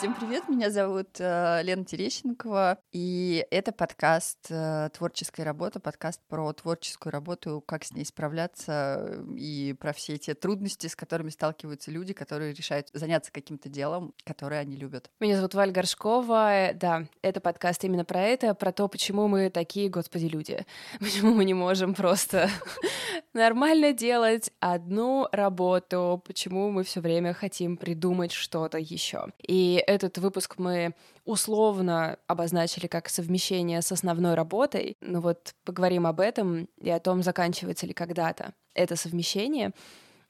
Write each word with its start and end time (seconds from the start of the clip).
Всем 0.00 0.14
привет, 0.14 0.48
меня 0.48 0.70
зовут 0.70 1.08
э, 1.18 1.60
Лена 1.62 1.84
Терещенкова, 1.84 2.78
и 2.90 3.46
это 3.50 3.70
подкаст 3.70 4.46
э, 4.48 4.88
«Творческая 4.96 5.44
работа», 5.44 5.78
подкаст 5.78 6.22
про 6.26 6.50
творческую 6.54 7.12
работу, 7.12 7.62
как 7.66 7.84
с 7.84 7.92
ней 7.92 8.06
справляться 8.06 9.22
и 9.36 9.74
про 9.78 9.92
все 9.92 10.16
те 10.16 10.32
трудности, 10.32 10.86
с 10.86 10.96
которыми 10.96 11.28
сталкиваются 11.28 11.90
люди, 11.90 12.14
которые 12.14 12.54
решают 12.54 12.88
заняться 12.94 13.30
каким-то 13.30 13.68
делом, 13.68 14.14
которое 14.24 14.60
они 14.60 14.74
любят. 14.74 15.10
Меня 15.20 15.36
зовут 15.36 15.52
Валь 15.52 15.70
Горшкова, 15.70 16.70
да, 16.72 17.04
это 17.20 17.42
подкаст 17.42 17.84
именно 17.84 18.06
про 18.06 18.22
это, 18.22 18.54
про 18.54 18.72
то, 18.72 18.88
почему 18.88 19.28
мы 19.28 19.50
такие, 19.50 19.90
господи, 19.90 20.24
люди, 20.24 20.64
почему 20.98 21.34
мы 21.34 21.44
не 21.44 21.52
можем 21.52 21.92
просто 21.92 22.48
нормально 23.34 23.92
делать 23.92 24.50
одну 24.60 25.28
работу, 25.30 26.22
почему 26.26 26.70
мы 26.70 26.84
все 26.84 27.02
время 27.02 27.34
хотим 27.34 27.76
придумать 27.76 28.32
что-то 28.32 28.78
еще. 28.78 29.26
И 29.46 29.84
этот 29.90 30.18
выпуск 30.18 30.54
мы 30.58 30.94
условно 31.24 32.18
обозначили 32.26 32.86
как 32.86 33.08
совмещение 33.08 33.82
с 33.82 33.92
основной 33.92 34.34
работой. 34.34 34.96
Ну 35.00 35.20
вот 35.20 35.54
поговорим 35.64 36.06
об 36.06 36.20
этом 36.20 36.68
и 36.80 36.90
о 36.90 37.00
том, 37.00 37.22
заканчивается 37.22 37.86
ли 37.86 37.92
когда-то 37.92 38.54
это 38.74 38.96
совмещение. 38.96 39.72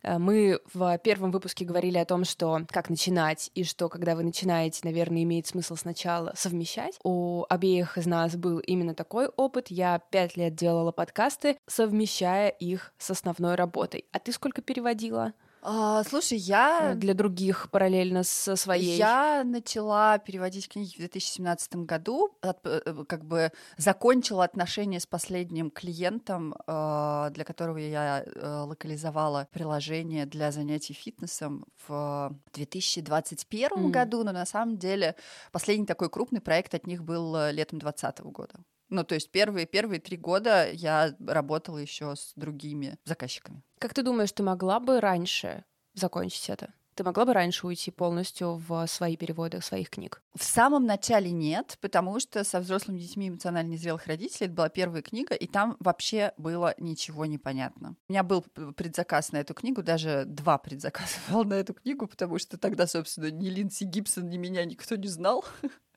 Э, 0.02 0.18
мы 0.18 0.60
в 0.72 0.98
первом 0.98 1.30
выпуске 1.30 1.64
говорили 1.64 1.98
о 1.98 2.04
том, 2.04 2.24
что 2.24 2.60
как 2.68 2.90
начинать, 2.90 3.50
и 3.54 3.64
что, 3.64 3.88
когда 3.88 4.16
вы 4.16 4.24
начинаете, 4.24 4.80
наверное, 4.84 5.22
имеет 5.22 5.46
смысл 5.46 5.76
сначала 5.76 6.32
совмещать. 6.36 6.98
У 7.04 7.44
обеих 7.48 7.98
из 7.98 8.06
нас 8.06 8.36
был 8.36 8.58
именно 8.58 8.94
такой 8.94 9.28
опыт. 9.28 9.66
Я 9.68 9.98
пять 9.98 10.36
лет 10.36 10.54
делала 10.54 10.92
подкасты, 10.92 11.56
совмещая 11.66 12.48
их 12.48 12.92
с 12.98 13.10
основной 13.10 13.54
работой. 13.54 14.06
А 14.12 14.18
ты 14.18 14.32
сколько 14.32 14.62
переводила? 14.62 15.34
А, 15.62 16.02
слушай, 16.04 16.38
я... 16.38 16.92
Э, 16.92 16.94
для 16.94 17.14
других 17.14 17.70
параллельно 17.70 18.22
со 18.22 18.56
своей. 18.56 18.96
Я 18.96 19.42
начала 19.44 20.18
переводить 20.18 20.68
книги 20.68 20.94
в 20.94 20.98
2017 20.98 21.76
году, 21.76 22.30
от, 22.40 22.66
э, 22.66 22.80
э, 22.84 23.04
как 23.06 23.24
бы 23.24 23.52
закончила 23.76 24.44
отношения 24.44 25.00
с 25.00 25.06
последним 25.06 25.70
клиентом, 25.70 26.54
для 26.66 27.44
которого 27.44 27.78
я 27.78 28.24
локализовала 28.66 29.48
приложение 29.52 30.26
для 30.26 30.50
занятий 30.50 30.94
фитнесом 30.94 31.64
в 31.86 32.34
2021 32.54 33.70
mm. 33.70 33.90
году, 33.90 34.24
но 34.24 34.32
на 34.32 34.46
самом 34.46 34.78
деле 34.78 35.14
последний 35.52 35.86
такой 35.86 36.08
крупный 36.08 36.40
проект 36.40 36.74
от 36.74 36.86
них 36.86 37.04
был 37.04 37.34
летом 37.50 37.78
2020 37.78 38.20
года. 38.20 38.54
Ну, 38.90 39.04
то 39.04 39.14
есть 39.14 39.30
первые, 39.30 39.66
первые 39.66 40.00
три 40.00 40.16
года 40.16 40.70
я 40.70 41.14
работала 41.26 41.78
еще 41.78 42.14
с 42.16 42.32
другими 42.36 42.98
заказчиками. 43.04 43.62
Как 43.78 43.94
ты 43.94 44.02
думаешь, 44.02 44.32
ты 44.32 44.42
могла 44.42 44.80
бы 44.80 45.00
раньше 45.00 45.64
закончить 45.94 46.50
это? 46.50 46.74
Ты 47.00 47.04
могла 47.04 47.24
бы 47.24 47.32
раньше 47.32 47.66
уйти 47.66 47.90
полностью 47.90 48.56
в 48.56 48.86
свои 48.86 49.16
переводы 49.16 49.62
своих 49.62 49.90
книг? 49.90 50.22
В 50.34 50.42
самом 50.42 50.84
начале 50.84 51.30
нет, 51.30 51.78
потому 51.80 52.18
что 52.20 52.44
со 52.44 52.60
взрослыми 52.60 52.98
детьми 52.98 53.28
эмоционально 53.28 53.70
незрелых 53.70 54.06
родителей 54.06 54.46
это 54.46 54.54
была 54.54 54.68
первая 54.68 55.00
книга, 55.00 55.34
и 55.34 55.46
там 55.46 55.76
вообще 55.80 56.32
было 56.36 56.74
ничего 56.78 57.24
непонятно. 57.26 57.96
У 58.08 58.12
меня 58.12 58.22
был 58.22 58.42
предзаказ 58.42 59.32
на 59.32 59.38
эту 59.38 59.54
книгу, 59.54 59.82
даже 59.82 60.24
два 60.26 60.58
предзаказа 60.58 61.14
был 61.30 61.44
на 61.44 61.54
эту 61.54 61.74
книгу, 61.74 62.06
потому 62.06 62.38
что 62.38 62.58
тогда, 62.58 62.86
собственно, 62.86 63.30
ни 63.30 63.48
Линдси 63.48 63.84
Гибсон, 63.84 64.28
ни 64.28 64.36
меня 64.36 64.64
никто 64.64 64.96
не 64.96 65.08
знал. 65.08 65.44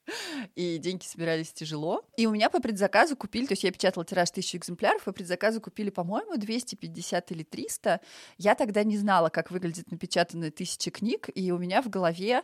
и 0.56 0.78
деньги 0.78 1.04
собирались 1.04 1.52
тяжело. 1.54 2.04
И 2.18 2.26
у 2.28 2.32
меня 2.32 2.50
по 2.50 2.60
предзаказу 2.60 3.16
купили, 3.16 3.46
то 3.46 3.54
есть 3.54 3.64
я 3.64 3.72
печатала 3.72 4.06
тираж 4.06 4.32
тысячу 4.32 4.58
экземпляров, 4.58 5.04
по 5.04 5.12
предзаказу 5.12 5.62
купили, 5.62 5.90
по-моему, 5.90 6.38
250 6.38 7.32
или 7.32 7.44
300. 7.44 8.02
Я 8.38 8.56
тогда 8.56 8.84
не 8.84 8.98
знала, 8.98 9.30
как 9.30 9.52
выглядит 9.52 9.92
напечатанная 9.92 10.52
тысяча 10.52 10.92
книг, 10.92 11.30
и 11.34 11.52
у 11.52 11.58
меня 11.58 11.82
в 11.82 11.90
голове, 11.90 12.44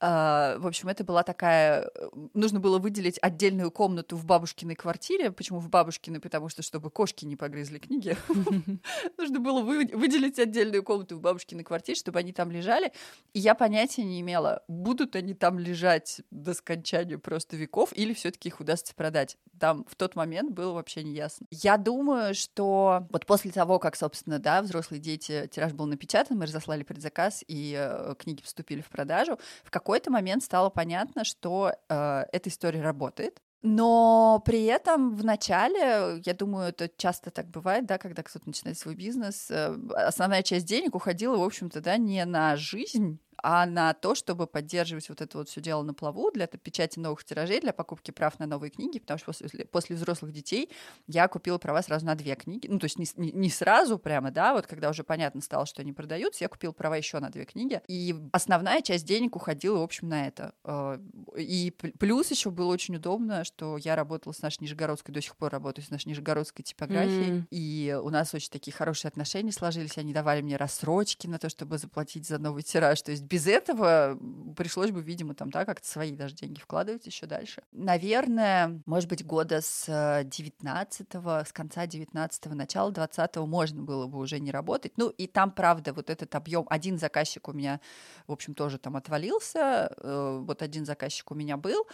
э, 0.00 0.56
в 0.58 0.66
общем, 0.66 0.88
это 0.88 1.04
была 1.04 1.22
такая... 1.22 1.90
Нужно 2.34 2.60
было 2.60 2.78
выделить 2.78 3.18
отдельную 3.22 3.70
комнату 3.70 4.16
в 4.16 4.24
бабушкиной 4.24 4.74
квартире. 4.74 5.30
Почему 5.30 5.60
в 5.60 5.68
бабушкиной? 5.68 6.20
Потому 6.20 6.48
что, 6.48 6.62
чтобы 6.62 6.90
кошки 6.90 7.24
не 7.24 7.36
погрызли 7.36 7.78
книги, 7.78 8.16
нужно 9.18 9.40
было 9.40 9.62
выделить 9.62 10.38
отдельную 10.38 10.82
комнату 10.82 11.16
в 11.16 11.20
бабушкиной 11.20 11.64
квартире, 11.64 11.96
чтобы 11.96 12.18
они 12.18 12.32
там 12.32 12.50
лежали. 12.50 12.92
И 13.32 13.40
я 13.40 13.54
понятия 13.54 14.02
не 14.02 14.20
имела, 14.20 14.64
будут 14.68 15.16
они 15.16 15.34
там 15.34 15.58
лежать 15.58 16.20
до 16.30 16.54
скончания 16.54 16.95
молчанию 16.96 17.20
просто 17.20 17.56
веков, 17.56 17.90
или 17.94 18.14
все-таки 18.14 18.48
их 18.48 18.60
удастся 18.60 18.94
продать. 18.94 19.36
Там 19.58 19.84
в 19.88 19.94
тот 19.96 20.16
момент 20.16 20.52
было 20.52 20.72
вообще 20.72 21.02
не 21.02 21.12
ясно. 21.12 21.46
Я 21.50 21.76
думаю, 21.76 22.34
что 22.34 23.06
вот 23.10 23.26
после 23.26 23.50
того, 23.50 23.78
как, 23.78 23.96
собственно, 23.96 24.38
да, 24.38 24.62
взрослые 24.62 25.00
дети, 25.00 25.48
тираж 25.52 25.72
был 25.72 25.86
напечатан, 25.86 26.38
мы 26.38 26.46
разослали 26.46 26.82
предзаказ, 26.82 27.44
и 27.46 27.74
э, 27.78 28.14
книги 28.18 28.42
поступили 28.42 28.80
в 28.80 28.88
продажу, 28.88 29.38
в 29.64 29.70
какой-то 29.70 30.10
момент 30.10 30.42
стало 30.42 30.70
понятно, 30.70 31.24
что 31.24 31.72
э, 31.88 32.24
эта 32.32 32.48
история 32.48 32.82
работает, 32.82 33.40
но 33.62 34.42
при 34.44 34.64
этом 34.64 35.16
в 35.16 35.24
начале, 35.24 36.22
я 36.24 36.34
думаю, 36.34 36.68
это 36.68 36.88
часто 36.96 37.30
так 37.30 37.48
бывает, 37.48 37.86
да, 37.86 37.98
когда 37.98 38.22
кто-то 38.22 38.46
начинает 38.46 38.78
свой 38.78 38.94
бизнес, 38.94 39.50
э, 39.50 39.76
основная 39.94 40.42
часть 40.42 40.66
денег 40.66 40.94
уходила, 40.94 41.36
в 41.36 41.42
общем-то, 41.42 41.80
да, 41.80 41.96
не 41.96 42.24
на 42.24 42.56
жизнь 42.56 43.18
а 43.42 43.66
на 43.66 43.94
то, 43.94 44.14
чтобы 44.14 44.46
поддерживать 44.46 45.08
вот 45.08 45.20
это 45.20 45.38
вот 45.38 45.48
все 45.48 45.60
дело 45.60 45.82
на 45.82 45.94
плаву 45.94 46.30
для 46.30 46.46
печати 46.46 46.98
новых 46.98 47.24
тиражей, 47.24 47.60
для 47.60 47.72
покупки 47.72 48.10
прав 48.10 48.38
на 48.38 48.46
новые 48.46 48.70
книги, 48.70 48.98
потому 48.98 49.18
что 49.18 49.26
после, 49.26 49.64
после 49.66 49.96
взрослых 49.96 50.32
детей 50.32 50.70
я 51.06 51.28
купила 51.28 51.58
права 51.58 51.82
сразу 51.82 52.06
на 52.06 52.14
две 52.14 52.34
книги, 52.34 52.66
ну, 52.68 52.78
то 52.78 52.84
есть 52.84 52.98
не, 52.98 53.06
не, 53.16 53.50
сразу 53.50 53.98
прямо, 53.98 54.30
да, 54.30 54.54
вот 54.54 54.66
когда 54.66 54.90
уже 54.90 55.04
понятно 55.04 55.40
стало, 55.40 55.66
что 55.66 55.82
они 55.82 55.92
продаются, 55.92 56.44
я 56.44 56.48
купила 56.48 56.72
права 56.72 56.96
еще 56.96 57.18
на 57.18 57.30
две 57.30 57.44
книги, 57.44 57.80
и 57.88 58.14
основная 58.32 58.80
часть 58.82 59.06
денег 59.06 59.36
уходила, 59.36 59.78
в 59.78 59.82
общем, 59.82 60.08
на 60.08 60.26
это. 60.26 60.52
Э, 60.64 60.98
и 61.36 61.70
плюс 61.98 62.30
еще 62.30 62.50
было 62.50 62.72
очень 62.72 62.96
удобно, 62.96 63.44
что 63.44 63.76
я 63.76 63.96
работала 63.96 64.32
с 64.32 64.42
нашей 64.42 64.62
Нижегородской, 64.62 65.14
до 65.14 65.20
сих 65.20 65.36
пор 65.36 65.52
работаю 65.52 65.84
с 65.84 65.90
нашей 65.90 66.08
Нижегородской 66.08 66.64
типографией, 66.64 67.40
mm. 67.40 67.46
и 67.50 67.98
у 68.02 68.10
нас 68.10 68.34
очень 68.34 68.50
такие 68.50 68.72
хорошие 68.74 69.08
отношения 69.08 69.52
сложились, 69.52 69.98
они 69.98 70.12
давали 70.12 70.42
мне 70.42 70.56
рассрочки 70.56 71.26
на 71.26 71.38
то, 71.38 71.48
чтобы 71.48 71.78
заплатить 71.78 72.26
за 72.26 72.38
новый 72.38 72.62
тираж, 72.62 73.02
то 73.02 73.10
есть 73.10 73.25
без 73.28 73.46
этого 73.46 74.18
пришлось 74.56 74.90
бы, 74.90 75.02
видимо, 75.02 75.34
там, 75.34 75.50
да, 75.50 75.64
как-то 75.64 75.86
свои 75.86 76.12
даже 76.12 76.34
деньги 76.34 76.60
вкладывать 76.60 77.06
еще 77.06 77.26
дальше. 77.26 77.62
Наверное, 77.72 78.80
может 78.86 79.08
быть, 79.08 79.24
года 79.24 79.60
с 79.60 79.88
19-го, 79.88 81.44
с 81.44 81.52
конца 81.52 81.86
19-го, 81.86 82.54
начала 82.54 82.90
20-го 82.90 83.46
можно 83.46 83.82
было 83.82 84.06
бы 84.06 84.18
уже 84.18 84.38
не 84.38 84.50
работать. 84.50 84.92
Ну, 84.96 85.08
и 85.08 85.26
там, 85.26 85.50
правда, 85.50 85.92
вот 85.92 86.10
этот 86.10 86.34
объем, 86.34 86.66
один 86.70 86.98
заказчик 86.98 87.48
у 87.48 87.52
меня, 87.52 87.80
в 88.26 88.32
общем, 88.32 88.54
тоже 88.54 88.78
там 88.78 88.96
отвалился, 88.96 89.92
э, 89.96 90.40
вот 90.42 90.62
один 90.62 90.84
заказчик 90.84 91.30
у 91.30 91.34
меня 91.34 91.56
был, 91.56 91.86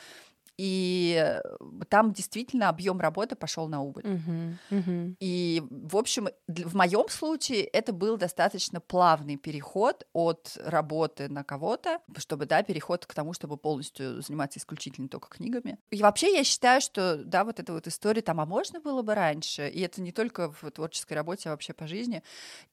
и 0.58 1.16
э, 1.18 1.40
там 1.88 2.12
действительно 2.12 2.68
объем 2.68 3.00
работы 3.00 3.36
пошел 3.36 3.68
на 3.68 3.82
убыль. 3.82 4.04
Uh-huh, 4.04 4.56
uh-huh. 4.70 5.16
И, 5.20 5.62
в 5.70 5.96
общем, 5.96 6.28
в 6.46 6.76
моем 6.76 7.08
случае 7.08 7.64
это 7.64 7.92
был 7.92 8.16
достаточно 8.16 8.80
плавный 8.80 9.36
переход 9.36 10.06
от 10.12 10.56
работы 10.64 11.28
на 11.28 11.44
кого-то, 11.44 12.00
чтобы, 12.18 12.46
да, 12.46 12.62
переход 12.62 13.06
к 13.06 13.14
тому, 13.14 13.32
чтобы 13.32 13.56
полностью 13.56 14.20
заниматься 14.22 14.58
исключительно 14.58 15.08
только 15.08 15.28
книгами. 15.28 15.78
И 15.90 16.02
вообще 16.02 16.34
я 16.34 16.44
считаю, 16.44 16.80
что, 16.80 17.16
да, 17.16 17.44
вот 17.44 17.58
эта 17.58 17.72
вот 17.72 17.86
история 17.86 18.22
там, 18.22 18.40
а 18.40 18.46
можно 18.46 18.80
было 18.80 19.02
бы 19.02 19.14
раньше, 19.14 19.68
и 19.68 19.80
это 19.80 20.00
не 20.02 20.12
только 20.12 20.52
в 20.52 20.70
творческой 20.70 21.14
работе, 21.14 21.48
а 21.48 21.52
вообще 21.52 21.72
по 21.72 21.86
жизни. 21.86 22.22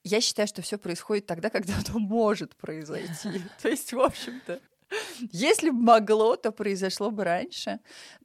Я 0.04 0.22
считаю, 0.22 0.48
что 0.48 0.62
все 0.62 0.78
происходит 0.78 1.26
тогда, 1.26 1.50
когда 1.50 1.74
оно 1.88 2.00
может 2.00 2.56
произойти. 2.56 3.42
То 3.62 3.70
есть, 3.70 3.94
в 3.94 4.00
общем-то, 4.00 4.60
если 5.32 5.70
бы 5.70 5.78
могло, 5.82 6.36
то 6.36 6.52
произошло 6.52 7.12
бы 7.12 7.24
раньше. 7.24 7.80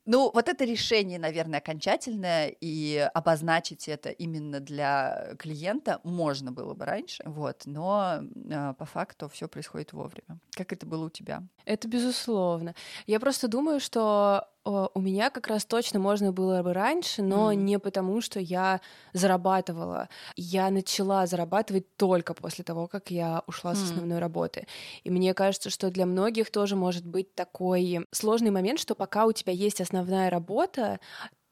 Ну, 0.07 0.31
вот 0.35 0.49
это 0.49 0.65
решение, 0.65 1.19
наверное, 1.19 1.61
окончательное, 1.61 2.55
и 2.61 3.11
обозначить 3.15 3.89
это 3.89 4.11
именно 4.11 4.61
для 4.61 5.35
клиента 5.39 6.01
можно 6.05 6.53
было 6.53 6.75
бы 6.75 6.85
раньше, 6.85 7.23
вот, 7.27 7.63
но 7.65 8.21
э, 8.21 8.75
по 8.79 8.85
факту 8.85 9.29
все 9.29 9.49
происходит 9.49 9.93
вовремя. 9.93 10.39
Как 10.51 10.73
это 10.73 10.87
было 10.87 11.07
у 11.07 11.11
тебя? 11.11 11.43
Это 11.65 11.89
безусловно. 11.89 12.75
Я 13.07 13.19
просто 13.19 13.49
думаю, 13.49 13.81
что 13.81 14.49
у 14.65 15.01
меня 15.01 15.29
как 15.29 15.47
раз 15.49 15.67
точно 15.67 15.99
можно 15.99 16.33
было 16.33 16.63
бы 16.63 16.73
раньше, 16.73 17.23
но 17.23 17.53
mm. 17.53 17.57
не 17.57 17.79
потому, 17.79 18.23
что 18.23 18.41
я 18.41 18.81
зарабатывала. 19.13 20.09
Я 20.37 20.71
начала 20.71 21.27
зарабатывать 21.27 21.97
только 21.97 22.33
после 22.33 22.65
того, 22.65 22.89
как 22.89 23.11
я 23.11 23.43
ушла 23.47 23.73
mm. 23.73 23.75
с 23.75 23.83
основной 23.83 24.19
работы. 24.21 24.67
И 25.03 25.11
мне 25.11 25.35
кажется, 25.35 25.69
что 25.69 25.91
для 25.91 26.07
многих 26.07 26.51
тоже 26.51 26.77
может 26.77 27.05
быть 27.05 27.35
такой 27.35 28.07
сложный 28.11 28.51
момент, 28.51 28.81
что 28.81 28.95
пока 28.95 29.27
у 29.27 29.33
тебя 29.33 29.53
есть 29.53 29.83
основная 29.83 29.94
работа, 30.03 30.99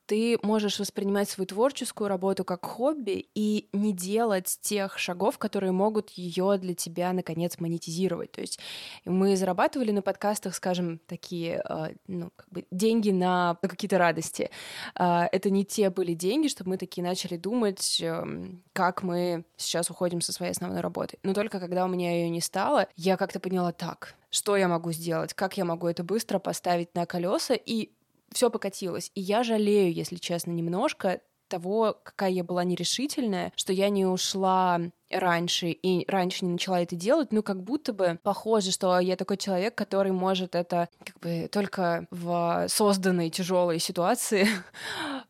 ты 0.06 0.39
можешь 0.43 0.79
воспринимать 0.79 1.31
свою 1.31 1.47
творческую 1.47 2.09
работу 2.09 2.44
как 2.44 2.67
хобби 2.67 3.29
и 3.35 3.69
не 3.73 3.93
делать 3.93 4.59
тех 4.61 4.99
шагов, 4.99 5.39
которые 5.39 5.73
могут 5.73 6.11
ее 6.11 6.59
для 6.59 6.75
тебя 6.75 7.15
наконец 7.15 7.59
монетизировать. 7.59 8.33
То 8.33 8.41
есть 8.41 8.59
мы 9.05 9.37
зарабатывали 9.37 9.91
на 9.91 10.03
подкастах, 10.03 10.55
скажем, 10.55 11.00
такие 11.06 11.61
а, 11.61 11.93
ну, 12.09 12.31
как 12.37 12.47
бы 12.50 12.67
деньги 12.71 13.11
на, 13.11 13.56
на 13.62 13.69
какие-то 13.69 13.97
радости. 13.97 14.50
А, 14.94 15.29
это 15.33 15.50
не 15.50 15.65
те 15.65 15.89
были 15.89 16.15
деньги, 16.15 16.49
чтобы 16.49 16.71
мы 16.71 16.77
такие 16.77 17.03
начали 17.03 17.37
думать, 17.37 18.00
эм, 18.03 18.62
как 18.73 19.03
мы 19.03 19.44
сейчас 19.56 19.89
уходим 19.89 20.21
со 20.21 20.33
своей 20.33 20.53
основной 20.53 20.81
работы. 20.81 21.19
Но 21.23 21.33
только 21.33 21.61
когда 21.61 21.85
у 21.85 21.89
меня 21.89 22.12
ее 22.12 22.29
не 22.29 22.41
стало, 22.41 22.89
я 22.97 23.17
как-то 23.17 23.41
поняла 23.41 23.73
так 23.73 24.15
что 24.35 24.56
я 24.56 24.67
могу 24.67 24.93
сделать, 24.93 25.35
как 25.35 25.59
я 25.59 25.67
могу 25.67 25.87
это 25.87 26.03
быстро 26.03 26.39
поставить 26.39 26.94
на 26.94 27.05
колеса, 27.05 27.53
и 27.55 27.91
все 28.32 28.50
покатилось. 28.50 29.11
И 29.14 29.20
я 29.20 29.43
жалею, 29.43 29.93
если 29.93 30.17
честно, 30.17 30.50
немножко 30.50 31.20
того, 31.52 31.99
какая 32.02 32.31
я 32.31 32.44
была 32.44 32.64
нерешительная, 32.64 33.52
что 33.56 33.75
я 33.75 33.90
не 33.90 34.06
ушла 34.06 34.81
раньше 35.11 35.69
и 35.69 36.11
раньше 36.11 36.46
не 36.46 36.52
начала 36.52 36.81
это 36.81 36.96
делать, 36.96 37.31
ну, 37.31 37.43
как 37.43 37.62
будто 37.62 37.93
бы 37.93 38.19
похоже, 38.23 38.70
что 38.70 38.99
я 38.99 39.17
такой 39.17 39.37
человек, 39.37 39.75
который 39.75 40.12
может 40.12 40.55
это 40.55 40.88
как 41.05 41.19
бы 41.20 41.49
только 41.52 42.06
в 42.11 42.67
созданной 42.69 43.29
тяжелой 43.29 43.79
ситуации 43.79 44.49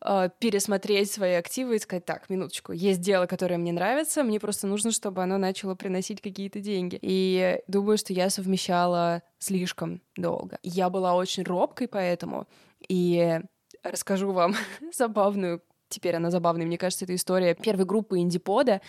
а, 0.00 0.28
пересмотреть 0.38 1.10
свои 1.10 1.32
активы 1.32 1.74
и 1.74 1.78
сказать, 1.80 2.04
так, 2.04 2.30
минуточку, 2.30 2.70
есть 2.70 3.00
дело, 3.00 3.26
которое 3.26 3.58
мне 3.58 3.72
нравится, 3.72 4.22
мне 4.22 4.38
просто 4.38 4.68
нужно, 4.68 4.92
чтобы 4.92 5.24
оно 5.24 5.38
начало 5.38 5.74
приносить 5.74 6.20
какие-то 6.20 6.60
деньги. 6.60 6.98
И 7.02 7.58
думаю, 7.66 7.98
что 7.98 8.12
я 8.12 8.30
совмещала 8.30 9.22
слишком 9.40 10.00
долго. 10.16 10.60
Я 10.62 10.88
была 10.88 11.14
очень 11.14 11.42
робкой 11.42 11.88
поэтому, 11.88 12.46
и 12.88 13.40
расскажу 13.82 14.32
вам 14.32 14.54
забавную 14.92 15.62
теперь 15.92 16.16
она 16.16 16.30
забавная. 16.30 16.66
Мне 16.66 16.78
кажется, 16.78 17.04
это 17.04 17.14
история 17.14 17.54
первой 17.54 17.84
группы 17.84 18.18
инди-пода, 18.18 18.80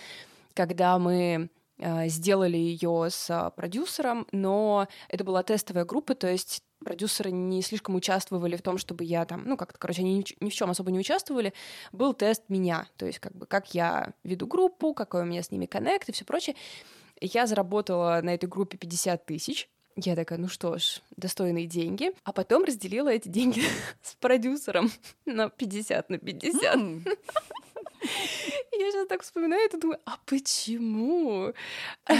когда 0.55 0.97
мы 0.97 1.49
э, 1.77 2.07
сделали 2.07 2.57
ее 2.57 3.07
с 3.09 3.29
э, 3.29 3.51
продюсером, 3.55 4.25
но 4.31 4.87
это 5.09 5.23
была 5.23 5.43
тестовая 5.43 5.85
группа, 5.85 6.15
то 6.15 6.27
есть 6.27 6.63
продюсеры 6.83 7.31
не 7.31 7.61
слишком 7.61 7.95
участвовали 7.95 8.55
в 8.55 8.61
том, 8.61 8.77
чтобы 8.77 9.03
я 9.03 9.25
там, 9.25 9.43
ну, 9.45 9.57
как-то, 9.57 9.77
короче, 9.77 10.01
они 10.01 10.17
ни, 10.17 10.43
ни 10.43 10.49
в 10.49 10.53
чем 10.53 10.69
особо 10.69 10.91
не 10.91 10.99
участвовали. 10.99 11.53
Был 11.91 12.13
тест 12.13 12.43
меня, 12.49 12.87
то 12.97 13.05
есть, 13.05 13.19
как 13.19 13.35
бы, 13.35 13.45
как 13.45 13.73
я 13.73 14.13
веду 14.23 14.47
группу, 14.47 14.93
какой 14.93 15.21
у 15.21 15.25
меня 15.25 15.43
с 15.43 15.51
ними 15.51 15.65
коннект 15.65 16.09
и 16.09 16.11
все 16.11 16.25
прочее. 16.25 16.55
Я 17.21 17.47
заработала 17.47 18.19
на 18.21 18.33
этой 18.33 18.49
группе 18.49 18.77
50 18.77 19.25
тысяч, 19.25 19.69
я 19.95 20.15
такая, 20.15 20.39
ну 20.39 20.47
что 20.47 20.77
ж, 20.77 21.01
достойные 21.17 21.67
деньги. 21.67 22.11
А 22.23 22.33
потом 22.33 22.63
разделила 22.63 23.09
эти 23.09 23.27
деньги 23.27 23.63
с 24.01 24.15
продюсером 24.15 24.91
на 25.25 25.49
50 25.49 26.09
на 26.09 26.17
50. 26.17 26.75
Я 28.75 28.91
сейчас 28.91 29.07
так 29.07 29.21
вспоминаю 29.21 29.65
это, 29.65 29.77
думаю, 29.77 29.99
а 30.05 30.17
почему? 30.25 31.53
А, 32.05 32.13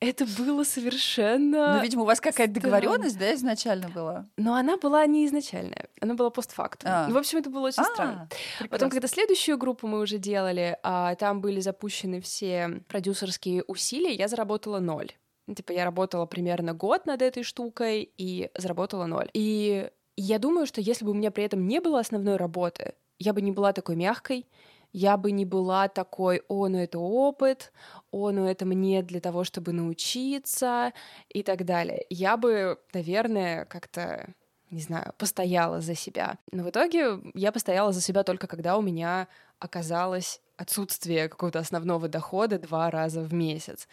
это 0.00 0.26
было 0.26 0.64
совершенно... 0.64 1.76
Ну, 1.76 1.82
видимо, 1.82 2.02
у 2.02 2.06
вас 2.06 2.20
какая-то 2.20 2.54
договоренность, 2.54 3.18
да, 3.18 3.34
изначально 3.34 3.88
была? 3.88 4.26
Но 4.36 4.54
она 4.54 4.76
была 4.76 5.06
не 5.06 5.26
изначальная, 5.26 5.88
она 6.00 6.14
была 6.14 6.30
постфактум. 6.30 6.90
А. 6.92 7.06
Ну, 7.06 7.14
в 7.14 7.18
общем, 7.18 7.38
это 7.38 7.50
было 7.50 7.68
очень 7.68 7.82
а, 7.82 7.86
странно. 7.86 8.28
Прекрасно. 8.28 8.68
Потом, 8.68 8.90
когда 8.90 9.08
следующую 9.08 9.56
группу 9.56 9.86
мы 9.86 10.00
уже 10.00 10.18
делали, 10.18 10.78
а 10.82 11.14
там 11.14 11.40
были 11.40 11.60
запущены 11.60 12.20
все 12.20 12.82
продюсерские 12.88 13.62
усилия, 13.66 14.14
я 14.14 14.28
заработала 14.28 14.80
ноль. 14.80 15.12
Ну, 15.46 15.54
типа, 15.54 15.72
я 15.72 15.84
работала 15.84 16.26
примерно 16.26 16.72
год 16.72 17.06
над 17.06 17.22
этой 17.22 17.42
штукой 17.42 18.10
и 18.16 18.50
заработала 18.56 19.06
ноль. 19.06 19.30
И 19.34 19.90
я 20.16 20.38
думаю, 20.38 20.66
что 20.66 20.80
если 20.80 21.04
бы 21.04 21.10
у 21.10 21.14
меня 21.14 21.30
при 21.30 21.44
этом 21.44 21.66
не 21.66 21.80
было 21.80 22.00
основной 22.00 22.36
работы, 22.36 22.94
я 23.18 23.32
бы 23.32 23.42
не 23.42 23.52
была 23.52 23.72
такой 23.72 23.96
мягкой, 23.96 24.46
я 24.92 25.16
бы 25.16 25.32
не 25.32 25.44
была 25.44 25.88
такой, 25.88 26.42
о, 26.48 26.68
ну 26.68 26.78
это 26.78 26.98
опыт, 26.98 27.72
о, 28.12 28.30
ну 28.30 28.46
это 28.46 28.64
мне 28.64 29.02
для 29.02 29.20
того, 29.20 29.42
чтобы 29.42 29.72
научиться 29.72 30.92
и 31.28 31.42
так 31.42 31.64
далее. 31.64 32.06
Я 32.10 32.36
бы, 32.36 32.78
наверное, 32.92 33.64
как-то 33.64 34.34
не 34.70 34.80
знаю, 34.80 35.12
постояла 35.18 35.80
за 35.80 35.94
себя. 35.94 36.38
Но 36.50 36.64
в 36.64 36.70
итоге 36.70 37.20
я 37.34 37.52
постояла 37.52 37.92
за 37.92 38.00
себя 38.00 38.24
только 38.24 38.46
когда 38.46 38.76
у 38.76 38.82
меня 38.82 39.28
оказалось 39.58 40.40
отсутствие 40.56 41.28
какого-то 41.28 41.60
основного 41.60 42.08
дохода 42.08 42.58
два 42.58 42.90
раза 42.90 43.22
в 43.22 43.32
месяц. 43.32 43.88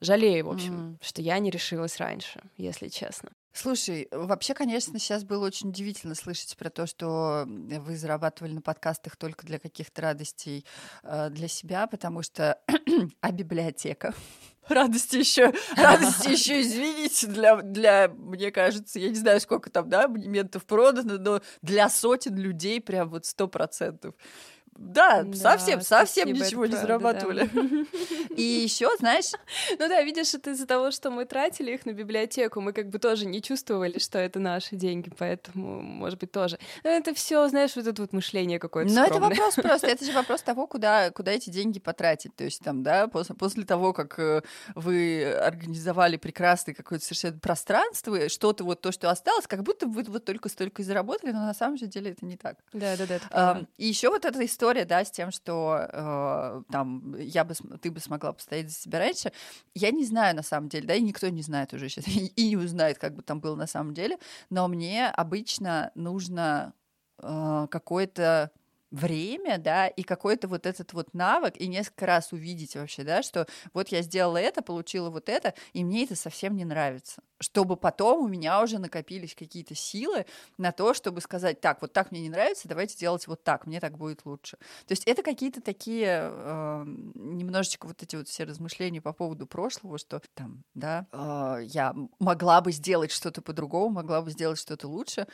Жалею, 0.00 0.46
в 0.46 0.50
общем, 0.50 0.74
mm. 0.74 0.96
что 1.00 1.22
я 1.22 1.38
не 1.38 1.50
решилась 1.50 1.98
раньше, 1.98 2.42
если 2.56 2.88
честно. 2.88 3.30
Слушай, 3.56 4.08
вообще, 4.10 4.52
конечно, 4.52 4.98
сейчас 4.98 5.22
было 5.22 5.46
очень 5.46 5.68
удивительно 5.68 6.16
слышать 6.16 6.56
про 6.56 6.70
то, 6.70 6.86
что 6.86 7.44
вы 7.46 7.96
зарабатывали 7.96 8.52
на 8.52 8.60
подкастах 8.60 9.16
только 9.16 9.46
для 9.46 9.60
каких-то 9.60 10.02
радостей 10.02 10.66
э, 11.04 11.30
для 11.30 11.46
себя, 11.46 11.86
потому 11.86 12.22
что 12.22 12.58
а 13.20 13.30
библиотека 13.30 14.12
радости 14.68 15.18
еще, 15.18 15.52
радости 15.76 16.30
еще, 16.30 16.62
извините, 16.62 17.28
для, 17.28 17.62
для, 17.62 18.08
мне 18.08 18.50
кажется, 18.50 18.98
я 18.98 19.08
не 19.08 19.14
знаю, 19.14 19.40
сколько 19.40 19.70
там, 19.70 19.88
да, 19.88 20.06
абонементов 20.06 20.66
продано, 20.66 21.18
но 21.18 21.40
для 21.62 21.88
сотен 21.88 22.36
людей 22.36 22.80
прям 22.80 23.08
вот 23.08 23.24
сто 23.24 23.46
процентов. 23.46 24.16
Да, 24.76 25.22
да 25.22 25.36
совсем, 25.36 25.80
совсем 25.80 26.32
ничего 26.32 26.66
не 26.66 26.72
правда, 26.72 26.86
зарабатывали. 26.86 27.50
Да. 27.52 28.34
И 28.36 28.42
еще, 28.42 28.90
знаешь... 28.98 29.32
Ну 29.78 29.88
да, 29.88 30.02
видишь, 30.02 30.34
это 30.34 30.50
из-за 30.50 30.66
того, 30.66 30.90
что 30.90 31.10
мы 31.10 31.24
тратили 31.24 31.72
их 31.72 31.86
на 31.86 31.92
библиотеку, 31.92 32.60
мы 32.60 32.72
как 32.72 32.90
бы 32.90 32.98
тоже 32.98 33.26
не 33.26 33.42
чувствовали, 33.42 33.98
что 33.98 34.18
это 34.18 34.38
наши 34.38 34.76
деньги, 34.76 35.10
поэтому, 35.16 35.80
может 35.80 36.18
быть, 36.18 36.32
тоже. 36.32 36.58
Но 36.84 36.90
это 36.90 37.14
все, 37.14 37.48
знаешь, 37.48 37.74
вот 37.76 37.86
это 37.86 38.02
вот 38.02 38.12
мышление 38.12 38.58
какое-то 38.58 38.92
Но 38.92 39.04
это 39.04 39.20
вопрос 39.20 39.54
просто, 39.54 39.86
это 39.86 40.04
же 40.04 40.12
вопрос 40.14 40.42
того, 40.42 40.66
куда, 40.66 41.10
куда 41.10 41.32
эти 41.32 41.50
деньги 41.50 41.80
потратить. 41.80 42.34
То 42.36 42.44
есть 42.44 42.62
там, 42.62 42.82
да, 42.82 43.08
после, 43.08 43.34
после 43.34 43.64
того, 43.64 43.92
как 43.92 44.18
э, 44.18 44.42
вы 44.74 45.32
организовали 45.34 46.16
прекрасное 46.16 46.74
какое-то 46.74 47.04
совершенно 47.04 47.38
пространство, 47.38 48.28
что-то 48.28 48.64
вот 48.64 48.80
то, 48.80 48.92
что 48.92 49.10
осталось, 49.10 49.46
как 49.46 49.62
будто 49.62 49.86
вы 49.86 50.04
вот 50.04 50.24
только 50.24 50.48
столько 50.48 50.82
и 50.82 50.84
заработали, 50.84 51.32
но 51.32 51.40
на 51.40 51.54
самом 51.54 51.76
же 51.78 51.86
деле 51.86 52.12
это 52.12 52.24
не 52.24 52.36
так. 52.36 52.58
Да, 52.72 52.96
да, 52.96 53.06
да. 53.06 53.20
А, 53.30 53.62
и 53.76 53.86
еще 53.86 54.10
вот 54.10 54.24
эта 54.24 54.44
история 54.44 54.63
история, 54.64 54.86
да, 54.86 55.04
с 55.04 55.10
тем, 55.10 55.30
что 55.30 55.86
э, 55.92 56.62
там 56.72 57.14
я 57.18 57.44
бы, 57.44 57.54
ты 57.82 57.90
бы 57.90 58.00
смогла 58.00 58.32
постоять 58.32 58.70
за 58.70 58.76
себя 58.76 58.98
раньше. 58.98 59.30
Я 59.74 59.90
не 59.90 60.06
знаю 60.06 60.34
на 60.34 60.42
самом 60.42 60.70
деле, 60.70 60.86
да, 60.86 60.94
и 60.94 61.02
никто 61.02 61.28
не 61.28 61.42
знает 61.42 61.74
уже 61.74 61.90
сейчас, 61.90 62.06
и 62.08 62.48
не 62.48 62.56
узнает, 62.56 62.98
как 62.98 63.14
бы 63.14 63.22
там 63.22 63.40
было 63.40 63.56
на 63.56 63.66
самом 63.66 63.92
деле, 63.92 64.18
но 64.48 64.66
мне 64.68 65.08
обычно 65.08 65.90
нужно 65.94 66.72
э, 67.18 67.66
какое-то 67.70 68.50
время, 68.94 69.58
да, 69.58 69.88
и 69.88 70.02
какой-то 70.02 70.46
вот 70.46 70.66
этот 70.66 70.92
вот 70.92 71.14
навык, 71.14 71.56
и 71.56 71.66
несколько 71.66 72.06
раз 72.06 72.32
увидеть 72.32 72.76
вообще, 72.76 73.02
да, 73.02 73.22
что 73.22 73.46
вот 73.72 73.88
я 73.88 74.02
сделала 74.02 74.36
это, 74.36 74.62
получила 74.62 75.10
вот 75.10 75.28
это, 75.28 75.54
и 75.72 75.84
мне 75.84 76.04
это 76.04 76.14
совсем 76.14 76.54
не 76.56 76.64
нравится. 76.64 77.22
Чтобы 77.40 77.76
потом 77.76 78.24
у 78.24 78.28
меня 78.28 78.62
уже 78.62 78.78
накопились 78.78 79.34
какие-то 79.34 79.74
силы 79.74 80.26
на 80.58 80.70
то, 80.70 80.94
чтобы 80.94 81.20
сказать, 81.20 81.60
так, 81.60 81.82
вот 81.82 81.92
так 81.92 82.12
мне 82.12 82.20
не 82.20 82.30
нравится, 82.30 82.68
давайте 82.68 82.96
делать 82.96 83.26
вот 83.26 83.42
так, 83.42 83.66
мне 83.66 83.80
так 83.80 83.98
будет 83.98 84.24
лучше. 84.24 84.58
То 84.86 84.92
есть 84.92 85.04
это 85.04 85.22
какие-то 85.24 85.60
такие 85.60 86.30
э, 86.30 86.84
немножечко 87.14 87.86
вот 87.86 88.00
эти 88.02 88.14
вот 88.14 88.28
все 88.28 88.44
размышления 88.44 89.00
по 89.00 89.12
поводу 89.12 89.46
прошлого, 89.46 89.98
что 89.98 90.22
там, 90.34 90.62
да, 90.74 91.06
э, 91.10 91.64
я 91.64 91.94
могла 92.20 92.60
бы 92.60 92.70
сделать 92.70 93.10
что-то 93.10 93.42
по-другому, 93.42 93.96
могла 93.96 94.22
бы 94.22 94.30
сделать 94.30 94.60
что-то 94.60 94.86
лучше, 94.86 95.26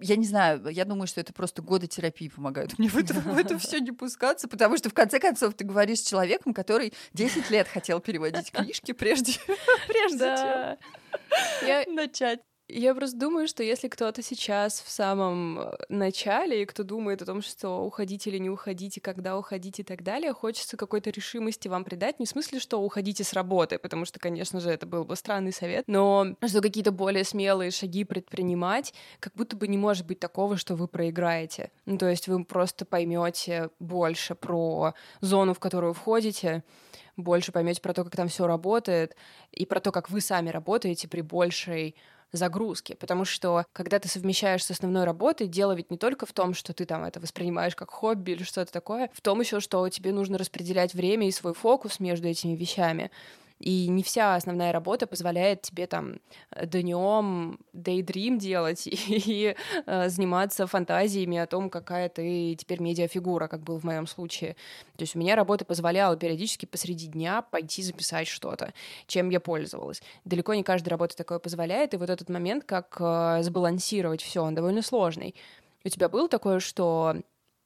я 0.00 0.16
не 0.16 0.26
знаю, 0.26 0.68
я 0.68 0.84
думаю, 0.84 1.06
что 1.06 1.20
это 1.20 1.32
просто 1.32 1.62
годы 1.62 1.86
терапии 1.86 2.28
помогают 2.28 2.78
мне 2.78 2.88
в 2.88 2.96
это, 2.96 3.14
в 3.14 3.36
это 3.36 3.58
все 3.58 3.80
не 3.80 3.92
пускаться, 3.92 4.48
потому 4.48 4.76
что 4.76 4.90
в 4.90 4.94
конце 4.94 5.18
концов 5.18 5.54
ты 5.54 5.64
говоришь 5.64 6.00
с 6.00 6.08
человеком, 6.08 6.54
который 6.54 6.92
10 7.14 7.50
лет 7.50 7.68
хотел 7.68 8.00
переводить 8.00 8.50
книжки, 8.52 8.92
прежде, 8.92 9.32
прежде 9.88 10.18
чем 10.18 11.94
начать. 11.94 12.40
Я 12.68 12.96
просто 12.96 13.16
думаю, 13.16 13.46
что 13.46 13.62
если 13.62 13.86
кто-то 13.86 14.22
сейчас 14.22 14.80
в 14.80 14.90
самом 14.90 15.60
э, 15.60 15.76
начале, 15.88 16.62
и 16.62 16.66
кто 16.66 16.82
думает 16.82 17.22
о 17.22 17.24
том, 17.24 17.40
что 17.40 17.84
уходить 17.84 18.26
или 18.26 18.38
не 18.38 18.50
уходить, 18.50 18.96
и 18.96 19.00
когда 19.00 19.38
уходить 19.38 19.78
и 19.78 19.84
так 19.84 20.02
далее, 20.02 20.32
хочется 20.32 20.76
какой-то 20.76 21.10
решимости 21.10 21.68
вам 21.68 21.84
придать, 21.84 22.18
не 22.18 22.26
в 22.26 22.28
смысле, 22.28 22.58
что 22.58 22.82
уходите 22.82 23.22
с 23.22 23.34
работы, 23.34 23.78
потому 23.78 24.04
что, 24.04 24.18
конечно 24.18 24.58
же, 24.58 24.70
это 24.70 24.84
был 24.84 25.04
бы 25.04 25.14
странный 25.14 25.52
совет, 25.52 25.84
но 25.86 26.34
что 26.44 26.60
какие-то 26.60 26.90
более 26.90 27.22
смелые 27.22 27.70
шаги 27.70 28.02
предпринимать, 28.02 28.94
как 29.20 29.34
будто 29.34 29.54
бы 29.56 29.68
не 29.68 29.78
может 29.78 30.04
быть 30.04 30.18
такого, 30.18 30.56
что 30.56 30.74
вы 30.74 30.88
проиграете. 30.88 31.70
Ну, 31.84 31.98
то 31.98 32.08
есть 32.08 32.26
вы 32.26 32.44
просто 32.44 32.84
поймете 32.84 33.70
больше 33.78 34.34
про 34.34 34.94
зону, 35.20 35.54
в 35.54 35.60
которую 35.60 35.94
входите, 35.94 36.64
больше 37.16 37.52
поймете 37.52 37.80
про 37.80 37.94
то, 37.94 38.02
как 38.02 38.16
там 38.16 38.26
все 38.26 38.48
работает, 38.48 39.14
и 39.52 39.66
про 39.66 39.78
то, 39.78 39.92
как 39.92 40.10
вы 40.10 40.20
сами 40.20 40.50
работаете 40.50 41.06
при 41.06 41.20
большей 41.20 41.94
загрузки, 42.36 42.94
потому 42.94 43.24
что 43.24 43.66
когда 43.72 43.98
ты 43.98 44.08
совмещаешь 44.08 44.64
с 44.64 44.70
основной 44.70 45.04
работой, 45.04 45.46
дело 45.46 45.72
ведь 45.72 45.90
не 45.90 45.98
только 45.98 46.26
в 46.26 46.32
том, 46.32 46.54
что 46.54 46.72
ты 46.72 46.84
там 46.84 47.04
это 47.04 47.20
воспринимаешь 47.20 47.74
как 47.74 47.90
хобби 47.90 48.32
или 48.32 48.42
что-то 48.42 48.72
такое, 48.72 49.10
в 49.12 49.20
том 49.20 49.40
еще, 49.40 49.60
что 49.60 49.88
тебе 49.88 50.12
нужно 50.12 50.38
распределять 50.38 50.94
время 50.94 51.28
и 51.28 51.32
свой 51.32 51.54
фокус 51.54 52.00
между 52.00 52.28
этими 52.28 52.54
вещами. 52.54 53.10
И 53.58 53.88
не 53.88 54.02
вся 54.02 54.34
основная 54.34 54.72
работа 54.72 55.06
позволяет 55.06 55.62
тебе 55.62 55.86
там 55.86 56.16
днем 56.62 57.58
daydream 57.74 58.36
делать 58.38 58.86
и, 58.86 58.90
и 59.08 59.56
э, 59.86 60.08
заниматься 60.08 60.66
фантазиями 60.66 61.38
о 61.38 61.46
том, 61.46 61.70
какая 61.70 62.08
ты 62.08 62.54
теперь 62.56 62.80
медиафигура, 62.80 63.48
как 63.48 63.60
был 63.62 63.78
в 63.78 63.84
моем 63.84 64.06
случае. 64.06 64.56
То 64.96 65.02
есть 65.02 65.16
у 65.16 65.18
меня 65.18 65.36
работа 65.36 65.64
позволяла 65.64 66.16
периодически 66.16 66.66
посреди 66.66 67.06
дня 67.06 67.42
пойти 67.42 67.82
записать 67.82 68.28
что-то, 68.28 68.74
чем 69.06 69.30
я 69.30 69.40
пользовалась. 69.40 70.02
Далеко 70.24 70.54
не 70.54 70.62
каждая 70.62 70.90
работа 70.90 71.16
такое 71.16 71.38
позволяет, 71.38 71.94
и 71.94 71.96
вот 71.96 72.10
этот 72.10 72.28
момент, 72.28 72.64
как 72.64 72.96
э, 73.00 73.42
сбалансировать 73.42 74.22
все, 74.22 74.42
он 74.42 74.54
довольно 74.54 74.82
сложный. 74.82 75.34
У 75.84 75.88
тебя 75.88 76.08
было 76.08 76.28
такое, 76.28 76.58
что 76.58 77.16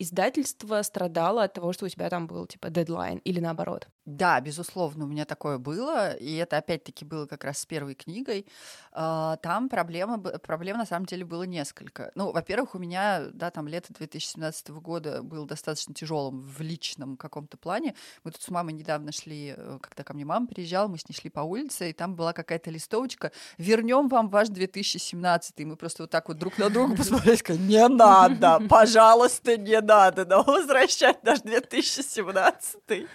издательство 0.01 0.81
страдало 0.83 1.45
от 1.45 1.53
того, 1.53 1.73
что 1.73 1.85
у 1.85 1.89
тебя 1.89 2.09
там 2.09 2.27
был 2.27 2.47
типа 2.47 2.71
дедлайн 2.71 3.19
или 3.19 3.39
наоборот? 3.39 3.87
Да, 4.07 4.41
безусловно, 4.41 5.05
у 5.05 5.09
меня 5.09 5.27
такое 5.27 5.59
было, 5.59 6.15
и 6.15 6.35
это 6.37 6.57
опять-таки 6.57 7.05
было 7.05 7.27
как 7.27 7.45
раз 7.45 7.59
с 7.59 7.67
первой 7.67 7.95
книгой. 7.95 8.47
А, 8.93 9.37
там 9.37 9.69
проблема, 9.69 10.19
проблем 10.19 10.79
на 10.79 10.87
самом 10.87 11.05
деле 11.05 11.25
было 11.27 11.43
несколько. 11.43 12.11
Ну, 12.15 12.33
во-первых, 12.33 12.75
у 12.75 12.79
меня, 12.79 13.27
да, 13.33 13.51
там 13.51 13.69
лето 13.69 13.93
2017 13.93 14.71
года 14.71 15.23
был 15.23 15.45
достаточно 15.45 15.95
тяжелым 15.95 16.41
в 16.41 16.61
личном 16.63 17.19
каком-то 17.19 17.59
плане. 17.59 17.95
Мы 18.25 18.31
тут 18.31 18.41
с 18.41 18.49
мамой 18.49 18.73
недавно 18.73 19.13
шли, 19.13 19.55
э, 19.57 19.79
когда 19.83 20.03
ко 20.03 20.15
мне 20.15 20.25
мама 20.25 20.47
приезжала, 20.47 20.89
мы 20.89 20.97
с 20.97 21.07
ней 21.09 21.15
шли 21.15 21.29
по 21.29 21.41
улице, 21.41 21.91
и 21.91 21.93
там 21.93 22.17
была 22.17 22.33
какая-то 22.33 22.71
листовочка 22.71 23.33
«Вернем 23.59 24.09
вам 24.09 24.31
ваш 24.31 24.49
2017». 24.49 25.53
И 25.57 25.65
мы 25.67 25.77
просто 25.77 26.05
вот 26.05 26.11
так 26.11 26.29
вот 26.29 26.39
друг 26.39 26.57
на 26.57 26.71
друга 26.71 26.97
посмотрели, 26.97 27.37
сказали 27.37 27.63
«Не 27.65 27.87
надо, 27.87 28.61
пожалуйста, 28.67 29.59
не 29.59 29.81
надо 29.81 29.90
нам 30.25 30.45
возвращать 30.47 31.23
наш 31.25 31.41
2017». 31.41 33.09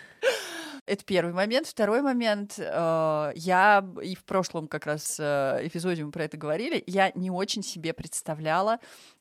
Это 0.86 1.04
первый 1.04 1.34
момент. 1.34 1.66
Второй 1.66 2.02
момент. 2.02 2.56
Э, 2.60 3.32
я 3.36 3.84
и 4.04 4.14
в 4.16 4.24
прошлом 4.24 4.68
как 4.68 4.86
раз 4.86 5.18
э, 5.20 5.60
эпизоде 5.64 6.04
мы 6.04 6.12
про 6.12 6.26
это 6.26 6.38
говорили. 6.38 6.84
Я 6.86 7.12
не 7.16 7.32
очень 7.32 7.64
себе 7.64 7.94
представляла, 7.94 8.78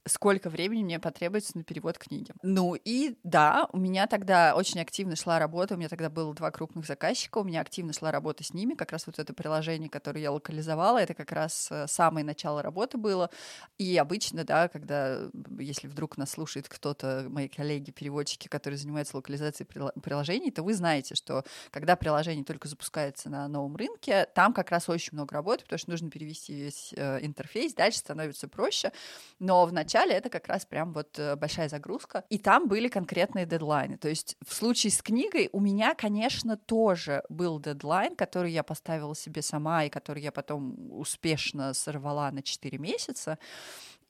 сколько 0.07 0.51
времени 0.51 0.85
мне 0.85 0.99
потребуется 1.01 1.57
на 1.57 1.65
перевод 1.65 1.99
книги. 1.99 2.33
Ну 2.43 2.75
и 2.75 3.17
да, 3.25 3.69
у 3.73 3.79
меня 3.79 4.07
тогда 4.07 4.55
очень 4.55 4.81
активно 4.81 5.17
шла 5.17 5.39
работа, 5.39 5.75
у 5.75 5.77
меня 5.79 5.89
тогда 5.89 6.11
было 6.11 6.35
два 6.35 6.51
крупных 6.51 6.87
заказчика, 6.87 7.39
у 7.39 7.45
меня 7.45 7.61
активно 7.61 7.93
шла 7.93 8.13
работа 8.13 8.45
с 8.45 8.53
ними, 8.53 8.75
как 8.75 8.93
раз 8.93 9.07
вот 9.07 9.19
это 9.19 9.33
приложение, 9.33 9.89
которое 9.89 10.21
я 10.21 10.31
локализовала, 10.31 10.99
это 10.99 11.15
как 11.15 11.33
раз 11.33 11.69
э, 11.71 11.87
самое 11.89 12.25
начало 12.25 12.63
работы 12.63 12.99
было. 12.99 13.31
И 13.79 13.97
обычно, 13.97 14.45
да, 14.45 14.69
когда, 14.69 15.31
если 15.59 15.89
вдруг 15.89 16.19
нас 16.19 16.31
слушает 16.31 16.69
кто-то, 16.69 17.27
мои 17.29 17.49
коллеги, 17.49 17.91
переводчики, 17.91 18.49
которые 18.49 18.79
занимаются 18.79 19.17
локализацией 19.17 19.69
приложений, 20.01 20.51
то 20.51 20.63
вы 20.63 20.75
знаете, 20.75 21.15
что 21.15 21.45
когда 21.71 21.97
приложение 21.97 22.45
только 22.45 22.69
запускается 22.69 23.31
на 23.31 23.49
новом 23.49 23.77
рынке, 23.77 24.27
там 24.35 24.53
как 24.53 24.71
раз 24.71 24.89
очень 24.89 25.11
много 25.13 25.35
работы, 25.35 25.65
потому 25.65 25.79
что 25.79 25.91
нужно 25.91 26.11
перевести 26.11 26.55
весь 26.55 26.93
э, 26.95 27.25
интерфейс, 27.25 27.73
дальше 27.73 27.99
становится 27.99 28.49
проще, 28.49 28.93
но 29.39 29.65
в 29.65 29.73
начале 29.73 29.94
начале 29.95 30.15
это 30.15 30.29
как 30.29 30.49
раз 30.49 30.65
прям 30.65 30.93
вот 30.93 31.19
э, 31.19 31.37
большая 31.37 31.69
загрузка. 31.69 32.25
И 32.29 32.39
там 32.39 32.69
были 32.69 32.89
конкретные 32.89 33.47
дедлайны. 33.47 33.97
То 33.97 34.09
есть 34.09 34.37
в 34.47 34.53
случае 34.53 34.91
с 34.91 35.03
книгой 35.03 35.49
у 35.53 35.61
меня, 35.61 35.95
конечно, 35.95 36.57
тоже 36.57 37.23
был 37.29 37.61
дедлайн, 37.61 38.17
который 38.17 38.53
я 38.53 38.63
поставила 38.63 39.15
себе 39.15 39.43
сама 39.43 39.85
и 39.85 39.91
который 39.91 40.23
я 40.23 40.33
потом 40.33 40.75
успешно 40.91 41.75
сорвала 41.75 42.31
на 42.31 42.43
4 42.43 42.79
месяца. 42.79 43.39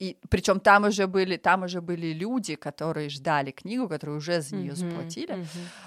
И 0.01 0.19
причем 0.29 0.59
там 0.59 0.85
уже 0.85 1.07
были, 1.07 1.37
там 1.37 1.63
уже 1.63 1.81
были 1.81 2.13
люди, 2.13 2.57
которые 2.57 3.09
ждали 3.09 3.53
книгу, 3.53 3.89
которые 3.89 4.17
уже 4.17 4.41
за 4.41 4.57
нее 4.57 4.73
mm-hmm, 4.73 4.91
заплатили. 4.91 5.35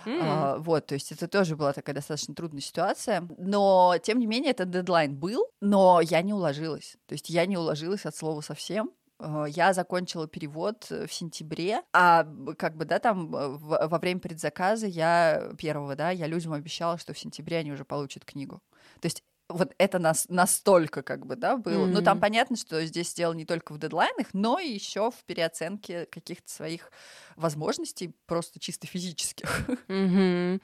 Mm-hmm. 0.05 0.19
А, 0.21 0.57
вот, 0.59 0.85
то 0.85 0.93
есть 0.93 1.11
это 1.11 1.27
тоже 1.27 1.57
была 1.57 1.73
такая 1.73 1.93
достаточно 1.93 2.33
трудная 2.33 2.61
ситуация. 2.61 3.27
Но 3.37 3.95
тем 4.01 4.19
не 4.19 4.27
менее 4.27 4.51
этот 4.51 4.69
дедлайн 4.69 5.13
был, 5.13 5.47
но 5.59 5.99
я 6.01 6.21
не 6.21 6.33
уложилась. 6.33 6.95
То 7.05 7.13
есть 7.13 7.29
я 7.29 7.45
не 7.45 7.57
уложилась 7.57 8.05
от 8.05 8.15
слова 8.15 8.39
совсем. 8.39 8.91
Э, 9.19 9.45
я 9.47 9.73
закончила 9.73 10.27
перевод 10.27 10.87
э, 10.89 11.07
в 11.07 11.13
сентябре, 11.13 11.81
а 11.93 12.27
как 12.57 12.75
бы, 12.75 12.85
да, 12.85 12.99
там 12.99 13.35
э, 13.35 13.57
во 13.57 13.99
время 13.99 14.19
предзаказа 14.19 14.87
я 14.87 15.51
первого, 15.57 15.95
да, 15.95 16.11
я 16.11 16.27
людям 16.27 16.53
обещала, 16.53 16.97
что 16.97 17.13
в 17.13 17.19
сентябре 17.19 17.57
они 17.57 17.71
уже 17.71 17.85
получат 17.85 18.25
книгу. 18.25 18.61
То 19.01 19.05
есть 19.05 19.23
вот 19.49 19.73
это 19.77 19.97
нас 19.97 20.25
настолько 20.27 21.03
как 21.03 21.25
бы, 21.25 21.35
да, 21.35 21.57
было. 21.57 21.85
Mm-hmm. 21.85 21.91
Ну, 21.91 22.01
там 22.01 22.19
понятно, 22.19 22.57
что 22.57 22.85
здесь 22.85 23.13
дело 23.13 23.33
не 23.33 23.45
только 23.45 23.73
в 23.73 23.79
дедлайнах, 23.79 24.27
но 24.33 24.59
и 24.59 24.67
еще 24.67 25.09
в 25.09 25.23
переоценке 25.25 26.05
каких-то 26.07 26.51
своих 26.51 26.91
возможностей, 27.35 28.13
просто 28.25 28.59
чисто 28.59 28.87
физических. 28.87 29.67
Mm-hmm. 29.87 30.61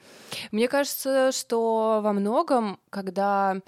Мне 0.52 0.68
кажется, 0.68 1.32
что 1.32 2.00
во 2.02 2.12
многом, 2.12 2.78
когда 2.90 3.62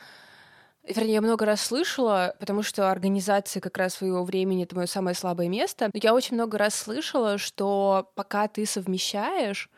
Вернее, 0.86 1.14
я 1.14 1.20
много 1.20 1.44
раз 1.44 1.62
слышала, 1.62 2.36
потому 2.38 2.62
что 2.62 2.90
организация 2.90 3.60
как 3.60 3.76
раз 3.76 3.94
своего 3.94 4.24
времени— 4.24 4.62
это 4.64 4.76
мое 4.76 4.86
самое 4.86 5.16
слабое 5.16 5.48
место. 5.48 5.90
Но 5.92 6.00
я 6.00 6.14
очень 6.14 6.34
много 6.34 6.58
раз 6.58 6.74
слышала, 6.76 7.38
что 7.38 8.10
пока 8.14 8.46
ты 8.46 8.64
совмещаешь, 8.66 9.68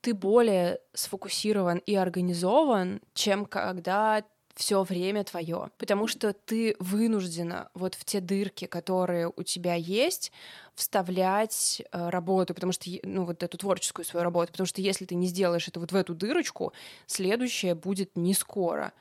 ты 0.00 0.14
более 0.14 0.80
сфокусирован 0.94 1.78
и 1.78 1.94
организован, 1.94 3.00
чем 3.14 3.44
когда 3.44 4.24
все 4.54 4.82
время 4.82 5.22
твое, 5.22 5.70
потому 5.78 6.08
что 6.08 6.32
ты 6.32 6.74
вынуждена 6.80 7.68
вот 7.74 7.94
в 7.94 8.04
те 8.04 8.20
дырки, 8.20 8.64
которые 8.64 9.30
у 9.36 9.42
тебя 9.44 9.74
есть, 9.74 10.32
вставлять 10.74 11.80
э, 11.92 12.08
работу, 12.08 12.54
потому 12.54 12.72
что, 12.72 12.90
ну, 13.04 13.24
вот 13.24 13.42
эту 13.44 13.56
творческую 13.56 14.04
свою 14.04 14.24
работу, 14.24 14.50
потому 14.52 14.66
что 14.66 14.80
если 14.80 15.04
ты 15.04 15.14
не 15.14 15.26
сделаешь 15.28 15.68
это 15.68 15.78
вот 15.78 15.92
в 15.92 15.96
эту 15.96 16.14
дырочку, 16.14 16.72
следующее 17.06 17.76
будет 17.76 18.16
не 18.16 18.34
скоро. 18.34 18.92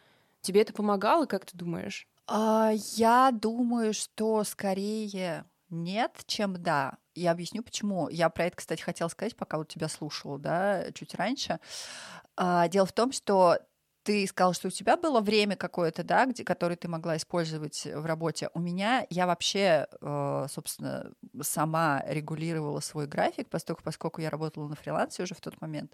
Тебе 0.47 0.61
это 0.61 0.71
помогало, 0.71 1.25
как 1.25 1.45
ты 1.45 1.57
думаешь? 1.57 2.07
А, 2.25 2.71
я 2.95 3.31
думаю, 3.33 3.93
что 3.93 4.45
скорее 4.45 5.43
нет, 5.69 6.21
чем 6.25 6.63
да. 6.63 6.99
Я 7.15 7.31
объясню, 7.31 7.63
почему. 7.63 8.07
Я 8.07 8.29
про 8.29 8.45
это, 8.45 8.55
кстати, 8.55 8.81
хотела 8.81 9.09
сказать, 9.09 9.35
пока 9.35 9.57
вот 9.57 9.67
тебя 9.67 9.89
слушала, 9.89 10.39
да, 10.39 10.85
чуть 10.93 11.15
раньше. 11.15 11.59
А, 12.37 12.69
дело 12.69 12.85
в 12.85 12.93
том, 12.93 13.11
что 13.11 13.57
ты 14.07 14.25
сказал, 14.25 14.53
что 14.53 14.69
у 14.69 14.71
тебя 14.71 14.95
было 14.95 15.19
время 15.19 15.57
какое-то, 15.57 16.01
да, 16.01 16.25
где, 16.25 16.45
которое 16.45 16.77
ты 16.77 16.87
могла 16.87 17.17
использовать 17.17 17.85
в 17.85 18.05
работе. 18.05 18.49
У 18.53 18.59
меня 18.59 19.05
я 19.09 19.27
вообще, 19.27 19.85
э, 19.99 20.45
собственно, 20.49 21.11
сама 21.41 22.01
регулировала 22.07 22.79
свой 22.79 23.05
график, 23.05 23.49
поскольку, 23.49 23.83
поскольку 23.83 24.21
я 24.21 24.29
работала 24.29 24.69
на 24.69 24.75
фрилансе 24.75 25.23
уже 25.23 25.35
в 25.35 25.41
тот 25.41 25.59
момент. 25.59 25.93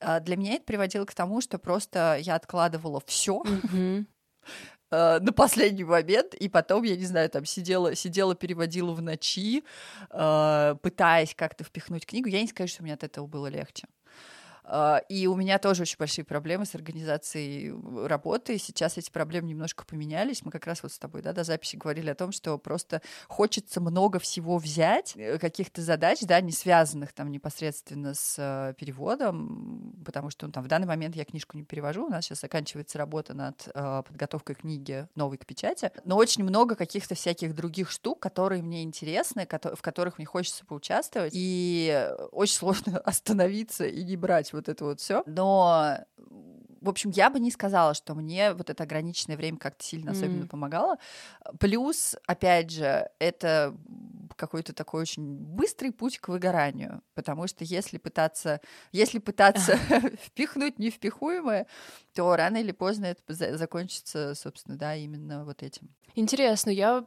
Э, 0.00 0.18
для 0.18 0.36
меня 0.36 0.54
это 0.54 0.64
приводило 0.64 1.04
к 1.04 1.14
тому, 1.14 1.40
что 1.40 1.58
просто 1.58 2.16
я 2.20 2.34
откладывала 2.34 3.00
все. 3.06 3.40
Mm-hmm 3.44 4.06
на 4.90 5.32
последний 5.32 5.84
момент, 5.84 6.34
и 6.34 6.48
потом, 6.48 6.84
я 6.84 6.96
не 6.96 7.06
знаю, 7.06 7.28
там 7.28 7.44
сидела, 7.44 7.94
сидела, 7.96 8.34
переводила 8.36 8.92
в 8.92 9.02
ночи, 9.02 9.64
пытаясь 10.08 11.34
как-то 11.34 11.64
впихнуть 11.64 12.06
книгу. 12.06 12.28
Я 12.28 12.40
не 12.40 12.46
скажу, 12.46 12.68
что 12.68 12.82
мне 12.84 12.94
от 12.94 13.02
этого 13.02 13.26
было 13.26 13.48
легче. 13.48 13.88
А, 14.68 14.98
и 15.08 15.26
у 15.26 15.36
меня 15.36 15.58
тоже 15.58 15.82
очень 15.82 15.96
большие 15.96 16.24
проблемы 16.24 16.66
с 16.66 16.74
организацией 16.74 17.72
работы. 18.06 18.58
Сейчас 18.58 18.98
эти 18.98 19.10
проблемы 19.10 19.48
немножко 19.48 19.84
поменялись. 19.84 20.44
Мы 20.44 20.50
как 20.50 20.66
раз 20.66 20.82
вот 20.82 20.92
с 20.92 20.98
тобой 20.98 21.22
да, 21.22 21.32
до 21.32 21.44
записи 21.44 21.76
говорили 21.76 22.10
о 22.10 22.16
том, 22.16 22.32
что 22.32 22.58
просто 22.58 23.00
хочется 23.28 23.80
много 23.80 24.18
всего 24.18 24.58
взять, 24.58 25.14
э, 25.16 25.38
каких-то 25.38 25.82
задач, 25.82 26.20
да, 26.22 26.40
не 26.40 26.50
связанных 26.50 27.12
там 27.12 27.30
непосредственно 27.30 28.14
с 28.14 28.34
э, 28.38 28.74
переводом, 28.74 29.94
потому 30.04 30.30
что 30.30 30.46
ну, 30.46 30.52
там 30.52 30.64
в 30.64 30.68
данный 30.68 30.88
момент 30.88 31.14
я 31.14 31.24
книжку 31.24 31.56
не 31.56 31.62
перевожу. 31.62 32.06
У 32.06 32.08
нас 32.08 32.24
сейчас 32.24 32.40
заканчивается 32.40 32.98
работа 32.98 33.34
над 33.34 33.68
э, 33.72 34.02
подготовкой 34.04 34.56
книги 34.56 35.06
новой 35.14 35.38
к 35.38 35.46
печати. 35.46 35.92
Но 36.04 36.16
очень 36.16 36.42
много 36.42 36.74
каких-то 36.74 37.14
всяких 37.14 37.54
других 37.54 37.90
штук, 37.90 38.18
которые 38.18 38.62
мне 38.62 38.82
интересны, 38.82 39.46
в 39.46 39.82
которых 39.82 40.18
мне 40.18 40.26
хочется 40.26 40.66
поучаствовать. 40.66 41.32
И 41.36 42.10
очень 42.32 42.56
сложно 42.56 42.98
остановиться 43.04 43.86
и 43.86 44.02
не 44.02 44.16
брать 44.16 44.52
вот 44.56 44.68
это 44.68 44.84
вот 44.84 45.00
все. 45.00 45.22
Но 45.26 45.98
в 46.86 46.88
общем, 46.88 47.10
я 47.10 47.30
бы 47.30 47.40
не 47.40 47.50
сказала, 47.50 47.94
что 47.94 48.14
мне 48.14 48.52
вот 48.52 48.70
это 48.70 48.84
ограниченное 48.84 49.36
время 49.36 49.58
как-то 49.58 49.84
сильно 49.84 50.10
mm. 50.10 50.12
особенно 50.12 50.46
помогало. 50.46 50.98
Плюс, 51.58 52.16
опять 52.26 52.70
же, 52.70 53.08
это 53.18 53.76
какой-то 54.36 54.72
такой 54.72 55.02
очень 55.02 55.38
быстрый 55.38 55.90
путь 55.90 56.18
к 56.18 56.28
выгоранию, 56.28 57.02
потому 57.14 57.46
что 57.46 57.64
если 57.64 57.98
пытаться, 57.98 58.60
если 58.92 59.18
пытаться 59.18 59.76
впихнуть 60.22 60.78
невпихуемое, 60.78 61.66
то 62.14 62.36
рано 62.36 62.58
или 62.58 62.72
поздно 62.72 63.06
это 63.06 63.56
закончится, 63.56 64.34
собственно, 64.34 64.76
да, 64.76 64.94
именно 64.94 65.44
вот 65.44 65.62
этим. 65.62 65.88
Интересно, 66.14 66.70
я, 66.70 67.04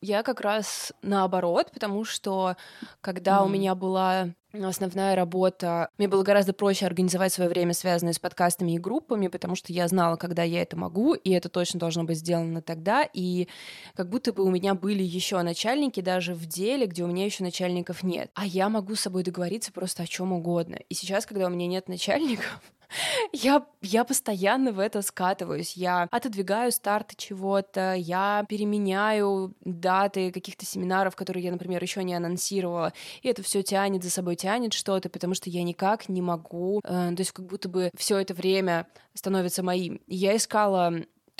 я 0.00 0.22
как 0.22 0.40
раз 0.40 0.92
наоборот, 1.02 1.70
потому 1.72 2.04
что 2.04 2.56
когда 3.00 3.38
mm. 3.38 3.44
у 3.44 3.48
меня 3.48 3.74
была 3.74 4.34
основная 4.66 5.14
работа. 5.14 5.90
Мне 5.96 6.08
было 6.08 6.24
гораздо 6.24 6.52
проще 6.52 6.86
организовать 6.86 7.32
свое 7.32 7.48
время, 7.48 7.72
связанное 7.72 8.12
с 8.12 8.18
подкастами 8.18 8.72
и 8.72 8.78
группами, 8.78 9.28
потому 9.28 9.54
что 9.54 9.72
я 9.72 9.86
знала, 9.86 10.16
когда 10.16 10.42
я 10.42 10.62
это 10.62 10.76
могу, 10.76 11.14
и 11.14 11.30
это 11.30 11.48
точно 11.48 11.78
должно 11.78 12.02
быть 12.02 12.18
сделано 12.18 12.60
тогда. 12.60 13.08
И 13.12 13.46
как 13.94 14.08
будто 14.08 14.32
бы 14.32 14.42
у 14.42 14.50
меня 14.50 14.74
были 14.74 15.04
еще 15.04 15.40
начальники 15.42 16.00
даже 16.00 16.34
в 16.34 16.46
деле, 16.46 16.86
где 16.86 17.04
у 17.04 17.06
меня 17.06 17.24
еще 17.24 17.44
начальников 17.44 18.02
нет. 18.02 18.30
А 18.34 18.44
я 18.44 18.68
могу 18.68 18.96
с 18.96 19.02
собой 19.02 19.22
договориться 19.22 19.70
просто 19.72 20.02
о 20.02 20.06
чем 20.06 20.32
угодно. 20.32 20.76
И 20.88 20.94
сейчас, 20.94 21.26
когда 21.26 21.46
у 21.46 21.50
меня 21.50 21.68
нет 21.68 21.88
начальников, 21.88 22.60
я, 23.32 23.66
я 23.82 24.04
постоянно 24.04 24.72
в 24.72 24.78
это 24.78 25.02
скатываюсь. 25.02 25.74
Я 25.76 26.08
отодвигаю 26.10 26.72
старты 26.72 27.14
чего-то, 27.16 27.94
я 27.94 28.44
переменяю 28.48 29.54
даты 29.64 30.32
каких-то 30.32 30.64
семинаров, 30.64 31.16
которые 31.16 31.44
я, 31.44 31.52
например, 31.52 31.82
еще 31.82 32.02
не 32.04 32.14
анонсировала. 32.14 32.92
И 33.22 33.28
это 33.28 33.42
все 33.42 33.62
тянет 33.62 34.02
за 34.02 34.10
собой, 34.10 34.36
тянет 34.36 34.72
что-то, 34.72 35.08
потому 35.08 35.34
что 35.34 35.50
я 35.50 35.62
никак 35.62 36.08
не 36.08 36.22
могу. 36.22 36.80
Э, 36.84 37.12
то 37.14 37.20
есть 37.20 37.32
как 37.32 37.46
будто 37.46 37.68
бы 37.68 37.90
все 37.96 38.18
это 38.18 38.34
время 38.34 38.86
становится 39.14 39.62
моим. 39.62 40.00
Я 40.06 40.36
искала 40.36 40.94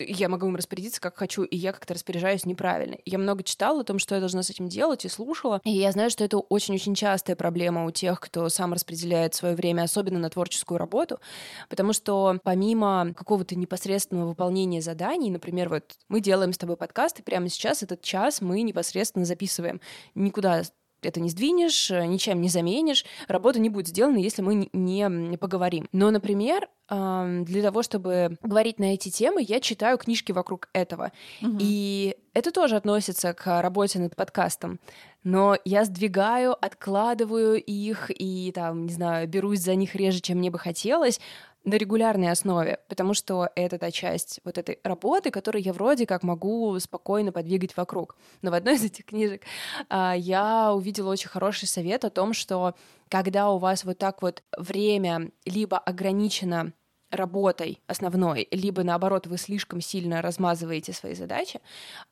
я 0.05 0.28
могу 0.28 0.47
им 0.47 0.57
распорядиться 0.57 1.00
как 1.00 1.17
хочу, 1.17 1.43
и 1.43 1.57
я 1.57 1.73
как-то 1.73 1.95
распоряжаюсь 1.95 2.45
неправильно. 2.45 2.97
Я 3.05 3.19
много 3.19 3.43
читала 3.43 3.81
о 3.81 3.85
том, 3.85 3.99
что 3.99 4.14
я 4.14 4.21
должна 4.21 4.43
с 4.43 4.50
этим 4.50 4.69
делать, 4.69 5.05
и 5.05 5.09
слушала. 5.09 5.61
И 5.64 5.71
я 5.71 5.93
знаю, 5.93 6.11
что 6.11 6.25
это 6.25 6.38
очень-очень 6.38 6.95
частая 6.95 7.37
проблема 7.37 7.85
у 7.85 7.90
тех, 7.90 8.21
кто 8.21 8.49
сам 8.49 8.73
распределяет 8.73 9.35
свое 9.35 9.55
время, 9.55 9.83
особенно 9.83 10.19
на 10.19 10.31
творческую 10.31 10.78
работу, 10.78 11.21
потому 11.69 11.93
что 11.93 12.38
помимо 12.45 13.12
какого-то 13.17 13.57
непосредственного 13.57 14.28
выполнения 14.28 14.81
заданий, 14.81 15.31
например, 15.31 15.69
вот 15.69 15.97
мы 16.09 16.21
делаем 16.21 16.52
с 16.52 16.59
тобой 16.59 16.76
подкаст, 16.76 17.21
и 17.21 17.23
прямо 17.23 17.49
сейчас 17.49 17.83
этот 17.83 18.02
час 18.02 18.40
мы 18.40 18.62
непосредственно 18.62 19.25
записываем. 19.25 19.81
Никуда 20.14 20.62
это 21.02 21.21
не 21.21 21.31
сдвинешь, 21.31 21.90
ничем 21.90 22.40
не 22.40 22.49
заменишь, 22.49 23.05
работа 23.28 23.59
не 23.61 23.69
будет 23.69 23.88
сделана, 23.88 24.19
если 24.19 24.43
мы 24.43 24.69
не 24.73 25.37
поговорим. 25.37 25.88
Но, 25.93 26.11
например, 26.11 26.69
для 26.88 27.62
того, 27.62 27.83
чтобы 27.83 28.38
говорить 28.43 28.78
на 28.78 28.95
эти 28.95 29.11
темы, 29.11 29.45
я 29.47 29.61
читаю 29.61 29.99
книжки 29.99 30.33
вокруг 30.33 30.69
этого. 30.73 31.12
Угу. 31.43 31.59
И 31.61 32.17
это 32.33 32.50
тоже 32.50 32.76
относится 32.76 33.35
к 33.35 33.61
работе 33.61 33.99
над 33.99 34.17
подкастом. 34.17 34.81
Но 35.25 35.59
я 35.64 35.85
сдвигаю, 35.85 36.57
откладываю 36.64 37.62
их 37.62 38.11
и, 38.11 38.50
там, 38.52 38.87
не 38.87 38.93
знаю, 38.93 39.28
берусь 39.28 39.61
за 39.61 39.75
них 39.75 39.95
реже, 39.95 40.21
чем 40.21 40.38
мне 40.38 40.50
бы 40.50 40.59
хотелось, 40.59 41.21
на 41.65 41.75
регулярной 41.75 42.31
основе, 42.31 42.79
потому 42.88 43.15
что 43.15 43.50
это 43.55 43.79
та 43.79 43.91
часть 43.91 44.41
вот 44.45 44.59
этой 44.59 44.79
работы, 44.85 45.31
которую 45.31 45.62
я 45.62 45.73
вроде 45.73 46.07
как 46.07 46.23
могу 46.23 46.79
спокойно 46.81 47.33
подвигать 47.33 47.77
вокруг. 47.77 48.17
Но 48.43 48.50
в 48.50 48.55
одной 48.55 48.77
из 48.77 48.85
этих 48.85 49.05
книжек 49.05 49.43
а, 49.88 50.15
я 50.17 50.73
увидела 50.73 51.11
очень 51.11 51.29
хороший 51.29 51.69
совет 51.69 52.05
о 52.05 52.11
том, 52.11 52.33
что 52.33 52.75
когда 53.09 53.50
у 53.50 53.59
вас 53.59 53.85
вот 53.85 53.99
так 53.99 54.23
вот 54.23 54.43
время 54.57 55.31
либо 55.45 55.79
ограничено 55.79 56.73
работой 57.11 57.81
основной, 57.87 58.49
либо 58.50 58.83
наоборот 58.83 59.27
вы 59.27 59.38
слишком 59.38 59.81
сильно 59.81 60.23
размазываете 60.23 60.93
свои 60.93 61.15
задачи, 61.15 61.61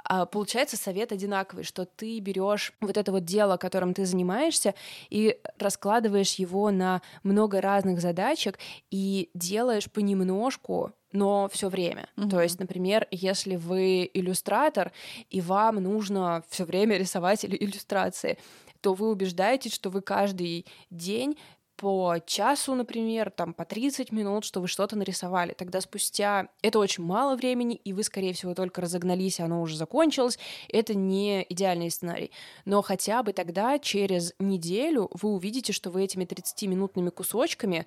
а, 0.04 0.26
получается 0.26 0.76
совет 0.76 1.12
одинаковый, 1.12 1.64
что 1.64 1.84
ты 1.84 2.18
берешь 2.20 2.72
вот 2.80 2.96
это 2.96 3.12
вот 3.12 3.24
дело, 3.24 3.56
которым 3.56 3.94
ты 3.94 4.04
занимаешься, 4.06 4.74
и 5.10 5.38
раскладываешь 5.58 6.34
его 6.34 6.70
на 6.70 7.02
много 7.22 7.60
разных 7.60 8.00
задачек 8.00 8.58
и 8.90 9.30
делаешь 9.34 9.90
понемножку 9.90 10.92
но 11.12 11.48
все 11.50 11.68
время. 11.70 12.08
Mm-hmm. 12.16 12.28
То 12.28 12.42
есть, 12.42 12.60
например, 12.60 13.08
если 13.10 13.56
вы 13.56 14.10
иллюстратор, 14.12 14.92
и 15.30 15.40
вам 15.40 15.76
нужно 15.76 16.44
все 16.50 16.64
время 16.64 16.98
рисовать 16.98 17.44
иллюстрации, 17.44 18.38
то 18.80 18.94
вы 18.94 19.10
убеждаетесь, 19.10 19.74
что 19.74 19.90
вы 19.90 20.02
каждый 20.02 20.66
день 20.90 21.38
по 21.76 22.16
часу, 22.24 22.74
например, 22.74 23.30
там 23.30 23.52
по 23.52 23.64
30 23.64 24.12
минут, 24.12 24.44
что 24.44 24.60
вы 24.60 24.68
что-то 24.68 24.96
нарисовали. 24.96 25.52
Тогда 25.52 25.80
спустя 25.80 26.48
это 26.62 26.78
очень 26.78 27.04
мало 27.04 27.36
времени, 27.36 27.76
и 27.76 27.92
вы, 27.92 28.02
скорее 28.02 28.32
всего, 28.32 28.54
только 28.54 28.80
разогнались, 28.80 29.38
и 29.38 29.42
оно 29.42 29.60
уже 29.60 29.76
закончилось. 29.76 30.38
Это 30.68 30.94
не 30.94 31.44
идеальный 31.48 31.90
сценарий. 31.90 32.30
Но 32.64 32.82
хотя 32.82 33.22
бы 33.22 33.32
тогда 33.32 33.78
через 33.78 34.32
неделю 34.38 35.10
вы 35.12 35.30
увидите, 35.30 35.72
что 35.72 35.90
вы 35.90 36.04
этими 36.04 36.24
30-минутными 36.24 37.10
кусочками 37.10 37.86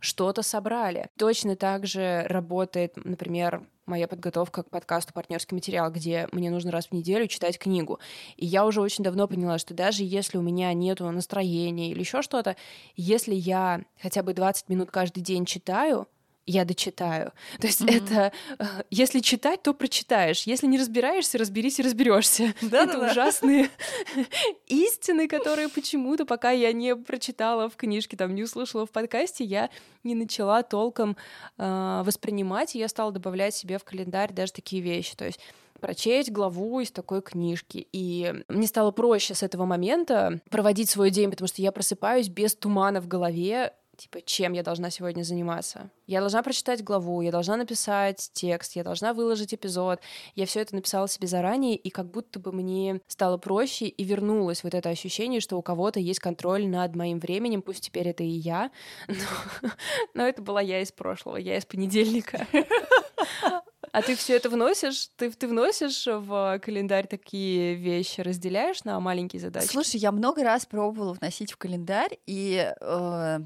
что-то 0.00 0.42
собрали. 0.42 1.08
Точно 1.16 1.56
так 1.56 1.86
же 1.86 2.24
работает, 2.28 2.92
например, 2.96 3.62
моя 3.86 4.08
подготовка 4.08 4.62
к 4.62 4.70
подкасту 4.70 5.12
«Партнерский 5.12 5.54
материал», 5.54 5.90
где 5.90 6.28
мне 6.32 6.50
нужно 6.50 6.70
раз 6.70 6.86
в 6.86 6.92
неделю 6.92 7.26
читать 7.26 7.58
книгу. 7.58 7.98
И 8.36 8.46
я 8.46 8.64
уже 8.66 8.80
очень 8.80 9.04
давно 9.04 9.28
поняла, 9.28 9.58
что 9.58 9.74
даже 9.74 10.04
если 10.04 10.38
у 10.38 10.42
меня 10.42 10.72
нет 10.72 11.00
настроения 11.00 11.90
или 11.90 12.00
еще 12.00 12.22
что-то, 12.22 12.56
если 12.96 13.34
я 13.34 13.82
хотя 14.00 14.22
бы 14.22 14.34
20 14.34 14.68
минут 14.68 14.90
каждый 14.90 15.20
день 15.20 15.44
читаю, 15.44 16.08
я 16.46 16.64
дочитаю. 16.64 17.32
То 17.60 17.66
есть 17.66 17.80
mm-hmm. 17.80 17.96
это 17.96 18.32
э, 18.58 18.64
если 18.90 19.20
читать, 19.20 19.62
то 19.62 19.74
прочитаешь. 19.74 20.42
Если 20.42 20.66
не 20.66 20.78
разбираешься, 20.78 21.38
разберись 21.38 21.78
и 21.78 21.82
разберешься. 21.82 22.54
Да, 22.74 22.84
это 22.84 23.10
ужасные 23.10 23.70
истины, 24.66 25.28
которые 25.28 25.68
почему-то, 25.68 26.24
пока 26.24 26.50
я 26.50 26.72
не 26.72 26.96
прочитала 26.96 27.68
в 27.68 27.76
книжке, 27.76 28.16
там 28.16 28.34
не 28.34 28.42
услышала 28.42 28.84
в 28.84 28.90
подкасте, 28.90 29.44
я 29.44 29.70
не 30.02 30.14
начала 30.14 30.62
толком 30.62 31.16
э, 31.56 32.02
воспринимать, 32.04 32.74
и 32.74 32.78
я 32.78 32.88
стала 32.88 33.12
добавлять 33.12 33.54
себе 33.54 33.78
в 33.78 33.84
календарь 33.84 34.32
даже 34.32 34.52
такие 34.52 34.82
вещи. 34.82 35.14
То 35.14 35.26
есть 35.26 35.40
прочесть 35.80 36.30
главу 36.30 36.80
из 36.80 36.90
такой 36.90 37.20
книжки. 37.20 37.86
И 37.92 38.34
мне 38.48 38.66
стало 38.66 38.90
проще 38.90 39.34
с 39.34 39.42
этого 39.42 39.66
момента 39.66 40.40
проводить 40.50 40.88
свой 40.88 41.10
день, 41.10 41.30
потому 41.30 41.46
что 41.46 41.60
я 41.60 41.72
просыпаюсь 41.72 42.28
без 42.28 42.54
тумана 42.54 43.00
в 43.00 43.06
голове, 43.06 43.74
типа, 43.94 44.20
чем 44.22 44.52
я 44.52 44.62
должна 44.62 44.90
сегодня 44.90 45.22
заниматься. 45.22 45.90
Я 46.06 46.20
должна 46.20 46.42
прочитать 46.42 46.82
главу, 46.84 47.22
я 47.22 47.32
должна 47.32 47.56
написать 47.56 48.30
текст, 48.32 48.76
я 48.76 48.84
должна 48.84 49.14
выложить 49.14 49.54
эпизод. 49.54 50.00
Я 50.34 50.46
все 50.46 50.60
это 50.60 50.74
написала 50.74 51.08
себе 51.08 51.26
заранее, 51.26 51.76
и 51.76 51.90
как 51.90 52.10
будто 52.10 52.38
бы 52.38 52.52
мне 52.52 53.00
стало 53.06 53.38
проще, 53.38 53.86
и 53.86 54.04
вернулось 54.04 54.64
вот 54.64 54.74
это 54.74 54.88
ощущение, 54.90 55.40
что 55.40 55.56
у 55.56 55.62
кого-то 55.62 56.00
есть 56.00 56.20
контроль 56.20 56.66
над 56.66 56.94
моим 56.94 57.18
временем, 57.18 57.62
пусть 57.62 57.84
теперь 57.84 58.08
это 58.08 58.22
и 58.22 58.28
я, 58.28 58.70
но, 59.08 59.70
но 60.14 60.26
это 60.26 60.42
была 60.42 60.60
я 60.60 60.80
из 60.80 60.92
прошлого, 60.92 61.36
я 61.36 61.56
из 61.56 61.64
понедельника. 61.64 62.46
А 63.94 64.02
ты 64.02 64.16
все 64.16 64.34
это 64.34 64.50
вносишь? 64.50 65.08
Ты, 65.16 65.30
ты 65.30 65.46
вносишь 65.46 66.06
в 66.06 66.58
календарь 66.58 67.06
такие 67.06 67.74
вещи, 67.74 68.22
разделяешь 68.22 68.82
на 68.82 68.98
маленькие 68.98 69.38
задачи? 69.38 69.68
Слушай, 69.68 69.98
я 69.98 70.10
много 70.10 70.42
раз 70.42 70.66
пробовала 70.66 71.12
вносить 71.12 71.52
в 71.52 71.56
календарь, 71.56 72.18
и 72.26 72.74
э, 72.80 73.38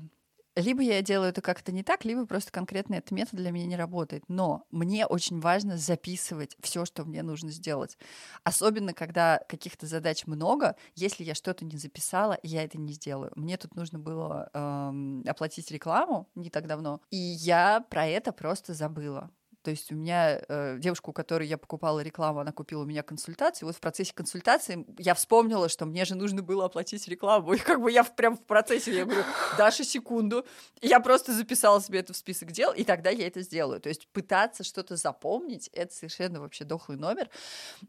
либо 0.59 0.83
я 0.83 1.03
делаю 1.03 1.31
это 1.31 1.41
как-то 1.41 1.73
не 1.73 1.83
так, 1.83 2.05
либо 2.05 2.27
просто 2.27 2.51
конкретно 2.51 2.97
этот 2.97 3.13
метод 3.13 3.37
для 3.37 3.51
меня 3.51 3.67
не 3.67 3.77
работает. 3.77 4.25
Но 4.29 4.65
мне 4.71 5.07
очень 5.07 5.41
важно 5.41 5.77
записывать 5.77 6.57
все, 6.61 6.85
что 6.85 7.05
мне 7.05 7.23
нужно 7.23 7.51
сделать. 7.51 7.97
Особенно, 8.43 8.93
когда 8.93 9.41
каких-то 9.49 9.87
задач 9.87 10.27
много, 10.27 10.77
если 10.95 11.23
я 11.23 11.35
что-то 11.35 11.65
не 11.65 11.77
записала, 11.77 12.39
я 12.43 12.65
это 12.65 12.79
не 12.79 12.93
сделаю. 12.93 13.33
Мне 13.37 13.57
тут 13.57 13.77
нужно 13.77 13.99
было 13.99 14.51
эм, 14.53 15.23
оплатить 15.27 15.71
рекламу 15.71 16.29
не 16.35 16.51
так 16.51 16.67
давно, 16.67 17.01
и 17.11 17.17
я 17.17 17.85
про 17.89 18.07
это 18.07 18.33
просто 18.33 18.75
забыла. 18.75 19.31
То 19.69 19.73
есть 19.73 19.93
у 19.93 19.97
меня 19.97 20.41
э, 20.49 20.79
девушка, 20.79 21.11
у 21.11 21.13
которой 21.13 21.47
я 21.47 21.59
покупала 21.59 22.01
рекламу, 22.01 22.41
она 22.41 22.53
купила 22.53 22.85
у 22.85 22.87
меня 22.87 23.03
консультацию. 23.03 23.67
Вот 23.67 23.77
в 23.77 23.81
процессе 23.81 24.15
консультации 24.15 24.87
я 24.97 25.13
вспомнила, 25.13 25.69
что 25.69 25.85
мне 25.85 26.07
же 26.07 26.15
нужно 26.15 26.43
было 26.43 26.65
оплатить 26.65 27.07
рекламу. 27.07 27.53
И 27.53 27.59
как 27.59 27.83
бы 27.83 27.93
я 27.93 28.03
прям 28.03 28.35
в 28.35 28.47
процессе, 28.47 28.97
я 28.97 29.05
говорю, 29.05 29.25
Даша, 29.59 29.85
секунду. 29.85 30.47
И 30.81 30.87
я 30.87 31.01
просто 31.01 31.35
записала 31.35 31.83
себе 31.83 31.99
это 31.99 32.15
в 32.15 32.17
список 32.17 32.51
дел, 32.51 32.73
и 32.73 32.83
тогда 32.83 33.11
я 33.11 33.27
это 33.27 33.43
сделаю. 33.43 33.79
То 33.79 33.91
есть 33.91 34.09
пытаться 34.09 34.65
что-то 34.65 34.97
запомнить, 34.97 35.69
это 35.75 35.95
совершенно 35.95 36.41
вообще 36.41 36.65
дохлый 36.65 36.97
номер. 36.97 37.29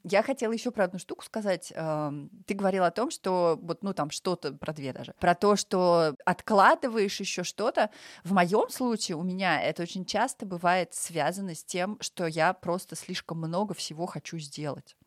Я 0.04 0.22
хотела 0.22 0.52
еще 0.52 0.72
про 0.72 0.84
одну 0.84 1.00
штуку 1.00 1.24
сказать. 1.24 1.72
Э, 1.74 2.12
ты 2.46 2.56
говорила 2.56 2.88
о 2.88 2.92
том, 2.92 3.10
что 3.10 3.58
вот, 3.62 3.84
ну 3.84 3.94
там 3.94 4.10
что-то, 4.10 4.52
про 4.52 4.74
две 4.74 4.92
даже, 4.92 5.14
про 5.18 5.34
то, 5.34 5.56
что 5.56 6.18
откладываешь 6.26 7.18
еще 7.22 7.46
что-то. 7.46 7.90
В 8.26 8.34
моем 8.34 8.68
случае 8.70 9.16
у 9.16 9.24
меня 9.24 9.62
это 9.62 9.84
очень 9.84 10.04
часто 10.04 10.46
бывает 10.46 10.94
связано 10.94 11.56
с 11.56 11.69
тем, 11.70 11.98
что 12.02 12.26
я 12.28 12.54
просто 12.54 12.96
слишком 12.96 13.38
много 13.38 13.74
всего 13.74 14.06
хочу 14.06 14.38
сделать. 14.40 14.98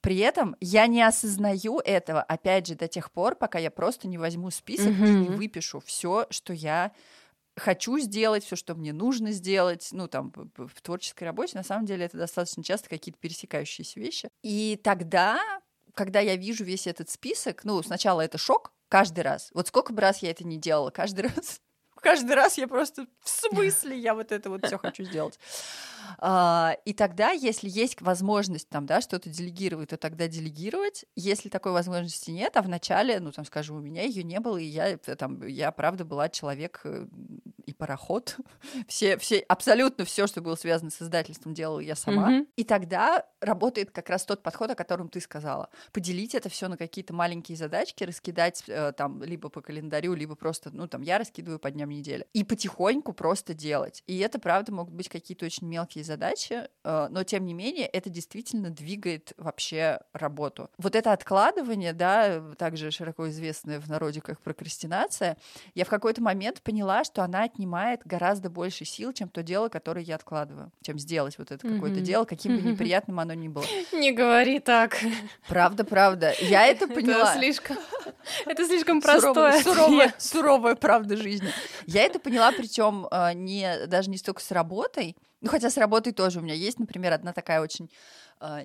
При 0.00 0.16
этом 0.18 0.56
я 0.60 0.86
не 0.86 1.02
осознаю 1.02 1.78
этого, 1.78 2.22
опять 2.22 2.66
же, 2.66 2.74
до 2.74 2.88
тех 2.88 3.12
пор, 3.12 3.36
пока 3.36 3.58
я 3.58 3.70
просто 3.70 4.08
не 4.08 4.16
возьму 4.16 4.50
список 4.50 4.92
mm-hmm. 4.92 5.08
и 5.08 5.28
не 5.28 5.28
выпишу 5.28 5.80
все, 5.80 6.26
что 6.30 6.54
я 6.54 6.92
хочу 7.56 7.98
сделать, 7.98 8.44
все, 8.44 8.56
что 8.56 8.74
мне 8.74 8.94
нужно 8.94 9.32
сделать, 9.32 9.88
ну, 9.92 10.08
там, 10.08 10.32
в 10.56 10.80
творческой 10.80 11.24
работе, 11.24 11.58
на 11.58 11.64
самом 11.64 11.84
деле 11.84 12.06
это 12.06 12.16
достаточно 12.16 12.64
часто 12.64 12.88
какие-то 12.88 13.20
пересекающиеся 13.20 14.00
вещи. 14.00 14.30
И 14.42 14.80
тогда, 14.82 15.38
когда 15.94 16.20
я 16.20 16.36
вижу 16.36 16.64
весь 16.64 16.86
этот 16.86 17.10
список, 17.10 17.64
ну, 17.64 17.82
сначала 17.82 18.22
это 18.22 18.38
шок, 18.38 18.72
каждый 18.88 19.20
раз. 19.20 19.50
Вот 19.52 19.68
сколько 19.68 19.92
бы 19.92 20.00
раз 20.00 20.22
я 20.22 20.30
это 20.30 20.44
не 20.44 20.56
делала, 20.56 20.90
каждый 20.90 21.20
раз 21.36 21.60
каждый 22.00 22.34
раз 22.34 22.58
я 22.58 22.66
просто 22.66 23.06
в 23.22 23.28
смысле 23.28 23.98
я 23.98 24.14
вот 24.14 24.32
это 24.32 24.50
вот 24.50 24.66
все 24.66 24.78
хочу 24.82 25.04
сделать. 25.04 25.38
А, 26.18 26.76
и 26.84 26.92
тогда, 26.92 27.30
если 27.30 27.68
есть 27.68 28.00
возможность 28.00 28.68
там, 28.68 28.86
да, 28.86 29.00
что-то 29.00 29.30
делегировать, 29.30 29.90
то 29.90 29.96
тогда 29.96 30.28
делегировать. 30.28 31.04
Если 31.16 31.48
такой 31.48 31.72
возможности 31.72 32.30
нет, 32.30 32.56
а 32.56 32.62
вначале, 32.62 33.20
ну, 33.20 33.32
там, 33.32 33.44
скажем, 33.44 33.76
у 33.76 33.80
меня 33.80 34.02
ее 34.02 34.22
не 34.22 34.40
было, 34.40 34.56
и 34.56 34.64
я 34.64 34.96
там, 34.96 35.46
я 35.46 35.70
правда 35.72 36.04
была 36.04 36.28
человек 36.28 36.80
э, 36.84 37.06
пароход. 37.80 38.36
все, 38.86 39.16
все, 39.16 39.38
абсолютно 39.40 40.04
все, 40.04 40.26
что 40.26 40.42
было 40.42 40.54
связано 40.54 40.90
с 40.90 41.00
издательством, 41.00 41.54
делала 41.54 41.80
я 41.80 41.96
сама. 41.96 42.30
Mm-hmm. 42.30 42.48
И 42.56 42.64
тогда 42.64 43.24
работает 43.40 43.90
как 43.90 44.10
раз 44.10 44.26
тот 44.26 44.42
подход, 44.42 44.70
о 44.70 44.74
котором 44.74 45.08
ты 45.08 45.20
сказала. 45.20 45.70
Поделить 45.92 46.34
это 46.34 46.50
все 46.50 46.68
на 46.68 46.76
какие-то 46.76 47.14
маленькие 47.14 47.56
задачки, 47.56 48.04
раскидать 48.04 48.64
э, 48.68 48.92
там 48.92 49.22
либо 49.22 49.48
по 49.48 49.62
календарю, 49.62 50.14
либо 50.14 50.34
просто, 50.34 50.70
ну, 50.72 50.86
там, 50.86 51.00
я 51.00 51.18
раскидываю 51.18 51.58
по 51.58 51.70
дням 51.70 51.88
недели. 51.88 52.26
И 52.34 52.44
потихоньку 52.44 53.14
просто 53.14 53.54
делать. 53.54 54.02
И 54.06 54.18
это, 54.18 54.38
правда, 54.38 54.72
могут 54.72 54.92
быть 54.92 55.08
какие-то 55.08 55.46
очень 55.46 55.66
мелкие 55.66 56.04
задачи, 56.04 56.68
э, 56.84 57.08
но, 57.10 57.24
тем 57.24 57.46
не 57.46 57.54
менее, 57.54 57.86
это 57.86 58.10
действительно 58.10 58.68
двигает 58.68 59.32
вообще 59.38 60.00
работу. 60.12 60.68
Вот 60.76 60.94
это 60.94 61.12
откладывание, 61.12 61.94
да, 61.94 62.42
также 62.58 62.90
широко 62.90 63.30
известное 63.30 63.80
в 63.80 63.88
народе 63.88 64.20
как 64.20 64.38
прокрастинация, 64.40 65.38
я 65.74 65.86
в 65.86 65.88
какой-то 65.88 66.22
момент 66.22 66.60
поняла, 66.60 67.04
что 67.04 67.22
она 67.22 67.44
отнимает 67.44 67.69
занимает 67.70 68.00
гораздо 68.04 68.50
больше 68.50 68.84
сил, 68.84 69.12
чем 69.12 69.28
то 69.28 69.42
дело, 69.42 69.68
которое 69.68 70.04
я 70.04 70.16
откладываю, 70.16 70.72
чем 70.82 70.98
сделать 70.98 71.38
вот 71.38 71.52
это 71.52 71.66
какое-то 71.66 72.00
дело, 72.00 72.24
каким 72.24 72.56
бы 72.56 72.62
неприятным 72.72 73.20
оно 73.20 73.34
ни 73.34 73.48
было. 73.48 73.64
Не 73.92 74.12
говори 74.12 74.58
так. 74.58 74.96
Правда, 75.48 75.84
правда. 75.84 76.34
Я 76.40 76.66
это 76.66 76.88
поняла. 76.94 77.30
Это 77.30 77.38
слишком, 77.38 77.76
это 78.46 78.66
слишком 78.66 79.00
Суровая, 79.00 79.52
простое. 79.52 79.62
суровая, 79.62 80.14
суровая 80.18 80.74
правда 80.74 81.16
жизни. 81.16 81.48
Я 81.86 82.02
это 82.02 82.18
поняла, 82.18 82.50
причем 82.50 83.08
не 83.38 83.86
даже 83.86 84.10
не 84.10 84.16
столько 84.18 84.42
с 84.42 84.50
работой, 84.50 85.16
ну 85.40 85.48
хотя 85.48 85.70
с 85.70 85.76
работой 85.76 86.12
тоже 86.12 86.40
у 86.40 86.42
меня 86.42 86.54
есть, 86.54 86.78
например, 86.78 87.12
одна 87.12 87.32
такая 87.32 87.60
очень 87.60 87.86
э, 87.86 87.88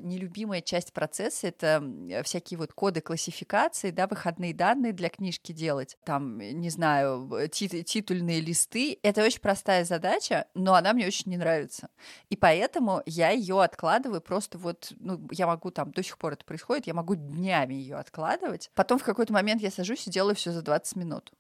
нелюбимая 0.02 0.62
часть 0.62 0.94
процесса 0.94 1.48
это 1.48 1.68
м, 1.82 2.10
всякие 2.24 2.58
вот 2.58 2.74
коды 2.74 3.02
классификации, 3.02 3.92
да, 3.92 4.08
выходные 4.08 4.54
данные 4.54 4.94
для 4.94 5.10
книжки 5.10 5.52
делать, 5.52 5.98
там, 6.06 6.40
э, 6.40 6.52
не 6.52 6.70
знаю, 6.70 7.26
в- 7.26 7.48
ти- 7.50 7.84
титульные 7.84 8.40
листы. 8.40 9.00
Это 9.04 9.24
очень 9.24 9.42
простая 9.42 9.84
задача, 9.86 10.48
но 10.54 10.76
она 10.76 10.94
мне 10.94 11.08
очень 11.08 11.32
не 11.32 11.38
нравится. 11.38 11.90
И 12.30 12.36
поэтому 12.36 13.02
я 13.06 13.30
ее 13.32 13.62
откладываю 13.62 14.22
просто 14.22 14.58
вот, 14.58 14.94
ну, 15.00 15.28
я 15.32 15.48
могу 15.48 15.72
там, 15.72 15.92
до 15.92 16.04
сих 16.04 16.18
пор 16.18 16.34
это 16.34 16.46
происходит, 16.46 16.88
я 16.88 16.94
могу 16.94 17.16
днями 17.16 17.74
ее 17.74 17.98
откладывать. 17.98 18.72
Потом 18.76 19.00
в 19.00 19.04
какой-то 19.04 19.34
момент 19.34 19.62
я 19.62 19.72
сажусь 19.72 20.08
и 20.08 20.12
делаю 20.12 20.36
все 20.36 20.52
за 20.52 20.62
20 20.62 20.96
минут. 20.96 21.32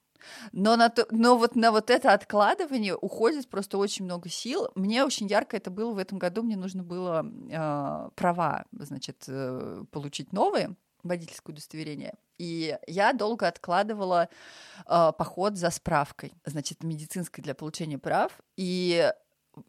Но, 0.52 0.76
на 0.76 0.90
то, 0.90 1.06
но 1.12 1.38
вот 1.38 1.56
на 1.56 1.72
вот 1.72 1.90
это 1.90 2.14
откладывание 2.14 2.96
уходит 2.96 3.50
просто 3.50 3.78
очень 3.78 4.06
много 4.06 4.30
сил. 4.30 4.70
Мне 4.76 5.04
очень 5.04 5.28
ярко 5.28 5.58
это 5.58 5.70
было 5.70 5.92
в 5.92 5.98
этом 5.98 6.18
году. 6.18 6.44
Мне 6.44 6.58
нужно 6.58 6.84
было 6.84 7.26
э, 7.26 8.10
права, 8.16 8.66
значит, 8.72 9.26
э, 9.28 9.84
получить 9.92 10.34
новые 10.34 10.76
водительское 11.04 11.54
удостоверение. 11.54 12.16
И 12.38 12.78
я 12.88 13.14
долго 13.14 13.48
откладывала 13.48 14.28
э, 14.86 15.12
поход 15.18 15.58
за 15.58 15.70
справкой, 15.70 16.34
значит, 16.46 16.84
медицинской 16.84 17.44
для 17.44 17.56
получения 17.56 17.98
прав. 17.98 18.32
И 18.58 19.12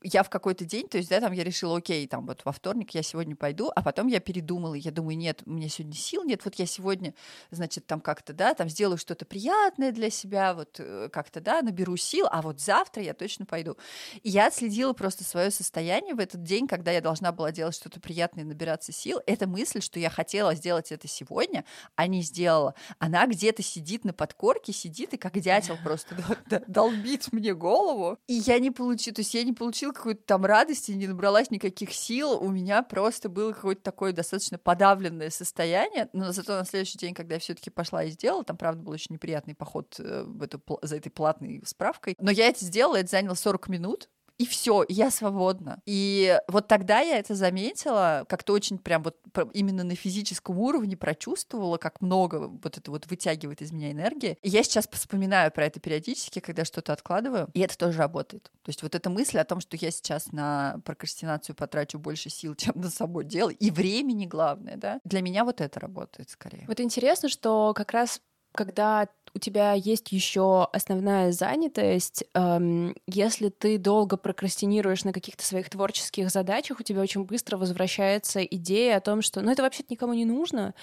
я 0.03 0.22
в 0.22 0.31
какой-то 0.31 0.64
день, 0.64 0.88
то 0.88 0.99
есть, 0.99 1.11
да, 1.11 1.20
там 1.20 1.33
я 1.33 1.44
решила, 1.44 1.79
окей, 1.79 2.07
там 2.07 2.27
вот 2.27 2.42
во 2.44 2.53
вторник 2.53 2.90
я 2.94 3.03
сегодня 3.03 3.37
пойду, 3.37 3.70
а 3.75 3.83
потом 3.83 4.07
я 4.09 4.20
передумала, 4.20 4.75
я 4.75 4.90
думаю, 4.90 5.16
нет, 5.16 5.42
у 5.46 5.51
меня 5.51 5.68
сегодня 5.68 5.96
сил 5.96 6.25
нет, 6.25 6.42
вот 6.44 6.55
я 6.57 6.66
сегодня, 6.66 7.14
значит, 7.51 7.87
там 7.87 8.01
как-то, 8.01 8.33
да, 8.33 8.55
там 8.55 8.68
сделаю 8.68 8.99
что-то 8.99 9.25
приятное 9.25 9.92
для 9.92 10.11
себя, 10.11 10.55
вот 10.55 10.77
э, 10.79 11.09
как-то, 11.12 11.40
да, 11.40 11.62
наберу 11.62 11.96
сил, 11.96 12.27
а 12.31 12.42
вот 12.42 12.61
завтра 12.61 13.03
я 13.03 13.14
точно 13.14 13.46
пойду. 13.46 13.77
И 14.22 14.31
я 14.31 14.46
отследила 14.46 14.92
просто 14.92 15.25
свое 15.25 15.51
состояние 15.51 16.14
в 16.14 16.18
этот 16.18 16.42
день, 16.42 16.66
когда 16.66 16.90
я 16.90 17.01
должна 17.01 17.33
была 17.33 17.53
делать 17.53 17.75
что-то 17.75 18.01
приятное 18.01 18.44
набираться 18.44 18.92
сил. 18.92 19.20
Эта 19.27 19.46
мысль, 19.46 19.81
что 19.81 19.99
я 19.99 20.11
хотела 20.11 20.55
сделать 20.55 20.92
это 20.92 21.09
сегодня, 21.09 21.64
а 21.94 22.07
не 22.07 22.22
сделала, 22.22 22.75
она 22.99 23.27
где-то 23.27 23.62
сидит 23.62 24.05
на 24.05 24.12
подкорке, 24.12 24.72
сидит 24.72 25.14
и 25.14 25.16
как 25.16 25.38
дятел 25.38 25.77
просто 25.83 26.16
долбит 26.66 27.33
мне 27.33 27.55
голову. 27.55 28.18
И 28.27 28.35
я 28.35 28.59
не 28.59 28.70
получила, 28.70 29.14
то 29.14 29.20
есть 29.20 29.35
я 29.35 29.44
не 29.44 29.53
получила 29.76 29.92
какой-то 29.92 30.22
там 30.24 30.44
радости, 30.46 30.92
не 30.92 31.06
набралась 31.06 31.50
никаких 31.50 31.92
сил. 31.92 32.38
У 32.40 32.48
меня 32.50 32.82
просто 32.82 33.28
было 33.28 33.52
какое-то 33.52 33.82
такое 33.82 34.12
достаточно 34.12 34.58
подавленное 34.58 35.28
состояние. 35.28 36.08
Но 36.14 36.32
зато 36.32 36.56
на 36.56 36.64
следующий 36.64 36.96
день, 36.96 37.12
когда 37.12 37.34
я 37.34 37.40
все-таки 37.40 37.68
пошла 37.68 38.04
и 38.04 38.10
сделала, 38.10 38.42
там, 38.42 38.56
правда, 38.56 38.82
был 38.82 38.92
очень 38.92 39.14
неприятный 39.14 39.54
поход 39.54 39.96
э, 39.98 40.24
в 40.24 40.42
эту, 40.42 40.62
за 40.80 40.96
этой 40.96 41.10
платной 41.10 41.62
справкой. 41.66 42.14
Но 42.18 42.30
я 42.30 42.48
это 42.48 42.64
сделала, 42.64 42.96
это 42.96 43.10
заняло 43.10 43.34
40 43.34 43.68
минут. 43.68 44.08
И 44.38 44.46
все, 44.46 44.85
я 44.88 45.11
свободна. 45.11 45.81
И 45.87 46.38
вот 46.49 46.68
тогда 46.68 47.01
я 47.01 47.18
это 47.18 47.35
заметила, 47.35 48.25
как-то 48.29 48.53
очень 48.53 48.79
прям 48.79 49.03
вот 49.03 49.16
именно 49.53 49.83
на 49.85 49.94
физическом 49.94 50.59
уровне 50.59 50.96
прочувствовала, 50.96 51.79
как 51.79 52.01
много 52.01 52.49
вот 52.49 52.77
это 52.77 52.90
вот 52.90 53.07
вытягивает 53.07 53.62
из 53.62 53.72
меня 53.72 53.90
энергии. 53.92 54.38
И 54.42 54.49
я 54.49 54.62
сейчас 54.62 54.88
вспоминаю 54.90 55.51
про 55.51 55.66
это 55.66 55.81
периодически, 55.81 56.40
когда 56.40 56.64
что-то 56.64 56.92
откладываю, 56.92 57.49
и 57.55 57.61
это 57.61 57.77
тоже 57.79 57.99
работает. 57.99 58.51
То 58.62 58.68
есть 58.68 58.83
вот 58.83 58.94
эта 58.94 59.09
мысль 59.09 59.38
о 59.38 59.44
том, 59.44 59.61
что 59.61 59.77
я 59.77 59.90
сейчас 59.90 60.33
на 60.33 60.81
прокрастинацию 60.85 61.57
потрачу 61.57 61.99
больше 61.99 62.29
сил, 62.29 62.55
чем 62.57 62.75
на 62.77 62.90
само 62.90 63.22
дело, 63.22 63.51
и 63.51 63.70
времени 63.70 64.27
главное, 64.27 64.77
да, 64.77 65.01
для 65.05 65.22
меня 65.22 65.44
вот 65.44 65.61
это 65.61 65.81
работает 65.81 66.31
скорее. 66.31 66.64
Вот 66.68 66.81
интересно, 66.81 67.29
что 67.29 67.72
как 67.75 67.92
раз 67.92 68.20
когда 68.57 69.09
у 69.37 69.38
тебя 69.38 69.75
есть 69.75 70.12
еще 70.12 70.64
основная 70.72 71.31
занятость, 71.31 72.25
эм, 72.35 72.96
если 73.07 73.51
ты 73.51 73.77
долго 73.77 74.16
прокрастинируешь 74.16 75.05
на 75.05 75.12
каких-то 75.12 75.44
своих 75.44 75.68
творческих 75.68 76.31
задачах, 76.31 76.81
у 76.81 76.83
тебя 76.83 77.03
очень 77.03 77.25
быстро 77.25 77.59
возвращается 77.59 78.42
идея 78.42 78.96
о 78.96 79.01
том, 79.01 79.20
что 79.20 79.42
ну 79.42 79.51
это 79.53 79.62
вообще-то 79.62 79.88
никому 79.90 80.14
не 80.14 80.25
нужно. 80.25 80.75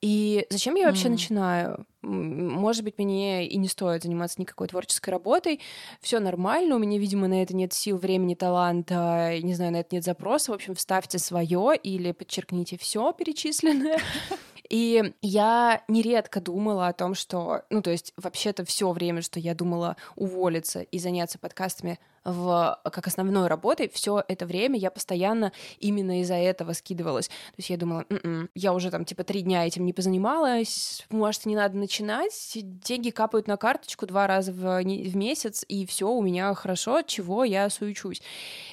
И 0.00 0.46
зачем 0.50 0.76
я 0.76 0.86
вообще 0.86 1.08
М. 1.08 1.12
начинаю? 1.12 1.86
Может 2.02 2.84
быть, 2.84 2.98
мне 2.98 3.48
и 3.48 3.56
не 3.58 3.66
стоит 3.66 4.04
заниматься 4.04 4.40
никакой 4.40 4.68
творческой 4.68 5.10
работой. 5.10 5.60
Все 6.00 6.20
нормально, 6.20 6.76
у 6.76 6.78
меня, 6.78 6.98
видимо, 6.98 7.26
на 7.26 7.42
это 7.42 7.56
нет 7.56 7.72
сил, 7.72 7.98
времени, 7.98 8.36
таланта, 8.36 9.38
не 9.42 9.54
знаю, 9.54 9.72
на 9.72 9.80
это 9.80 9.96
нет 9.96 10.04
запроса. 10.04 10.52
В 10.52 10.54
общем, 10.54 10.76
вставьте 10.76 11.18
свое 11.18 11.72
или 11.82 12.12
подчеркните 12.12 12.78
все 12.78 13.12
перечисленное. 13.12 13.98
И 14.68 15.14
я 15.22 15.82
нередко 15.88 16.40
думала 16.40 16.88
о 16.88 16.92
том, 16.92 17.14
что, 17.14 17.62
ну, 17.70 17.82
то 17.82 17.90
есть 17.90 18.12
вообще-то 18.16 18.64
все 18.64 18.90
время, 18.92 19.22
что 19.22 19.40
я 19.40 19.54
думала 19.54 19.96
уволиться 20.14 20.82
и 20.82 20.98
заняться 20.98 21.38
подкастами 21.38 21.98
в, 22.24 22.78
как 22.84 23.06
основной 23.06 23.46
работой, 23.46 23.88
все 23.88 24.22
это 24.28 24.44
время 24.44 24.78
я 24.78 24.90
постоянно 24.90 25.52
именно 25.78 26.20
из-за 26.20 26.34
этого 26.34 26.72
скидывалась. 26.74 27.28
То 27.28 27.54
есть 27.58 27.70
я 27.70 27.76
думала, 27.76 28.04
«М-м, 28.10 28.50
я 28.54 28.74
уже 28.74 28.90
там 28.90 29.04
типа 29.04 29.24
три 29.24 29.40
дня 29.40 29.66
этим 29.66 29.86
не 29.86 29.92
позанималась, 29.92 31.06
может, 31.10 31.46
не 31.46 31.56
надо 31.56 31.76
начинать, 31.76 32.32
деньги 32.54 33.10
капают 33.10 33.46
на 33.46 33.56
карточку 33.56 34.06
два 34.06 34.26
раза 34.26 34.52
в, 34.52 34.82
в 34.82 35.16
месяц, 35.16 35.64
и 35.68 35.86
все 35.86 36.08
у 36.10 36.20
меня 36.20 36.52
хорошо, 36.54 37.02
чего 37.02 37.44
я 37.44 37.70
суючусь. 37.70 38.20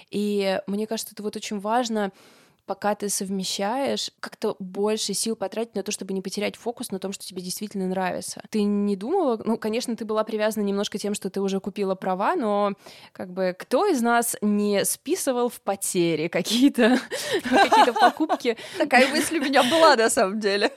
И 0.09 0.59
мне 0.67 0.87
кажется, 0.87 1.13
это 1.13 1.23
вот 1.23 1.35
очень 1.35 1.59
важно 1.59 2.11
пока 2.65 2.95
ты 2.95 3.09
совмещаешь, 3.09 4.11
как-то 4.19 4.55
больше 4.59 5.13
сил 5.13 5.35
потратить 5.35 5.75
на 5.75 5.83
то, 5.83 5.91
чтобы 5.91 6.13
не 6.13 6.21
потерять 6.21 6.55
фокус 6.55 6.91
на 6.91 6.99
том, 6.99 7.11
что 7.11 7.25
тебе 7.25 7.41
действительно 7.41 7.87
нравится. 7.87 8.41
Ты 8.49 8.63
не 8.63 8.95
думала, 8.95 9.41
ну, 9.43 9.57
конечно, 9.57 9.95
ты 9.95 10.05
была 10.05 10.23
привязана 10.23 10.63
немножко 10.63 10.97
тем, 10.97 11.13
что 11.13 11.29
ты 11.29 11.41
уже 11.41 11.59
купила 11.59 11.95
права, 11.95 12.35
но 12.35 12.73
как 13.11 13.31
бы 13.31 13.55
кто 13.57 13.87
из 13.87 14.01
нас 14.01 14.35
не 14.41 14.83
списывал 14.85 15.49
в 15.49 15.61
потере 15.61 16.29
какие-то 16.29 16.99
какие-то 17.43 17.93
покупки? 17.93 18.57
Такая 18.77 19.09
мысль 19.09 19.37
у 19.37 19.41
меня 19.41 19.63
была 19.63 19.95
на 19.95 20.09
самом 20.09 20.39
деле. 20.39 20.71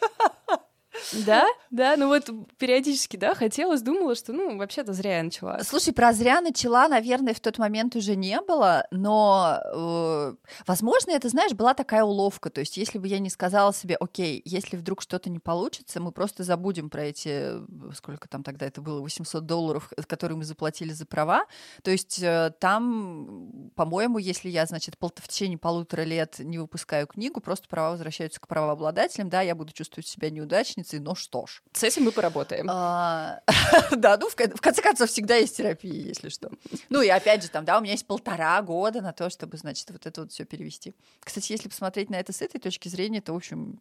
Да, 1.27 1.47
да, 1.71 1.97
ну 1.97 2.09
вот 2.09 2.31
периодически, 2.59 3.17
да, 3.17 3.35
хотелось, 3.35 3.83
думала, 3.83 4.15
что, 4.15 4.33
ну, 4.33 4.57
вообще-то 4.57 4.93
зря 4.93 5.19
я 5.19 5.23
начала. 5.23 5.63
Слушай, 5.63 5.93
про 5.93 6.13
зря 6.13 6.41
начала, 6.41 6.89
наверное, 6.89 7.35
в 7.35 7.41
тот 7.41 7.59
момент 7.59 7.97
уже 7.97 8.17
не 8.17 8.41
было, 8.41 8.87
но, 8.91 9.61
э, 9.75 10.35
возможно, 10.67 11.11
это, 11.11 11.29
знаешь, 11.29 11.53
была 11.53 11.75
такая 11.75 12.05
уловка. 12.05 12.51
То 12.51 12.61
есть, 12.61 12.77
если 12.77 12.99
бы 12.99 13.09
я 13.09 13.19
не 13.19 13.31
сказала 13.31 13.73
себе, 13.73 13.97
окей, 13.97 14.43
если 14.45 14.77
вдруг 14.77 15.03
что-то 15.03 15.31
не 15.31 15.39
получится, 15.39 16.01
мы 16.01 16.13
просто 16.13 16.43
забудем 16.43 16.91
про 16.91 17.05
эти, 17.05 17.29
э, 17.29 17.61
сколько 17.95 18.29
там 18.29 18.43
тогда 18.43 18.67
это 18.67 18.81
было, 18.81 19.01
800 19.01 19.47
долларов, 19.47 19.93
э, 19.97 20.03
которые 20.03 20.39
мы 20.39 20.45
заплатили 20.45 20.93
за 20.93 21.07
права. 21.07 21.47
То 21.83 21.91
есть, 21.91 22.21
э, 22.23 22.53
там, 22.61 23.71
по-моему, 23.75 24.19
если 24.19 24.49
я, 24.49 24.67
значит, 24.67 24.99
пол- 24.99 25.13
в 25.17 25.29
течение 25.29 25.59
полутора 25.59 26.03
лет 26.03 26.39
не 26.39 26.59
выпускаю 26.59 27.07
книгу, 27.07 27.41
просто 27.41 27.69
права 27.69 27.93
возвращаются 27.93 28.41
к 28.41 28.47
правообладателям, 28.49 29.29
да, 29.29 29.41
я 29.43 29.55
буду 29.55 29.73
чувствовать 29.73 30.07
себя 30.07 30.31
неудачницей, 30.31 30.88
но 30.97 31.15
что 31.15 31.47
ж. 31.47 31.63
С 31.73 31.83
этим 31.85 32.05
мы 32.05 32.13
поработаем. 32.13 32.67
А, 32.71 33.41
Да, 33.97 34.17
ну, 34.19 34.29
в 34.29 34.37
кон- 34.37 34.55
в 34.57 34.61
конце 34.61 34.83
концов, 34.83 35.11
всегда 35.11 35.37
есть 35.37 35.57
терапия, 35.57 35.93
если 35.93 36.29
что. 36.29 36.51
Ну, 36.89 37.03
и 37.03 37.09
опять 37.09 37.43
же, 37.43 37.51
там, 37.51 37.65
да, 37.65 37.79
у 37.79 37.81
меня 37.83 37.93
есть 37.93 38.07
полтора 38.07 38.61
года 38.63 39.01
на 39.01 39.13
то, 39.13 39.31
чтобы, 39.31 39.57
значит, 39.59 39.91
вот 39.91 40.07
это 40.07 40.23
вот 40.23 40.33
все 40.33 40.45
перевести. 40.45 40.95
Кстати, 41.21 41.53
если 41.53 41.69
посмотреть 41.69 42.11
на 42.11 42.17
это 42.17 42.33
с 42.33 42.43
этой 42.43 42.59
точки 42.61 42.89
зрения, 42.89 43.21
то, 43.21 43.33
в 43.33 43.37
общем, 43.37 43.81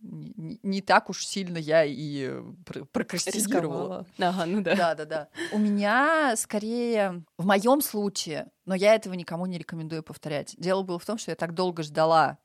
не, 0.00 0.80
так 0.80 1.10
уж 1.10 1.26
сильно 1.26 1.58
я 1.58 1.84
и 1.84 2.28
э, 2.30 2.42
пр- 2.64 2.84
прокрастинировала. 2.86 4.06
Ага, 4.18 4.46
ну 4.46 4.60
да. 4.62 4.76
Да, 4.76 4.94
да, 4.94 5.04
да. 5.04 5.28
У 5.50 5.58
меня 5.58 6.34
скорее, 6.36 7.24
в 7.36 7.44
моем 7.44 7.80
случае, 7.80 8.46
но 8.64 8.76
я 8.76 8.94
этого 8.94 9.14
никому 9.14 9.46
не 9.46 9.58
рекомендую 9.58 10.04
повторять. 10.04 10.54
Дело 10.56 10.82
было 10.82 11.00
в 11.00 11.04
том, 11.04 11.18
что 11.18 11.32
я 11.32 11.34
так 11.36 11.52
долго 11.52 11.82
ждала 11.82 12.38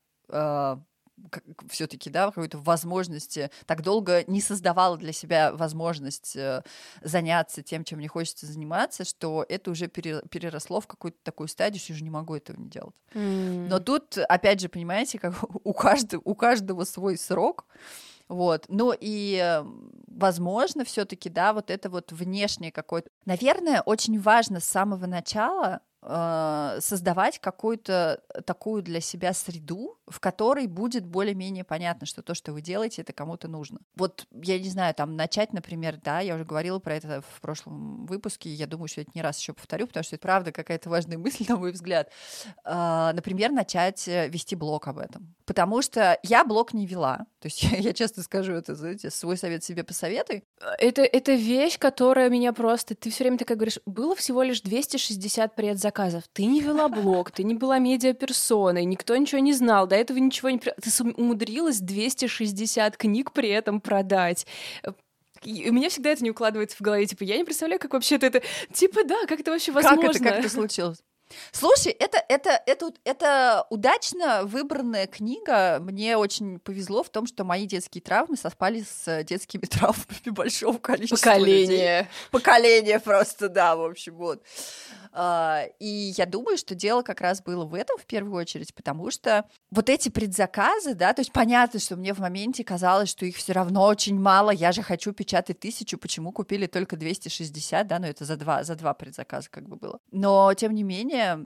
все-таки, 1.70 2.10
да, 2.10 2.28
какой-то 2.28 2.58
возможности, 2.58 3.52
так 3.66 3.82
долго 3.82 4.24
не 4.28 4.42
создавала 4.42 4.98
для 4.98 5.14
себя 5.14 5.52
возможность 5.54 6.36
э, 6.36 6.64
заняться 7.02 7.62
тем, 7.62 7.84
чем 7.84 8.00
мне 8.00 8.08
хочется 8.08 8.46
заниматься, 8.46 9.06
что 9.06 9.46
это 9.48 9.72
уже 9.72 9.88
пере- 9.88 10.24
переросло 10.30 10.80
в 10.82 10.88
какую-то 10.88 11.18
такую 11.24 11.48
стадию, 11.48 11.80
что 11.80 11.94
я 11.94 11.96
уже 11.96 12.04
не 12.04 12.10
могу 12.10 12.36
этого 12.36 12.60
не 12.60 12.70
делать. 12.70 12.96
М. 13.14 13.68
Но 13.68 13.80
тут, 13.80 14.18
опять 14.18 14.60
же, 14.60 14.70
понимаете, 14.70 15.20
как 15.20 15.34
у 15.64 15.74
каждого, 15.74 16.22
у 16.26 16.36
каждого 16.36 16.84
свой 16.84 17.18
срок. 17.18 17.66
Вот. 18.28 18.66
Ну 18.70 18.94
и, 19.00 19.40
э, 19.42 19.64
возможно, 20.08 20.86
все-таки, 20.86 21.30
да, 21.30 21.54
вот 21.54 21.70
это 21.70 21.90
вот 21.90 22.12
внешнее 22.12 22.72
какое-то. 22.72 23.10
Наверное, 23.26 23.82
очень 23.82 24.20
важно 24.20 24.60
с 24.60 24.66
самого 24.66 25.06
начала 25.06 25.82
э, 26.02 26.78
создавать 26.82 27.40
какую-то 27.40 28.22
такую 28.46 28.82
для 28.82 29.02
себя 29.02 29.34
среду, 29.34 29.98
в 30.08 30.20
которой 30.20 30.68
будет 30.68 31.06
более-менее 31.06 31.64
понятно, 31.64 32.06
что 32.06 32.22
то, 32.22 32.34
что 32.34 32.52
вы 32.52 32.62
делаете, 32.62 33.02
это 33.02 33.14
кому-то 33.14 33.48
нужно. 33.48 33.80
Вот, 33.96 34.28
я 34.32 34.60
не 34.60 34.70
знаю, 34.70 34.94
там 34.94 35.16
начать, 35.16 35.54
например, 35.54 36.00
да, 36.04 36.20
я 36.20 36.36
уже 36.36 36.44
говорила 36.44 36.80
про 36.80 36.96
это 36.96 37.22
в 37.22 37.42
прошлом 37.42 38.06
выпуске, 38.06 38.50
я 38.50 38.68
думаю, 38.68 38.88
что 38.88 39.02
это 39.02 39.12
не 39.14 39.22
раз 39.22 39.40
еще 39.40 39.54
повторю, 39.54 39.88
потому 39.88 40.04
что 40.04 40.16
это 40.16 40.22
правда 40.22 40.52
какая-то 40.52 40.90
важная 40.90 41.18
мысль, 41.24 41.46
на 41.48 41.56
мой 41.56 41.72
взгляд. 41.72 42.12
А, 42.64 43.14
например, 43.14 43.52
начать 43.52 44.08
э, 44.08 44.28
вести 44.28 44.56
блог 44.56 44.88
об 44.88 44.98
этом. 44.98 45.36
Потому 45.46 45.82
что 45.82 46.20
я 46.24 46.44
блог 46.44 46.74
не 46.74 46.86
вела. 46.86 47.26
То 47.40 47.48
есть 47.48 47.64
я, 47.64 47.78
я 47.78 47.94
часто 47.94 48.24
скажу 48.24 48.54
это, 48.54 48.76
знаете, 48.76 49.10
свой 49.10 49.38
совет 49.38 49.64
себе 49.64 49.84
посоветуй. 49.84 50.44
Это, 50.80 51.04
это 51.04 51.34
вещь, 51.34 51.78
которая 51.78 52.30
меня 52.30 52.54
просто... 52.54 52.96
Ты 52.96 53.10
все 53.10 53.24
время 53.24 53.38
такая 53.38 53.58
говоришь, 53.58 53.80
было 53.86 54.16
всего 54.16 54.44
лишь 54.44 54.62
260 54.62 55.56
предзаказов. 55.56 56.24
Ты 56.34 56.46
не 56.46 56.62
вела 56.62 56.90
блог, 56.90 57.32
ты 57.32 57.44
не 57.44 57.54
была 57.54 57.80
медиаперсоной, 57.80 58.86
никто 58.86 59.16
ничего 59.16 59.40
не 59.40 59.54
знал, 59.54 59.88
до 59.94 60.00
этого 60.00 60.18
ничего 60.18 60.50
не... 60.50 60.58
Ты 60.58 60.74
умудрилась 61.16 61.80
260 61.80 62.98
книг 62.98 63.32
при 63.32 63.50
этом 63.50 63.80
продать. 63.80 64.48
И 65.44 65.70
у 65.70 65.74
меня 65.74 65.90
всегда 65.90 66.10
это 66.10 66.24
не 66.24 66.32
укладывается 66.32 66.76
в 66.78 66.82
голове. 66.82 67.06
Типа, 67.06 67.24
я 67.24 67.38
не 67.38 67.44
представляю, 67.44 67.80
как 67.80 67.94
вообще 67.94 68.16
это... 68.16 68.42
Типа, 68.74 69.04
да, 69.04 69.28
как 69.28 69.40
это 69.42 69.52
вообще 69.52 69.72
возможно? 69.72 70.02
Как 70.02 70.16
это, 70.16 70.24
как 70.24 70.40
это 70.40 70.50
случилось? 70.50 70.98
Слушай, 71.52 71.92
это, 71.92 72.24
это, 72.28 72.62
это, 72.66 72.92
это 73.04 73.68
удачно 73.70 74.44
выбранная 74.46 75.06
книга. 75.06 75.80
Мне 75.80 76.18
очень 76.18 76.60
повезло 76.60 77.04
в 77.04 77.10
том, 77.10 77.28
что 77.28 77.44
мои 77.44 77.68
детские 77.68 78.02
травмы 78.02 78.36
совпали 78.36 78.84
с 78.84 79.24
детскими 79.24 79.62
травмами 79.66 80.30
большого 80.30 80.80
количества 80.80 81.18
Поколение. 81.18 82.00
людей. 82.00 82.08
Поколение 82.32 83.00
просто, 83.00 83.48
да, 83.48 83.76
в 83.76 83.84
общем, 83.84 84.16
вот. 84.16 84.42
А, 85.16 85.66
и 85.80 86.14
я 86.18 86.26
думаю, 86.26 86.58
что 86.58 86.74
дело 86.74 87.04
как 87.04 87.22
раз 87.22 87.42
было 87.42 87.66
в 87.66 87.76
этом 87.76 88.00
в 88.00 88.06
первую 88.06 88.36
очередь, 88.36 88.74
потому 88.74 89.12
что 89.12 89.46
вот 89.70 89.88
эти 89.88 90.10
предзаказы, 90.10 90.96
да, 90.96 91.14
то 91.14 91.22
есть 91.22 91.32
понятно, 91.32 91.80
что 91.80 91.96
мне 91.96 92.16
в 92.16 92.20
моменте 92.20 92.64
казалось, 92.64 93.10
что 93.10 93.26
их 93.26 93.36
все 93.36 93.54
равно 93.54 93.86
очень 93.86 94.20
мало, 94.20 94.50
я 94.50 94.72
же 94.72 94.82
хочу 94.82 95.14
печатать 95.14 95.60
тысячу, 95.60 96.00
почему 96.00 96.32
купили 96.32 96.66
только 96.66 96.98
260, 96.98 97.86
да, 97.86 98.00
ну 98.00 98.08
это 98.08 98.26
за 98.26 98.38
два, 98.38 98.64
за 98.64 98.76
два 98.76 98.96
предзаказа 98.96 99.50
как 99.52 99.70
бы 99.70 99.76
было. 99.76 100.00
Но, 100.12 100.52
тем 100.56 100.74
не 100.74 100.84
менее, 100.84 101.46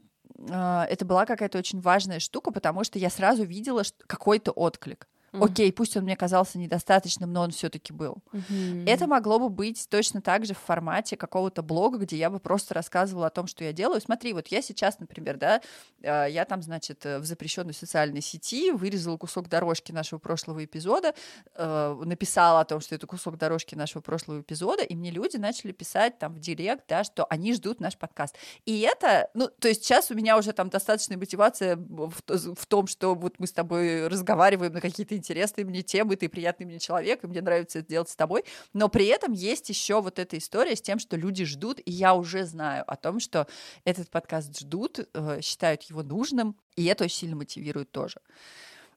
а, 0.49 0.86
это 0.86 1.03
была 1.03 1.25
какая-то 1.25 1.58
очень 1.58 1.82
важная 1.82 2.19
штука, 2.21 2.51
потому 2.51 2.86
что 2.86 2.99
я 2.99 3.10
сразу 3.10 3.43
видела 3.43 3.84
какой-то 4.08 4.51
отклик. 4.51 5.10
Mm-hmm. 5.32 5.46
Окей, 5.46 5.74
пусть 5.74 5.98
он 5.98 6.04
мне 6.04 6.16
казался 6.16 6.58
недостаточным, 6.58 7.32
но 7.32 7.42
он 7.42 7.52
все-таки 7.52 7.94
был. 7.94 8.18
Mm-hmm. 8.32 8.88
Это 8.88 9.08
могло 9.08 9.40
бы 9.40 9.50
быть 9.50 9.88
точно 9.90 10.22
так 10.22 10.46
же 10.46 10.54
в 10.54 10.60
формате 10.60 11.18
какого-то 11.18 11.62
блога, 11.62 11.98
где 11.98 12.18
я 12.18 12.30
бы 12.30 12.40
просто 12.40 12.74
рассказывала 12.74 13.28
о 13.28 13.30
том, 13.30 13.48
что 13.48 13.63
я 13.63 13.74
делаю. 13.74 14.00
Смотри, 14.02 14.34
вот 14.34 14.48
я 14.48 14.62
сейчас, 14.62 15.00
например, 15.00 15.38
да, 15.38 15.62
а, 16.04 16.26
я 16.26 16.46
там, 16.46 16.62
значит, 16.62 17.04
в 17.04 17.24
запрещенной 17.26 17.74
социальной 17.74 18.22
сети 18.22 18.72
вырезала 18.72 19.18
кусок 19.18 19.50
дорожки 19.50 19.92
нашего 19.92 20.20
прошлого 20.20 20.63
эпизода, 20.63 21.13
э, 21.56 22.02
написала 22.06 22.62
о 22.62 22.66
том, 22.66 22.80
что 22.80 22.96
это 22.96 23.08
кусок 23.08 23.38
дорожки 23.38 23.76
нашего 23.76 24.02
прошлого 24.02 24.42
эпизода, 24.42 24.84
и 24.84 24.96
мне 24.96 25.12
люди 25.12 25.38
начали 25.38 25.72
писать 25.72 26.18
там 26.20 26.34
в 26.34 26.40
директ, 26.40 26.86
да, 26.88 27.04
что 27.04 27.26
они 27.30 27.54
ждут 27.54 27.80
наш 27.80 27.98
подкаст. 27.98 28.36
И 28.66 28.82
это, 28.82 29.30
ну, 29.34 29.50
то 29.50 29.68
есть 29.68 29.84
сейчас 29.84 30.12
у 30.12 30.16
меня 30.16 30.38
уже 30.38 30.54
там 30.54 30.70
достаточная 30.70 31.18
мотивация 31.18 31.76
в, 31.76 32.13
в 32.56 32.66
том, 32.66 32.88
что 32.88 33.16
вот 33.16 33.36
мы 33.40 33.48
с 33.48 33.52
тобой 33.52 34.08
разговариваем 34.08 34.74
на 34.74 34.82
какие-то 34.82 35.16
интересные 35.17 35.65
мне 35.65 35.82
темы, 35.82 36.15
ты 36.15 36.30
приятный 36.30 36.65
мне 36.65 36.80
человек, 36.80 37.23
и 37.23 37.27
мне 37.27 37.41
нравится 37.41 37.80
это 37.80 37.88
делать 37.89 38.10
с 38.10 38.15
тобой. 38.15 38.43
Но 38.73 38.89
при 38.89 39.08
этом 39.08 39.34
есть 39.34 39.69
еще 39.69 40.01
вот 40.01 40.19
эта 40.19 40.38
история 40.38 40.75
с 40.75 40.82
тем, 40.82 40.99
что 40.99 41.17
люди 41.17 41.45
ждут, 41.45 41.80
и 41.80 41.91
я 41.91 42.13
уже 42.13 42.45
знаю 42.45 42.84
о 42.88 42.95
том, 42.95 43.19
что 43.19 43.47
этот 43.84 44.10
подкаст 44.10 44.60
ждут, 44.60 44.99
э, 45.13 45.41
считают 45.41 45.84
его 45.84 46.03
нужным, 46.03 46.56
и 46.75 46.86
это 46.86 47.03
очень 47.03 47.17
сильно 47.17 47.36
мотивирует 47.36 47.91
тоже. 47.91 48.21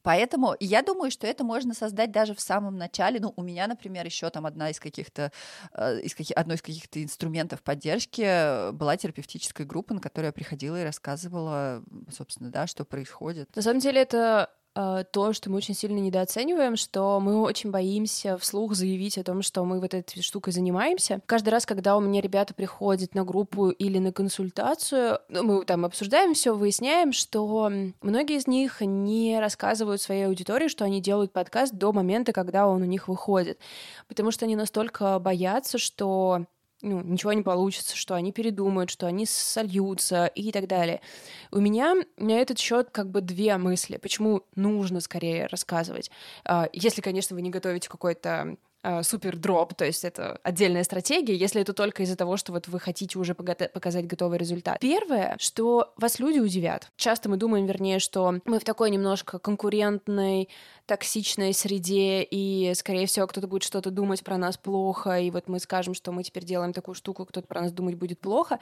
Поэтому 0.02 0.56
я 0.61 0.83
думаю, 0.83 1.11
что 1.11 1.26
это 1.26 1.44
можно 1.44 1.74
создать 1.74 2.11
даже 2.11 2.35
в 2.35 2.40
самом 2.40 2.76
начале. 2.76 3.20
Ну, 3.20 3.35
у 3.37 3.42
меня, 3.42 3.66
например, 3.66 4.06
еще 4.06 4.30
там 4.30 4.46
одна 4.46 4.70
из 4.70 4.80
каких-то, 4.80 5.30
э, 5.74 6.00
из 6.00 6.14
каких, 6.14 6.37
одно 6.37 6.54
из 6.54 6.62
каких-то 6.62 7.02
инструментов 7.02 7.62
поддержки 7.62 8.70
была 8.72 8.96
терапевтическая 8.96 9.66
группа, 9.66 9.94
на 9.94 10.00
которую 10.00 10.28
я 10.28 10.33
приходила 10.33 10.80
и 10.80 10.85
рассказывала, 10.85 11.85
собственно, 12.11 12.50
да, 12.50 12.66
что 12.66 12.85
происходит. 12.85 13.54
На 13.54 13.62
самом 13.62 13.80
деле 13.80 14.00
это 14.00 14.50
Э, 14.50 14.60
то, 14.74 15.33
что 15.33 15.50
мы 15.50 15.56
очень 15.56 15.74
сильно 15.74 15.98
недооцениваем, 15.98 16.76
что 16.76 17.18
мы 17.20 17.40
очень 17.40 17.70
боимся 17.70 18.38
вслух 18.38 18.74
заявить 18.74 19.18
о 19.18 19.24
том, 19.24 19.42
что 19.42 19.64
мы 19.64 19.80
вот 19.80 19.94
этой 19.94 20.22
штукой 20.22 20.52
занимаемся. 20.52 21.20
Каждый 21.26 21.50
раз, 21.50 21.66
когда 21.66 21.96
у 21.96 22.00
меня 22.00 22.20
ребята 22.20 22.54
приходят 22.54 23.14
на 23.14 23.24
группу 23.24 23.70
или 23.70 23.98
на 23.98 24.12
консультацию, 24.12 25.18
ну, 25.28 25.42
мы 25.42 25.64
там 25.64 25.85
обсуждаем 25.85 26.35
все, 26.35 26.54
выясняем, 26.54 27.12
что 27.12 27.70
многие 28.00 28.37
из 28.37 28.46
них 28.46 28.80
не 28.80 29.40
рассказывают 29.40 30.00
своей 30.00 30.26
аудитории, 30.26 30.68
что 30.68 30.85
они 30.85 31.00
делают 31.00 31.33
подкаст 31.33 31.74
до 31.74 31.92
момента, 31.92 32.33
когда 32.33 32.68
он 32.68 32.83
у 32.83 32.87
них 32.87 33.09
выходит, 33.09 33.59
потому 34.06 34.30
что 34.30 34.44
они 34.44 34.56
настолько 34.56 35.18
боятся, 35.18 35.78
что 35.78 36.46
ну, 36.83 37.03
ничего 37.03 37.33
не 37.33 37.43
получится, 37.43 37.97
что 37.97 38.14
они 38.14 38.33
передумают, 38.33 38.90
что 38.90 39.07
они 39.07 39.27
сольются 39.27 40.27
и 40.27 40.51
так 40.53 40.66
далее. 40.66 41.01
У 41.51 41.61
меня 41.61 41.95
на 42.16 42.33
этот 42.33 42.59
счет 42.59 42.90
как 42.90 43.11
бы 43.11 43.21
две 43.21 43.57
мысли, 43.57 43.99
почему 43.99 44.45
нужно 44.57 45.01
скорее 45.01 45.47
рассказывать. 45.47 46.11
А, 46.45 46.69
если, 46.73 47.01
конечно, 47.01 47.37
вы 47.37 47.43
не 47.43 47.51
готовите 47.51 47.88
какой-то 47.88 48.57
супер 49.03 49.37
дроп, 49.37 49.75
то 49.75 49.85
есть 49.85 50.05
это 50.05 50.38
отдельная 50.43 50.85
стратегия, 50.85 51.35
если 51.35 51.61
это 51.61 51.73
только 51.73 52.03
из-за 52.03 52.16
того, 52.16 52.37
что 52.37 52.53
вот 52.53 52.69
вы 52.69 52.81
хотите 52.81 53.19
уже 53.19 53.35
показать 53.35 54.07
готовый 54.07 54.38
результат. 54.38 54.79
Первое, 54.81 55.37
что 55.38 55.93
вас 55.97 56.19
люди 56.19 56.38
удивят. 56.38 56.90
Часто 56.97 57.29
мы 57.29 57.37
думаем, 57.37 57.66
вернее, 57.66 57.99
что 57.99 58.40
мы 58.45 58.59
в 58.59 58.64
такой 58.64 58.90
немножко 58.90 59.38
конкурентной, 59.38 60.49
токсичной 60.87 61.53
среде, 61.53 62.23
и, 62.23 62.73
скорее 62.75 63.07
всего, 63.07 63.27
кто-то 63.27 63.47
будет 63.47 63.62
что-то 63.62 63.90
думать 63.90 64.25
про 64.25 64.38
нас 64.38 64.57
плохо, 64.57 65.21
и 65.21 65.31
вот 65.31 65.49
мы 65.49 65.61
скажем, 65.61 65.95
что 65.95 66.12
мы 66.12 66.23
теперь 66.23 66.45
делаем 66.45 66.73
такую 66.73 66.95
штуку, 66.95 67.27
кто-то 67.27 67.47
про 67.47 67.61
нас 67.62 67.73
думать 67.73 67.97
будет 67.97 68.19
плохо 68.19 68.59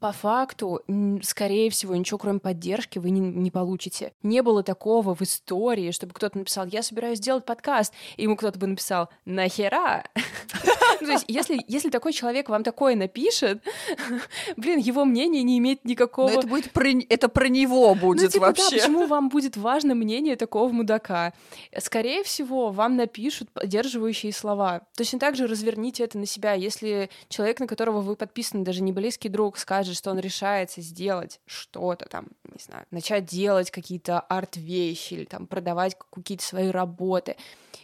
по 0.00 0.12
факту, 0.12 0.80
скорее 1.22 1.68
всего, 1.70 1.94
ничего 1.94 2.18
кроме 2.18 2.40
поддержки 2.40 2.98
вы 2.98 3.10
не, 3.10 3.20
не 3.20 3.50
получите. 3.50 4.12
Не 4.22 4.42
было 4.42 4.62
такого 4.62 5.14
в 5.14 5.20
истории, 5.20 5.90
чтобы 5.90 6.14
кто-то 6.14 6.38
написал, 6.38 6.66
я 6.66 6.82
собираюсь 6.82 7.18
сделать 7.18 7.44
подкаст, 7.44 7.92
и 8.16 8.22
ему 8.22 8.34
кто-то 8.36 8.58
бы 8.58 8.66
написал, 8.66 9.10
нахера? 9.26 10.04
То 11.00 11.06
есть, 11.06 11.24
если, 11.28 11.62
если 11.68 11.90
такой 11.90 12.12
человек 12.12 12.48
вам 12.48 12.62
такое 12.62 12.94
напишет, 12.96 13.62
блин, 14.56 14.78
его 14.78 15.04
мнение 15.04 15.42
не 15.42 15.58
имеет 15.58 15.84
никакого... 15.84 16.30
Но 16.30 16.38
это 16.40 16.48
будет 16.48 16.72
про... 16.72 16.88
это 17.08 17.28
про 17.28 17.48
него 17.48 17.94
ну, 17.94 18.00
будет 18.00 18.22
ну, 18.22 18.28
типа, 18.28 18.46
вообще. 18.46 18.62
Да, 18.70 18.76
почему 18.76 19.06
вам 19.06 19.28
будет 19.28 19.56
важно 19.56 19.94
мнение 19.94 20.36
такого 20.36 20.70
мудака? 20.70 21.32
Скорее 21.78 22.22
всего, 22.22 22.70
вам 22.70 22.96
напишут 22.96 23.50
поддерживающие 23.50 24.32
слова. 24.32 24.82
Точно 24.96 25.18
так 25.18 25.36
же 25.36 25.46
разверните 25.46 26.04
это 26.04 26.18
на 26.18 26.26
себя. 26.26 26.54
Если 26.54 27.10
человек, 27.28 27.60
на 27.60 27.66
которого 27.66 28.00
вы 28.00 28.16
подписаны, 28.16 28.64
даже 28.64 28.82
не 28.82 28.92
близкий 28.92 29.28
друг, 29.28 29.58
скажет, 29.58 29.89
же, 29.90 29.94
что 29.94 30.10
он 30.10 30.18
решается 30.18 30.80
сделать 30.80 31.40
что-то 31.46 32.06
там, 32.08 32.28
не 32.44 32.62
знаю, 32.62 32.86
начать 32.90 33.26
делать 33.26 33.70
какие-то 33.70 34.20
арт-вещи 34.20 35.14
или 35.14 35.24
там 35.24 35.46
продавать 35.46 35.96
какие-то 36.10 36.44
свои 36.44 36.68
работы. 36.68 37.36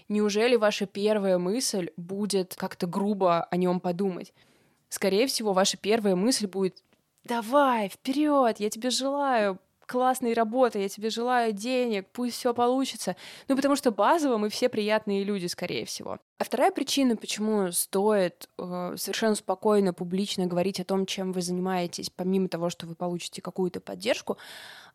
Неужели 0.09 0.57
ваша 0.57 0.87
первая 0.87 1.39
мысль 1.39 1.91
будет 1.97 2.55
как-то 2.57 2.87
грубо 2.87 3.45
о 3.45 3.57
нем 3.57 3.81
подумать? 3.81 4.33
Скорее 4.89 5.27
всего, 5.27 5.53
ваша 5.53 5.77
первая 5.77 6.17
мысль 6.17 6.47
будет 6.47 6.83
«Давай, 7.25 7.89
вперед, 7.89 8.61
я 8.61 8.71
тебе 8.71 8.91
желаю, 8.91 9.59
классной 9.87 10.35
работы, 10.35 10.81
я 10.81 10.89
тебе 10.89 11.11
желаю 11.11 11.53
денег, 11.53 12.07
пусть 12.13 12.37
все 12.37 12.53
получится. 12.53 13.17
Ну, 13.49 13.57
потому 13.57 13.77
что 13.77 13.91
базово 13.91 14.37
мы 14.37 14.49
все 14.49 14.69
приятные 14.69 15.25
люди, 15.25 15.47
скорее 15.47 15.87
всего. 15.87 16.19
А 16.39 16.45
вторая 16.45 16.71
причина, 16.71 17.17
почему 17.17 17.73
стоит 17.73 18.51
э, 18.59 18.95
совершенно 18.99 19.35
спокойно, 19.35 19.95
публично 19.95 20.47
говорить 20.47 20.79
о 20.81 20.85
том, 20.85 21.07
чем 21.07 21.33
вы 21.33 21.41
занимаетесь, 21.41 22.11
помимо 22.11 22.49
того, 22.49 22.69
что 22.69 22.87
вы 22.87 22.95
получите 22.95 23.41
какую-то 23.41 23.81
поддержку, 23.81 24.37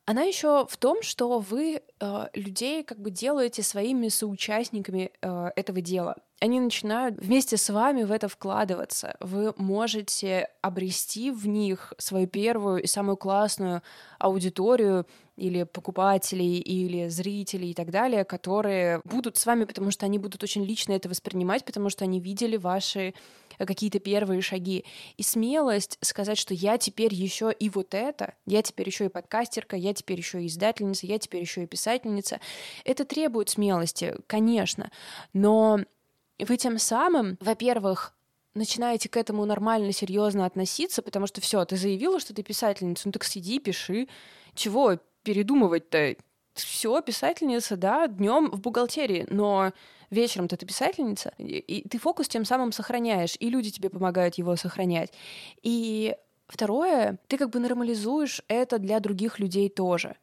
она 0.05 0.21
еще 0.21 0.67
в 0.67 0.77
том, 0.77 1.01
что 1.01 1.39
вы 1.39 1.81
э, 1.99 2.27
людей 2.35 2.83
как 2.83 2.99
бы 2.99 3.09
делаете 3.09 3.63
своими 3.63 4.09
соучастниками 4.09 5.11
э, 5.21 5.51
этого 5.55 5.81
дела. 5.81 6.17
Они 6.39 6.59
начинают 6.59 7.17
вместе 7.19 7.57
с 7.57 7.69
вами 7.71 8.03
в 8.03 8.11
это 8.11 8.27
вкладываться. 8.27 9.15
Вы 9.19 9.53
можете 9.57 10.49
обрести 10.61 11.31
в 11.31 11.47
них 11.47 11.93
свою 11.97 12.27
первую 12.27 12.83
и 12.83 12.87
самую 12.87 13.17
классную 13.17 13.83
аудиторию 14.19 15.05
или 15.37 15.63
покупателей, 15.63 16.59
или 16.59 17.07
зрителей 17.07 17.71
и 17.71 17.73
так 17.73 17.89
далее, 17.89 18.25
которые 18.25 19.01
будут 19.03 19.37
с 19.37 19.45
вами, 19.45 19.63
потому 19.65 19.91
что 19.91 20.05
они 20.05 20.17
будут 20.17 20.43
очень 20.43 20.63
лично 20.63 20.93
это 20.93 21.09
воспринимать, 21.09 21.65
потому 21.65 21.89
что 21.89 22.03
они 22.03 22.19
видели 22.19 22.57
ваши 22.57 23.13
э, 23.57 23.65
какие-то 23.65 23.99
первые 23.99 24.41
шаги. 24.41 24.85
И 25.17 25.23
смелость 25.23 25.97
сказать, 26.01 26.37
что 26.37 26.53
я 26.53 26.77
теперь 26.77 27.13
еще 27.13 27.51
и 27.51 27.69
вот 27.69 27.93
это, 27.93 28.35
я 28.45 28.61
теперь 28.61 28.87
еще 28.87 29.05
и 29.05 29.09
подкастерка, 29.09 29.75
я 29.75 29.93
теперь 29.93 30.17
еще 30.17 30.43
и 30.43 30.47
издательница, 30.47 31.05
я 31.05 31.17
теперь 31.17 31.41
еще 31.41 31.63
и 31.63 31.67
писательница, 31.67 32.39
это 32.83 33.05
требует 33.05 33.49
смелости, 33.49 34.15
конечно, 34.27 34.91
но 35.33 35.79
вы 36.39 36.57
тем 36.57 36.77
самым, 36.77 37.37
во-первых, 37.39 38.13
начинаете 38.53 39.09
к 39.09 39.17
этому 39.17 39.45
нормально, 39.45 39.91
серьезно 39.91 40.45
относиться, 40.45 41.01
потому 41.01 41.27
что 41.27 41.41
все, 41.41 41.63
ты 41.65 41.77
заявила, 41.77 42.19
что 42.19 42.33
ты 42.33 42.43
писательница, 42.43 43.03
ну 43.07 43.11
так 43.11 43.23
сиди, 43.23 43.59
пиши. 43.59 44.07
Чего 44.53 44.99
передумывать-то? 45.23 46.15
все, 46.53 47.01
писательница, 47.01 47.77
да, 47.77 48.07
днем 48.07 48.49
в 48.51 48.61
бухгалтерии, 48.61 49.25
но 49.29 49.71
вечером 50.09 50.47
ты 50.47 50.57
писательница, 50.65 51.33
и 51.37 51.87
ты 51.87 51.97
фокус 51.97 52.27
тем 52.27 52.45
самым 52.45 52.71
сохраняешь, 52.71 53.35
и 53.39 53.49
люди 53.49 53.71
тебе 53.71 53.89
помогают 53.89 54.35
его 54.35 54.55
сохранять. 54.55 55.13
И 55.61 56.15
второе, 56.47 57.19
ты 57.27 57.37
как 57.37 57.49
бы 57.49 57.59
нормализуешь 57.59 58.41
это 58.47 58.79
для 58.79 58.99
других 58.99 59.39
людей 59.39 59.69
тоже. 59.69 60.17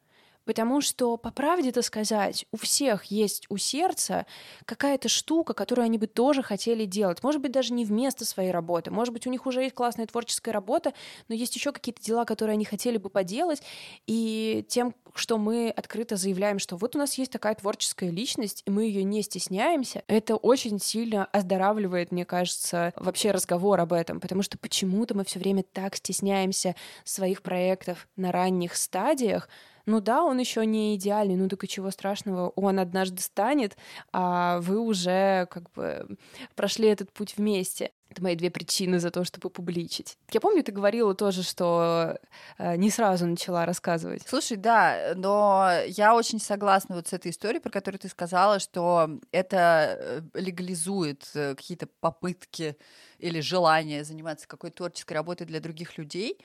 Потому 0.49 0.81
что, 0.81 1.15
по 1.17 1.29
правде 1.29 1.69
это 1.69 1.83
сказать, 1.83 2.47
у 2.51 2.57
всех 2.57 3.05
есть 3.05 3.45
у 3.49 3.57
сердца 3.57 4.25
какая-то 4.65 5.07
штука, 5.07 5.53
которую 5.53 5.85
они 5.85 5.99
бы 5.99 6.07
тоже 6.07 6.41
хотели 6.41 6.85
делать. 6.85 7.21
Может 7.21 7.39
быть, 7.39 7.51
даже 7.51 7.71
не 7.71 7.85
вместо 7.85 8.25
своей 8.25 8.49
работы. 8.49 8.89
Может 8.89 9.13
быть, 9.13 9.27
у 9.27 9.29
них 9.29 9.45
уже 9.45 9.61
есть 9.61 9.75
классная 9.75 10.07
творческая 10.07 10.51
работа, 10.51 10.93
но 11.27 11.35
есть 11.35 11.55
еще 11.55 11.71
какие-то 11.71 12.01
дела, 12.01 12.25
которые 12.25 12.55
они 12.55 12.65
хотели 12.65 12.97
бы 12.97 13.11
поделать. 13.11 13.61
И 14.07 14.65
тем, 14.67 14.95
что 15.13 15.37
мы 15.37 15.69
открыто 15.69 16.15
заявляем, 16.15 16.57
что 16.57 16.77
вот 16.77 16.95
у 16.95 16.97
нас 16.97 17.15
есть 17.19 17.31
такая 17.31 17.53
творческая 17.53 18.09
личность, 18.09 18.63
и 18.65 18.71
мы 18.71 18.85
ее 18.85 19.03
не 19.03 19.21
стесняемся, 19.21 20.03
это 20.07 20.35
очень 20.35 20.79
сильно 20.79 21.25
оздоравливает, 21.25 22.11
мне 22.11 22.25
кажется, 22.25 22.91
вообще 22.95 23.29
разговор 23.29 23.79
об 23.79 23.93
этом, 23.93 24.19
потому 24.19 24.41
что 24.41 24.57
почему-то 24.57 25.15
мы 25.15 25.25
все 25.25 25.37
время 25.37 25.61
так 25.61 25.95
стесняемся 25.95 26.75
своих 27.03 27.43
проектов 27.43 28.07
на 28.15 28.31
ранних 28.31 28.75
стадиях, 28.75 29.47
ну 29.89 30.01
да, 30.01 30.23
он 30.23 30.37
еще 30.37 30.65
не 30.65 30.95
идеальный, 30.95 31.35
ну 31.35 31.49
так 31.49 31.63
и 31.63 31.67
чего 31.67 31.89
страшного, 31.89 32.49
он 32.49 32.79
однажды 32.79 33.21
станет, 33.21 33.75
а 34.13 34.59
вы 34.59 34.79
уже 34.79 35.47
как 35.49 35.71
бы 35.71 36.17
прошли 36.55 36.87
этот 36.87 37.11
путь 37.11 37.35
вместе. 37.37 37.91
Это 38.09 38.23
мои 38.23 38.35
две 38.35 38.49
причины 38.49 38.99
за 38.99 39.11
то, 39.11 39.23
чтобы 39.23 39.49
публичить. 39.49 40.17
Я 40.31 40.41
помню, 40.41 40.63
ты 40.63 40.71
говорила 40.71 41.13
тоже, 41.13 41.43
что 41.43 42.17
э, 42.57 42.75
не 42.75 42.89
сразу 42.89 43.27
начала 43.27 43.65
рассказывать. 43.67 44.23
Слушай, 44.27 44.57
да, 44.57 45.13
но 45.15 45.69
я 45.87 46.15
очень 46.15 46.39
согласна 46.39 46.95
вот 46.95 47.07
с 47.07 47.13
этой 47.13 47.29
историей, 47.29 47.61
про 47.61 47.69
которую 47.69 47.99
ты 47.99 48.09
сказала, 48.09 48.59
что 48.59 49.19
это 49.31 49.95
э, 49.99 50.21
легализует 50.33 51.29
э, 51.35 51.53
какие-то 51.53 51.87
попытки 51.99 52.77
или 53.19 53.41
желание 53.41 54.03
заниматься 54.03 54.47
какой-то 54.47 54.77
творческой 54.77 55.13
работой 55.13 55.45
для 55.45 55.59
других 55.59 55.99
людей. 55.99 56.39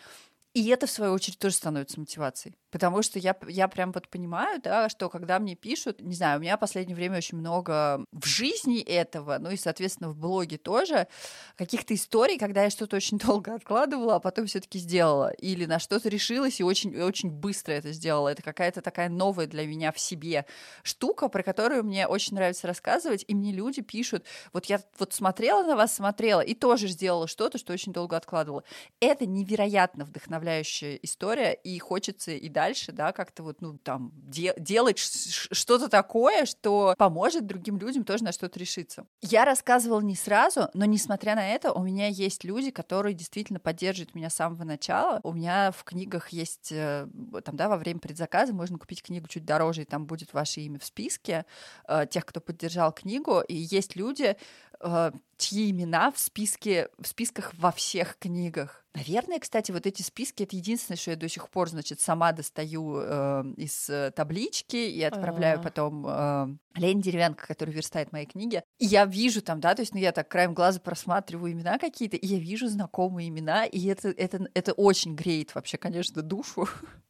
И 0.54 0.68
это, 0.68 0.86
в 0.86 0.90
свою 0.90 1.12
очередь, 1.12 1.38
тоже 1.38 1.56
становится 1.56 1.98
мотивацией. 1.98 2.54
Потому 2.74 3.02
что 3.02 3.20
я, 3.20 3.36
я 3.46 3.68
прям 3.68 3.92
вот 3.92 4.08
понимаю, 4.08 4.60
да, 4.60 4.88
что 4.88 5.08
когда 5.08 5.38
мне 5.38 5.54
пишут, 5.54 6.00
не 6.00 6.16
знаю, 6.16 6.40
у 6.40 6.42
меня 6.42 6.56
в 6.56 6.60
последнее 6.60 6.96
время 6.96 7.18
очень 7.18 7.38
много 7.38 8.04
в 8.10 8.26
жизни 8.26 8.80
этого, 8.80 9.38
ну 9.38 9.52
и, 9.52 9.56
соответственно, 9.56 10.10
в 10.10 10.16
блоге 10.16 10.58
тоже, 10.58 11.06
каких-то 11.54 11.94
историй, 11.94 12.36
когда 12.36 12.64
я 12.64 12.70
что-то 12.70 12.96
очень 12.96 13.18
долго 13.24 13.54
откладывала, 13.54 14.16
а 14.16 14.18
потом 14.18 14.46
все 14.46 14.58
таки 14.58 14.80
сделала. 14.80 15.30
Или 15.34 15.66
на 15.66 15.78
что-то 15.78 16.08
решилась 16.08 16.58
и 16.58 16.64
очень, 16.64 17.00
очень 17.00 17.30
быстро 17.30 17.74
это 17.74 17.92
сделала. 17.92 18.30
Это 18.30 18.42
какая-то 18.42 18.80
такая 18.80 19.08
новая 19.08 19.46
для 19.46 19.68
меня 19.68 19.92
в 19.92 20.00
себе 20.00 20.44
штука, 20.82 21.28
про 21.28 21.44
которую 21.44 21.84
мне 21.84 22.08
очень 22.08 22.34
нравится 22.34 22.66
рассказывать, 22.66 23.24
и 23.28 23.36
мне 23.36 23.52
люди 23.52 23.82
пишут, 23.82 24.24
вот 24.52 24.64
я 24.64 24.80
вот 24.98 25.12
смотрела 25.12 25.62
на 25.62 25.76
вас, 25.76 25.94
смотрела, 25.94 26.40
и 26.40 26.54
тоже 26.54 26.88
сделала 26.88 27.28
что-то, 27.28 27.56
что 27.56 27.72
очень 27.72 27.92
долго 27.92 28.16
откладывала. 28.16 28.64
Это 28.98 29.26
невероятно 29.26 30.04
вдохновляющая 30.04 30.96
история, 30.96 31.52
и 31.52 31.78
хочется 31.78 32.32
и 32.32 32.48
дальше 32.48 32.63
дальше, 32.64 32.92
да, 32.92 33.12
как-то 33.12 33.42
вот, 33.42 33.60
ну, 33.60 33.76
там, 33.78 34.10
де- 34.14 34.54
делать 34.56 34.98
что-то 34.98 35.88
такое, 35.88 36.46
что 36.46 36.94
поможет 36.96 37.46
другим 37.46 37.78
людям 37.78 38.04
тоже 38.04 38.24
на 38.24 38.32
что-то 38.32 38.58
решиться. 38.58 39.06
Я 39.20 39.44
рассказывала 39.44 40.00
не 40.00 40.16
сразу, 40.16 40.68
но 40.72 40.86
несмотря 40.86 41.34
на 41.34 41.46
это, 41.46 41.72
у 41.72 41.82
меня 41.82 42.06
есть 42.06 42.44
люди, 42.44 42.70
которые 42.70 43.14
действительно 43.14 43.60
поддерживают 43.60 44.14
меня 44.14 44.30
с 44.30 44.34
самого 44.34 44.64
начала. 44.64 45.20
У 45.24 45.32
меня 45.32 45.72
в 45.72 45.84
книгах 45.84 46.30
есть, 46.30 46.72
э, 46.72 47.06
там, 47.44 47.56
да, 47.56 47.68
во 47.68 47.76
время 47.76 48.00
предзаказа 48.00 48.54
можно 48.54 48.78
купить 48.78 49.02
книгу 49.02 49.28
чуть 49.28 49.44
дороже, 49.44 49.82
и 49.82 49.84
там 49.84 50.06
будет 50.06 50.32
ваше 50.32 50.60
имя 50.62 50.78
в 50.78 50.84
списке 50.84 51.44
э, 51.86 52.06
тех, 52.08 52.24
кто 52.24 52.40
поддержал 52.40 52.92
книгу. 52.92 53.40
И 53.40 53.54
есть 53.54 53.96
люди, 53.96 54.36
чьи 55.36 55.70
имена 55.70 56.10
в 56.10 56.18
списке, 56.18 56.88
в 56.98 57.06
списках 57.06 57.52
во 57.58 57.72
всех 57.72 58.18
книгах. 58.18 58.84
Наверное, 58.94 59.40
кстати, 59.40 59.72
вот 59.72 59.86
эти 59.86 60.02
списки 60.02 60.44
это 60.44 60.54
единственное, 60.54 60.96
что 60.96 61.10
я 61.10 61.16
до 61.16 61.28
сих 61.28 61.50
пор, 61.50 61.68
значит, 61.68 62.00
сама 62.00 62.30
достаю 62.30 62.98
э, 63.00 63.44
из 63.56 63.90
э, 63.90 64.12
таблички 64.14 64.76
и 64.76 65.02
отправляю 65.02 65.56
А-а-а. 65.56 65.62
потом 65.64 66.06
э, 66.06 66.46
Лене 66.76 67.02
Деревянко, 67.02 67.44
который 67.44 67.74
верстает 67.74 68.12
мои 68.12 68.24
книги. 68.24 68.62
И 68.78 68.86
я 68.86 69.04
вижу 69.04 69.42
там, 69.42 69.58
да, 69.60 69.74
то 69.74 69.82
есть, 69.82 69.94
ну, 69.94 70.00
я 70.00 70.12
так 70.12 70.28
краем 70.28 70.54
глаза 70.54 70.78
просматриваю 70.78 71.52
имена 71.52 71.78
какие-то, 71.78 72.16
и 72.16 72.26
я 72.26 72.38
вижу 72.38 72.68
знакомые 72.68 73.30
имена, 73.30 73.64
и 73.66 73.84
это, 73.86 74.10
это, 74.10 74.46
это 74.54 74.72
очень 74.74 75.16
греет 75.16 75.56
вообще, 75.56 75.76
конечно, 75.76 76.22
душу. 76.22 76.68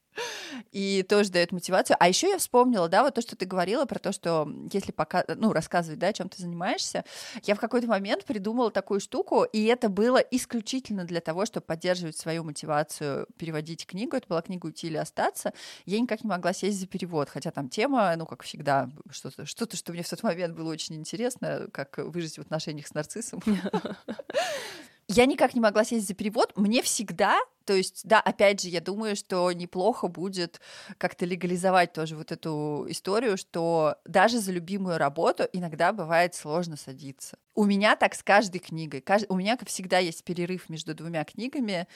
и 0.73 1.05
тоже 1.09 1.31
дает 1.31 1.53
мотивацию. 1.53 1.97
А 1.99 2.09
еще 2.09 2.29
я 2.29 2.39
вспомнила, 2.39 2.89
да, 2.89 3.03
вот 3.03 3.15
то, 3.15 3.21
что 3.21 3.37
ты 3.37 3.47
говорила 3.47 3.85
про 3.85 3.99
то, 3.99 4.13
что 4.13 4.49
если 4.73 4.93
пока, 4.93 5.25
ну, 5.37 5.53
рассказывать, 5.53 5.99
да, 5.99 6.13
чем 6.13 6.29
ты 6.29 6.43
занимаешься, 6.43 7.05
я 7.45 7.55
в 7.55 7.61
какой-то 7.61 7.87
момент 7.87 8.25
придумала 8.25 8.71
такую 8.71 9.01
штуку, 9.01 9.45
и 9.45 9.65
это 9.65 9.89
было 9.89 10.19
исключительно 10.19 11.05
для 11.05 11.21
того, 11.21 11.47
чтобы 11.47 11.67
поддерживать 11.67 12.17
свою 12.17 12.45
мотивацию 12.45 13.27
переводить 13.37 13.87
книгу. 13.87 14.17
Это 14.17 14.27
была 14.29 14.43
книга 14.43 14.67
«Уйти 14.67 14.87
или 14.89 14.97
остаться». 14.97 15.53
Я 15.87 16.01
никак 16.01 16.25
не 16.25 16.29
могла 16.29 16.53
сесть 16.53 16.79
за 16.79 16.87
перевод, 16.87 17.29
хотя 17.29 17.51
там 17.51 17.69
тема, 17.69 18.15
ну, 18.17 18.27
как 18.27 18.43
всегда, 18.43 18.91
что-то, 19.11 19.47
что-то, 19.47 19.77
что 19.77 19.93
мне 19.93 20.03
в 20.03 20.09
тот 20.09 20.23
момент 20.23 20.55
было 20.55 20.71
очень 20.71 20.97
интересно, 20.97 21.69
как 21.73 21.99
выжить 21.99 22.37
в 22.37 22.41
отношениях 22.41 22.87
с 22.87 22.95
нарциссом. 22.95 23.41
Я 25.09 25.27
никак 25.27 25.55
не 25.55 25.61
могла 25.61 25.85
сесть 25.85 26.07
за 26.07 26.15
перевод. 26.15 26.53
Мне 26.57 26.83
всегда, 26.83 27.39
то 27.67 27.75
есть, 27.75 28.03
да, 28.05 28.21
опять 28.21 28.63
же, 28.63 28.69
я 28.69 28.81
думаю, 28.81 29.17
что 29.17 29.53
неплохо 29.53 30.09
будет 30.09 30.61
как-то 30.99 31.27
легализовать 31.27 31.93
тоже 31.93 32.17
вот 32.17 32.33
эту 32.33 32.87
историю, 32.89 33.37
что 33.37 33.97
даже 34.07 34.39
за 34.39 34.53
любимую 34.53 34.99
работу 34.99 35.45
иногда 35.53 35.93
бывает 35.93 36.35
сложно 36.35 36.77
садиться. 36.77 37.39
У 37.55 37.65
меня 37.65 37.97
так 37.97 38.15
с 38.15 38.23
каждой 38.23 38.59
книгой. 38.59 39.05
У 39.29 39.37
меня, 39.37 39.57
как 39.57 39.69
всегда, 39.69 39.99
есть 39.99 40.25
перерыв 40.25 40.69
между 40.69 40.95
двумя 40.95 41.25
книгами. 41.25 41.87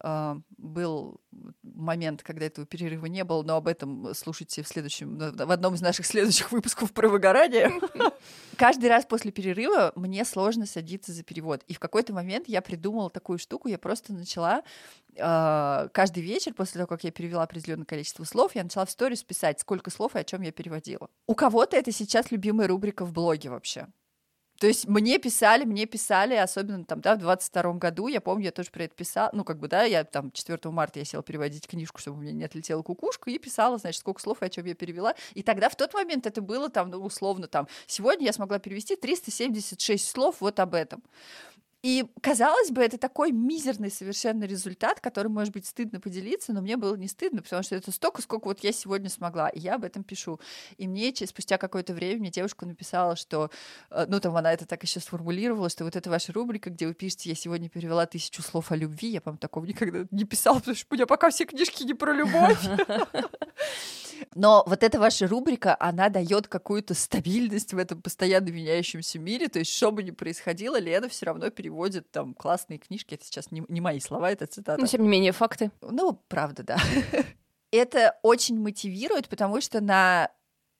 А, 0.00 0.38
был 0.56 1.20
момент, 1.62 2.22
когда 2.22 2.46
этого 2.46 2.66
перерыва 2.66 3.06
не 3.06 3.24
было, 3.24 3.42
но 3.42 3.56
об 3.56 3.68
этом 3.68 4.14
слушайте 4.14 4.62
в 4.62 4.68
следующем, 4.68 5.18
в 5.18 5.50
одном 5.50 5.74
из 5.74 5.80
наших 5.80 6.06
следующих 6.06 6.52
выпусков 6.52 6.92
про 6.92 7.08
выгорание. 7.08 7.72
Каждый 8.56 8.88
раз 8.88 9.06
после 9.06 9.32
перерыва 9.32 9.92
мне 9.96 10.24
сложно 10.24 10.66
садиться 10.66 11.12
за 11.12 11.22
перевод. 11.22 11.62
И 11.66 11.74
в 11.74 11.78
какой-то 11.78 12.12
момент 12.12 12.48
я 12.48 12.62
придумала 12.62 13.10
такую 13.10 13.38
штуку, 13.38 13.68
я 13.68 13.78
просто 13.78 14.12
начала 14.12 14.62
э, 15.16 15.88
каждый 15.92 16.22
вечер 16.22 16.54
после 16.54 16.78
того, 16.78 16.86
как 16.86 17.04
я 17.04 17.10
перевела 17.10 17.42
определенное 17.42 17.84
количество 17.84 18.24
слов, 18.24 18.54
я 18.54 18.62
начала 18.62 18.84
в 18.84 18.90
сторис 18.90 19.22
писать, 19.22 19.60
сколько 19.60 19.90
слов 19.90 20.14
и 20.16 20.18
о 20.18 20.24
чем 20.24 20.42
я 20.42 20.52
переводила. 20.52 21.08
У 21.26 21.34
кого-то 21.34 21.76
это 21.76 21.92
сейчас 21.92 22.30
любимая 22.30 22.68
рубрика 22.68 23.04
в 23.04 23.12
блоге 23.12 23.50
вообще. 23.50 23.86
То 24.58 24.66
есть 24.66 24.88
мне 24.88 25.18
писали, 25.18 25.64
мне 25.64 25.86
писали, 25.86 26.34
особенно 26.34 26.84
там, 26.84 27.00
да, 27.00 27.14
в 27.14 27.18
22 27.18 27.74
году, 27.74 28.08
я 28.08 28.20
помню, 28.20 28.46
я 28.46 28.50
тоже 28.50 28.70
про 28.70 28.84
это 28.84 28.94
писала, 28.94 29.30
ну, 29.32 29.44
как 29.44 29.58
бы, 29.58 29.68
да, 29.68 29.84
я 29.84 30.02
там 30.02 30.32
4 30.32 30.58
марта 30.70 30.98
я 30.98 31.04
села 31.04 31.22
переводить 31.22 31.68
книжку, 31.68 32.00
чтобы 32.00 32.18
у 32.18 32.20
меня 32.20 32.32
не 32.32 32.44
отлетела 32.44 32.82
кукушка, 32.82 33.30
и 33.30 33.38
писала, 33.38 33.78
значит, 33.78 34.00
сколько 34.00 34.20
слов 34.20 34.42
и 34.42 34.46
о 34.46 34.48
чем 34.48 34.66
я 34.66 34.74
перевела. 34.74 35.14
И 35.34 35.44
тогда 35.44 35.68
в 35.68 35.76
тот 35.76 35.94
момент 35.94 36.26
это 36.26 36.42
было 36.42 36.68
там, 36.70 36.90
ну, 36.90 36.98
условно, 36.98 37.46
там, 37.46 37.68
сегодня 37.86 38.26
я 38.26 38.32
смогла 38.32 38.58
перевести 38.58 38.96
376 38.96 40.08
слов 40.08 40.36
вот 40.40 40.58
об 40.58 40.74
этом. 40.74 41.04
И, 41.82 42.04
казалось 42.20 42.70
бы, 42.70 42.82
это 42.82 42.98
такой 42.98 43.30
мизерный 43.30 43.90
совершенно 43.90 44.44
результат, 44.44 45.00
который, 45.00 45.28
может 45.28 45.52
быть, 45.52 45.66
стыдно 45.66 46.00
поделиться, 46.00 46.52
но 46.52 46.60
мне 46.60 46.76
было 46.76 46.96
не 46.96 47.06
стыдно, 47.06 47.40
потому 47.42 47.62
что 47.62 47.76
это 47.76 47.92
столько, 47.92 48.20
сколько 48.20 48.46
вот 48.46 48.60
я 48.60 48.72
сегодня 48.72 49.08
смогла, 49.08 49.48
и 49.48 49.60
я 49.60 49.76
об 49.76 49.84
этом 49.84 50.02
пишу. 50.02 50.40
И 50.76 50.88
мне 50.88 51.14
спустя 51.26 51.56
какое-то 51.56 51.94
время 51.94 52.20
мне 52.20 52.30
девушка 52.30 52.66
написала, 52.66 53.14
что, 53.14 53.50
э, 53.90 54.06
ну, 54.08 54.18
там 54.20 54.36
она 54.36 54.52
это 54.52 54.66
так 54.66 54.82
еще 54.82 55.00
сформулировала, 55.00 55.68
что 55.68 55.84
вот 55.84 55.94
это 55.94 56.10
ваша 56.10 56.32
рубрика, 56.32 56.70
где 56.70 56.86
вы 56.86 56.94
пишете, 56.94 57.28
я 57.30 57.36
сегодня 57.36 57.68
перевела 57.68 58.06
тысячу 58.06 58.42
слов 58.42 58.72
о 58.72 58.76
любви, 58.76 59.10
я, 59.10 59.20
по-моему, 59.20 59.38
такого 59.38 59.64
никогда 59.64 60.06
не 60.10 60.24
писала, 60.24 60.58
потому 60.58 60.76
что 60.76 60.86
у 60.90 60.94
меня 60.94 61.06
пока 61.06 61.30
все 61.30 61.44
книжки 61.44 61.84
не 61.84 61.94
про 61.94 62.12
любовь. 62.12 62.58
Но 64.34 64.64
вот 64.66 64.82
эта 64.82 64.98
ваша 64.98 65.26
рубрика, 65.26 65.76
она 65.78 66.08
дает 66.08 66.48
какую-то 66.48 66.94
стабильность 66.94 67.72
в 67.72 67.78
этом 67.78 68.02
постоянно 68.02 68.48
меняющемся 68.48 69.18
мире. 69.18 69.48
То 69.48 69.58
есть, 69.58 69.72
что 69.72 69.90
бы 69.90 70.02
ни 70.02 70.10
происходило, 70.10 70.78
Лена 70.78 71.08
все 71.08 71.26
равно 71.26 71.50
переводит 71.50 72.10
там 72.10 72.34
классные 72.34 72.78
книжки. 72.78 73.14
Это 73.14 73.24
сейчас 73.24 73.50
не, 73.50 73.64
не 73.68 73.80
мои 73.80 74.00
слова, 74.00 74.30
это 74.30 74.46
цитата. 74.46 74.80
Но, 74.80 74.86
тем 74.86 75.02
не 75.02 75.08
менее, 75.08 75.32
факты. 75.32 75.70
Ну, 75.80 76.20
правда, 76.28 76.62
да. 76.62 76.78
Это 77.70 78.18
очень 78.22 78.58
мотивирует, 78.58 79.28
потому 79.28 79.60
что 79.60 79.82
на 79.82 80.30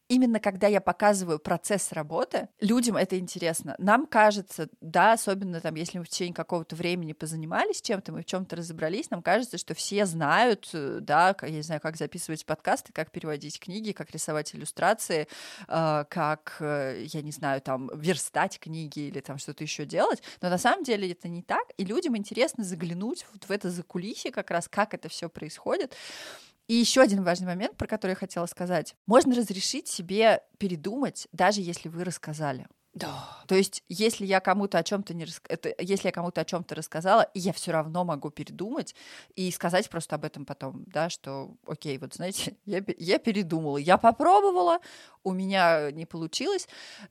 именно 0.09 0.41
когда 0.41 0.67
я 0.67 0.81
показываю 0.81 1.39
процесс 1.39 1.93
работы, 1.93 2.49
людям 2.61 2.97
это 2.97 3.19
интересно. 3.19 3.75
Нам 3.79 4.07
кажется, 4.07 4.69
да, 4.81 5.13
особенно 5.13 5.61
там, 5.61 5.75
если 5.75 5.99
мы 5.99 6.05
в 6.05 6.09
течение 6.09 6.35
какого-то 6.35 6.75
времени 6.77 7.13
позанимались 7.13 7.83
чем-то, 7.83 8.13
мы 8.13 8.23
в 8.23 8.25
чем-то 8.25 8.57
разобрались, 8.57 9.11
нам 9.11 9.23
кажется, 9.23 9.59
что 9.59 9.75
все 9.75 10.07
знают, 10.07 10.71
э, 10.73 10.99
да, 11.01 11.37
я 11.43 11.51
не 11.51 11.63
знаю, 11.63 11.81
как 11.81 11.97
записывать 11.97 12.47
подкасты, 12.47 12.93
как 12.93 13.11
переводить 13.11 13.61
книги, 13.61 13.93
как 13.93 14.11
рисовать 14.11 14.55
иллюстрации, 14.55 15.29
э, 15.69 16.05
как, 16.09 16.57
э, 16.61 17.05
я 17.07 17.23
не 17.23 17.33
знаю, 17.33 17.61
там, 17.61 17.91
верстать 17.95 18.59
книги 18.59 19.01
или 19.01 19.21
там 19.21 19.39
что-то 19.39 19.63
еще 19.63 19.85
делать. 19.85 20.23
Но 20.41 20.49
на 20.49 20.59
самом 20.59 20.85
деле 20.85 21.13
это 21.13 21.29
не 21.29 21.43
так, 21.43 21.65
и 21.77 21.85
людям 21.85 22.17
интересно 22.17 22.65
заглянуть 22.65 23.27
вот 23.33 23.45
в 23.45 23.51
это 23.51 23.71
закулисье 23.71 24.31
как 24.31 24.51
раз, 24.51 24.69
как 24.69 24.95
это 24.95 25.09
все 25.09 25.29
происходит. 25.29 25.95
И 26.69 26.75
еще 26.75 27.01
один 27.01 27.25
важный 27.25 27.47
момент, 27.47 27.77
про 27.77 27.87
который 27.87 28.11
я 28.11 28.17
хотела 28.17 28.47
сказать. 28.47 28.95
Можно 29.07 29.35
разрешить 29.35 29.89
себе 29.89 30.43
передумать, 30.59 31.27
даже 31.33 31.63
если 31.63 31.89
вы 31.89 32.05
рассказали. 32.05 32.67
Да. 32.95 33.45
То 33.47 33.55
есть, 33.55 33.85
если 33.89 34.27
я 34.27 34.41
кому-то 34.41 34.79
о 34.79 34.83
чем-то 34.83 35.15
не 35.15 35.25
рас... 35.25 35.41
это, 35.49 35.73
если 35.79 36.09
я 36.09 36.13
кому-то 36.13 36.41
о 36.41 36.45
чем-то 36.45 36.75
рассказала, 36.75 37.31
я 37.33 37.53
все 37.53 37.71
равно 37.71 38.05
могу 38.05 38.31
передумать 38.31 38.95
и 39.37 39.51
сказать 39.53 39.89
просто 39.89 40.17
об 40.17 40.25
этом 40.25 40.45
потом, 40.45 40.85
да, 40.87 41.09
что, 41.09 41.55
окей, 41.67 41.97
вот 41.99 42.15
знаете, 42.15 42.57
я, 42.65 42.83
я 42.99 43.19
передумала, 43.19 43.77
я 43.77 43.99
попробовала, 43.99 44.81
у 45.23 45.33
меня 45.33 45.93
не 45.93 46.07
получилось. 46.07 46.67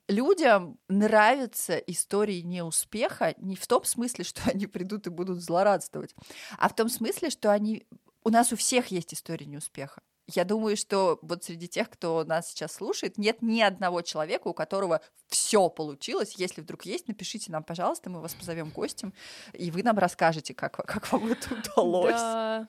Людям 0.08 0.78
нравятся 0.90 1.78
истории 1.78 2.42
неуспеха 2.42 3.34
не 3.38 3.56
в 3.56 3.66
том 3.66 3.86
смысле, 3.86 4.26
что 4.26 4.42
они 4.46 4.68
придут 4.68 5.08
и 5.08 5.12
будут 5.12 5.42
злорадствовать, 5.42 6.16
а 6.58 6.68
в 6.68 6.76
том 6.76 6.90
смысле, 6.90 7.30
что 7.30 7.52
они 7.52 7.86
у 8.24 8.30
нас 8.30 8.52
у 8.52 8.56
всех 8.56 8.88
есть 8.88 9.14
история 9.14 9.46
неуспеха. 9.46 10.02
Я 10.28 10.44
думаю, 10.44 10.76
что 10.76 11.20
вот 11.22 11.46
среди 11.46 11.70
тех, 11.70 11.90
кто 11.90 12.26
нас 12.26 12.50
сейчас 12.50 12.74
слушает, 12.74 13.18
нет 13.18 13.42
ни 13.42 13.62
одного 13.62 14.02
человека, 14.02 14.50
у 14.50 14.54
которого 14.54 15.02
все 15.28 15.70
получилось. 15.70 16.36
Если 16.38 16.62
вдруг 16.62 16.86
есть, 16.86 17.08
напишите 17.08 17.50
нам, 17.52 17.64
пожалуйста, 17.64 18.10
мы 18.10 18.20
вас 18.20 18.34
позовем 18.34 18.70
гостем, 18.70 19.14
и 19.54 19.72
вы 19.72 19.84
нам 19.84 19.98
расскажете, 19.98 20.54
как, 20.54 20.76
как 20.76 21.12
вам 21.14 21.32
это 21.32 21.54
удалось. 21.76 22.12
Да. 22.12 22.68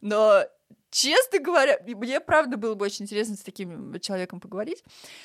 Но 0.00 0.44
честно 0.92 1.40
говоря, 1.40 1.78
мне 1.84 2.20
правда 2.20 2.56
было 2.56 2.74
бы 2.74 2.84
очень 2.84 3.06
интересно 3.06 3.34
с 3.34 3.40
таким 3.40 3.98
человеком 4.00 4.38
поговорить. 4.38 4.84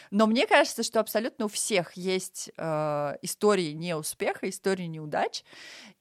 Но 0.10 0.26
мне 0.26 0.48
кажется, 0.48 0.82
что 0.82 1.00
абсолютно 1.00 1.46
у 1.46 1.50
всех 1.50 1.94
есть 1.94 2.50
э, 2.58 3.18
истории 3.22 3.74
неуспеха, 3.74 4.50
истории 4.50 4.86
неудач. 4.86 5.44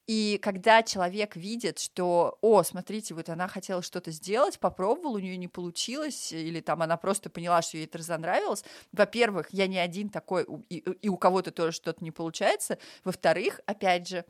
И 0.07 0.39
когда 0.41 0.83
человек 0.83 1.35
видит, 1.35 1.79
что, 1.79 2.37
о, 2.39 2.63
смотрите, 2.63 3.13
вот 3.13 3.27
она 3.27 3.49
хотела 3.49 3.81
что-то 3.81 4.09
сделать, 4.11 4.57
попробовала, 4.57 5.17
у 5.17 5.19
нее 5.19 5.35
не 5.35 5.49
получилось, 5.49 6.31
или 6.31 6.61
там 6.61 6.81
она 6.81 6.95
просто 6.95 7.29
поняла, 7.29 7.61
что 7.61 7.75
ей 7.75 7.87
это 7.87 7.97
разонравилось, 7.97 8.63
во-первых, 8.93 9.49
я 9.51 9.67
не 9.67 9.77
один 9.77 10.07
такой, 10.07 10.47
и, 10.69 10.77
и 10.77 11.09
у 11.09 11.17
кого-то 11.17 11.51
тоже 11.51 11.73
что-то 11.73 12.01
не 12.05 12.11
получается, 12.11 12.77
во-вторых, 13.03 13.59
опять 13.65 14.07
же, 14.07 14.23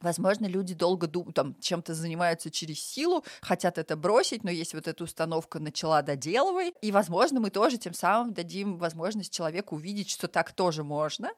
Возможно, 0.00 0.46
люди 0.46 0.74
долго 0.74 1.06
думают, 1.06 1.34
там, 1.34 1.54
чем-то 1.60 1.94
занимаются 1.94 2.50
через 2.50 2.80
силу, 2.80 3.24
хотят 3.40 3.78
это 3.78 3.96
бросить, 3.96 4.44
но 4.44 4.50
есть 4.50 4.74
вот 4.74 4.88
эта 4.88 5.04
установка 5.04 5.58
«начала, 5.58 6.02
доделывай». 6.02 6.74
И, 6.82 6.92
возможно, 6.92 7.40
мы 7.40 7.50
тоже 7.50 7.78
тем 7.78 7.94
самым 7.94 8.34
дадим 8.34 8.78
возможность 8.78 9.32
человеку 9.32 9.76
увидеть, 9.76 10.10
что 10.10 10.28
так 10.28 10.52
тоже 10.52 10.84
можно. 10.84 11.30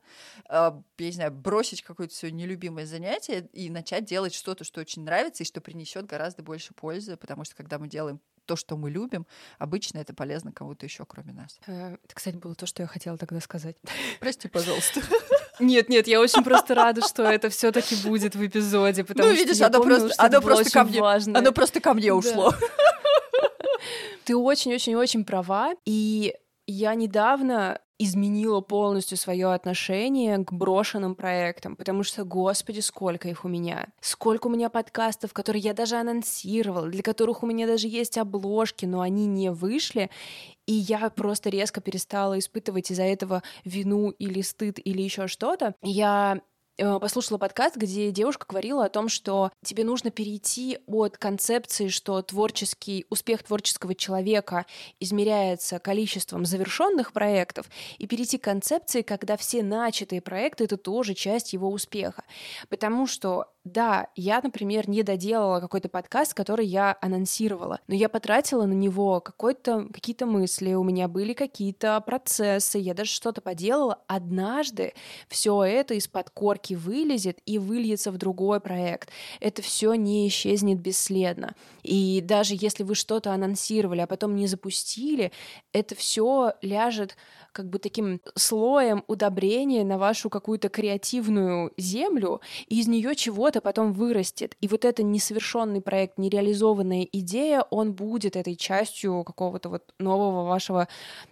Э, 0.49 0.73
я 0.99 1.07
не 1.07 1.13
знаю, 1.13 1.33
бросить 1.33 1.83
какое-то 1.83 2.15
свое 2.15 2.33
нелюбимое 2.33 2.87
занятие 2.87 3.49
и 3.53 3.71
начать 3.71 4.05
делать 4.05 4.35
что-то, 4.35 4.65
что 4.65 4.81
очень 4.81 5.05
нравится 5.05 5.43
и 5.43 5.47
что 5.47 5.61
принесет 5.61 6.07
гораздо 6.07 6.43
больше 6.43 6.75
пользы, 6.75 7.17
потому 7.17 7.45
что 7.45 7.55
когда 7.55 7.79
мы 7.79 7.89
делаем 7.89 8.21
то, 8.47 8.57
что 8.57 8.77
мы 8.77 8.91
любим, 8.91 9.27
обычно 9.59 9.99
это 9.99 10.15
полезно 10.15 10.53
кому-то 10.53 10.87
еще, 10.87 11.05
кроме 11.05 11.33
нас. 11.33 11.59
Э, 11.67 11.97
это, 12.03 12.15
кстати, 12.15 12.37
было 12.37 12.55
то, 12.55 12.67
что 12.67 12.83
я 12.83 12.87
хотела 12.87 13.19
тогда 13.19 13.41
сказать. 13.41 13.77
Прости, 14.21 14.49
пожалуйста. 14.49 15.03
Нет, 15.59 15.89
нет, 15.89 16.07
я 16.07 16.21
очень 16.21 16.45
просто 16.45 16.75
рада, 16.75 17.01
что 17.07 17.23
это 17.23 17.49
все-таки 17.49 17.97
будет 17.97 18.35
в 18.35 18.47
эпизоде, 18.47 19.05
потому 19.05 19.29
ну, 19.29 19.35
видишь, 19.35 19.61
оно 19.61 19.79
помню, 19.79 20.01
просто, 20.01 20.23
оно 20.23 20.41
просто 20.43 20.71
ко 20.71 20.85
мне, 20.85 21.01
важное. 21.01 21.41
оно 21.41 21.53
просто 21.53 21.81
ко 21.81 21.95
мне 21.95 22.13
ушло. 22.13 22.55
Ты 24.25 24.37
очень-очень-очень 24.37 25.25
права, 25.25 25.73
и 25.85 26.35
я 26.67 26.95
недавно 26.95 27.81
изменила 27.99 28.61
полностью 28.61 29.17
свое 29.17 29.53
отношение 29.53 30.39
к 30.45 30.53
брошенным 30.53 31.15
проектам, 31.15 31.77
потому 31.77 32.03
что, 32.03 32.25
господи, 32.25 32.81
сколько 32.81 33.29
их 33.29 33.45
у 33.45 33.49
меня. 33.49 33.87
Сколько 34.01 34.49
у 34.49 34.51
меня 34.51 34.69
подкастов, 34.69 35.33
которые 35.33 35.63
я 35.63 35.73
даже 35.73 35.97
анонсировала, 35.97 36.89
для 36.89 37.03
которых 37.03 37.43
у 37.43 37.47
меня 37.47 37.67
даже 37.67 37.89
есть 37.89 38.19
обложки, 38.19 38.85
но 38.85 39.01
они 39.01 39.27
не 39.27 39.51
вышли, 39.51 40.11
и 40.67 40.73
я 40.73 41.09
просто 41.11 41.49
резко 41.49 41.81
перестала 41.81 42.39
испытывать 42.39 42.91
из-за 42.91 43.05
этого 43.05 43.43
вину 43.65 44.11
или 44.11 44.43
стыд 44.43 44.79
или 44.85 45.01
еще 45.01 45.27
что-то. 45.27 45.75
Я 45.83 46.43
послушала 46.79 47.39
подкаст, 47.39 47.77
где 47.77 48.11
девушка 48.11 48.47
говорила 48.49 48.85
о 48.85 48.89
том, 48.89 49.09
что 49.09 49.51
тебе 49.65 49.85
нужно 49.85 50.11
перейти 50.11 50.79
от 50.87 51.17
концепции, 51.19 51.89
что 51.89 52.21
творческий 52.23 53.07
успех 53.11 53.43
творческого 53.43 53.95
человека 53.95 54.67
измеряется 55.01 55.79
количеством 55.79 56.45
завершенных 56.45 57.13
проектов, 57.13 57.67
и 57.99 58.07
перейти 58.07 58.39
к 58.39 58.45
концепции, 58.45 59.03
когда 59.03 59.37
все 59.37 59.63
начатые 59.63 60.21
проекты 60.21 60.65
это 60.65 60.77
тоже 60.77 61.15
часть 61.15 61.53
его 61.53 61.71
успеха. 61.71 62.25
Потому 62.69 63.07
что 63.07 63.47
да, 63.67 64.09
я, 64.15 64.41
например, 64.43 64.89
не 64.89 65.03
доделала 65.03 65.61
какой-то 65.61 65.89
подкаст, 65.89 66.35
который 66.35 66.67
я 66.67 66.97
анонсировала, 67.01 67.81
но 67.89 67.95
я 67.95 68.09
потратила 68.09 68.65
на 68.65 68.73
него 68.73 69.21
какой-то, 69.21 69.89
какие-то 69.93 70.25
мысли, 70.25 70.75
у 70.75 70.85
меня 70.85 71.09
были 71.09 71.33
какие-то 71.33 72.01
процессы, 72.01 72.79
я 72.79 72.95
даже 72.95 73.11
что-то 73.11 73.41
поделала. 73.41 73.99
Однажды 74.07 74.95
все 75.29 75.65
это 75.65 75.95
из-под 75.95 76.31
корки 76.31 76.75
вылезет 76.75 77.39
и 77.45 77.59
выльется 77.59 78.13
в 78.13 78.19
другой 78.19 78.61
проект. 78.61 79.11
Это 79.41 79.63
все 79.63 79.95
не 79.95 80.29
исчезнет 80.29 80.81
бесследно. 80.81 81.55
И 81.83 82.21
даже 82.21 82.55
если 82.59 82.85
вы 82.85 82.95
что-то 82.95 83.33
анонсировали, 83.33 84.01
а 84.01 84.07
потом 84.07 84.37
не 84.37 84.47
запустили, 84.47 85.33
это 85.73 85.95
все 85.95 86.53
ляжет 86.63 87.17
как 87.57 87.71
бы 87.71 87.79
таким 87.79 88.21
слоем 88.35 89.03
удобрения 89.07 89.83
на 89.83 89.97
вашу 89.97 90.29
какую-то 90.29 90.69
креативную 90.69 91.73
землю, 91.79 92.43
и 92.69 92.81
из 92.81 92.87
нее 92.87 93.15
чего-то 93.15 93.56
потом 93.61 93.93
вырастет. 93.93 94.57
И 94.61 94.69
вот 94.69 94.85
это 94.85 95.03
несовершенный 95.03 95.81
проект, 95.81 96.19
нереализованная 96.19 97.09
идея, 97.13 97.63
он 97.71 97.93
будет 97.93 98.37
этой 98.37 98.57
частью 98.57 99.25
какого-то 99.25 99.69
вот 99.69 99.83
нового 99.99 100.47
вашего 100.47 100.89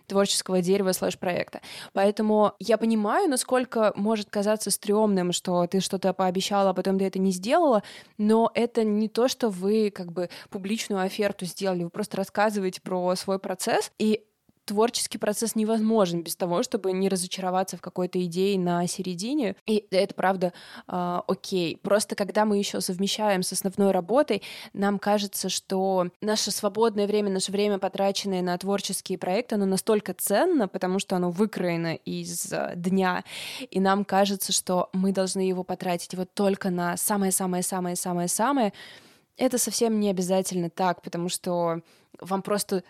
творческого 0.07 0.61
дерева 0.61 0.93
слэш-проекта. 0.93 1.61
Поэтому 1.93 2.53
я 2.59 2.79
понимаю, 2.79 3.29
насколько 3.29 3.93
может 3.97 4.31
казаться 4.31 4.71
стрёмным, 4.71 5.33
что 5.33 5.67
ты 5.67 5.81
что-то 5.81 6.13
пообещала, 6.13 6.71
а 6.71 6.75
потом 6.75 6.99
ты 6.99 7.07
это 7.07 7.19
не 7.19 7.31
сделала, 7.31 7.83
но 8.19 8.51
это 8.55 8.85
не 8.85 9.09
то, 9.09 9.29
что 9.29 9.49
вы 9.49 9.91
как 9.91 10.13
бы 10.13 10.29
публичную 10.51 11.03
оферту 11.03 11.47
сделали, 11.47 11.85
вы 11.85 11.91
просто 11.91 12.17
рассказываете 12.17 12.81
про 12.81 13.15
свой 13.17 13.39
процесс, 13.39 13.91
и 13.99 14.25
творческий 14.65 15.19
процесс 15.19 15.55
невозможен 15.55 16.23
без 16.23 16.37
того, 16.37 16.63
чтобы 16.63 16.93
не 16.93 17.09
разочароваться 17.09 17.77
в 17.77 17.81
какой-то 17.81 18.23
идее 18.25 18.59
на 18.59 18.87
середине. 18.87 19.57
И 19.67 19.87
это 19.91 20.15
правда 20.15 20.53
э, 20.89 21.21
окей. 21.27 21.77
Просто 21.77 22.15
когда 22.15 22.45
мы 22.45 22.59
еще 22.59 22.81
совмещаем 22.81 23.43
с 23.43 23.53
основной 23.53 23.93
работой, 23.93 24.43
нам 24.73 24.99
кажется, 24.99 25.49
что 25.49 26.09
наше 26.21 26.51
свободное 26.51 27.07
время, 27.07 27.31
наше 27.31 27.53
время, 27.53 27.79
потраченное 27.79 28.43
на 28.43 28.57
творческие 28.59 29.19
проекты, 29.19 29.57
оно 29.57 29.67
настолько 29.67 30.15
ценно, 30.15 30.69
потому 30.69 30.99
что 30.99 31.17
оно 31.17 31.31
выкроено 31.31 31.95
из 31.95 32.53
э, 32.53 32.73
дня, 32.77 33.25
и 33.71 33.81
нам 33.81 34.05
кажется, 34.05 34.53
что 34.53 34.89
мы 34.93 35.13
должны 35.13 35.41
его 35.41 35.65
потратить 35.65 36.15
вот 36.15 36.33
только 36.35 36.71
на 36.71 36.97
самое-самое-самое-самое-самое. 36.97 38.73
Это 39.37 39.59
совсем 39.59 39.99
не 40.01 40.11
обязательно 40.11 40.71
так, 40.71 41.03
потому 41.03 41.29
что 41.29 41.81
вам 42.21 42.43
просто 42.43 42.85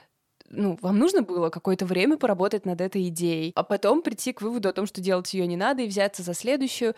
ну, 0.50 0.78
вам 0.82 0.98
нужно 0.98 1.22
было 1.22 1.50
какое-то 1.50 1.86
время 1.86 2.16
поработать 2.16 2.66
над 2.66 2.80
этой 2.80 3.08
идеей, 3.08 3.52
а 3.54 3.62
потом 3.62 4.02
прийти 4.02 4.32
к 4.32 4.42
выводу 4.42 4.68
о 4.68 4.72
том, 4.72 4.86
что 4.86 5.00
делать 5.00 5.32
ее 5.34 5.46
не 5.46 5.56
надо, 5.56 5.82
и 5.82 5.86
взяться 5.86 6.22
за 6.22 6.34
следующую 6.34 6.94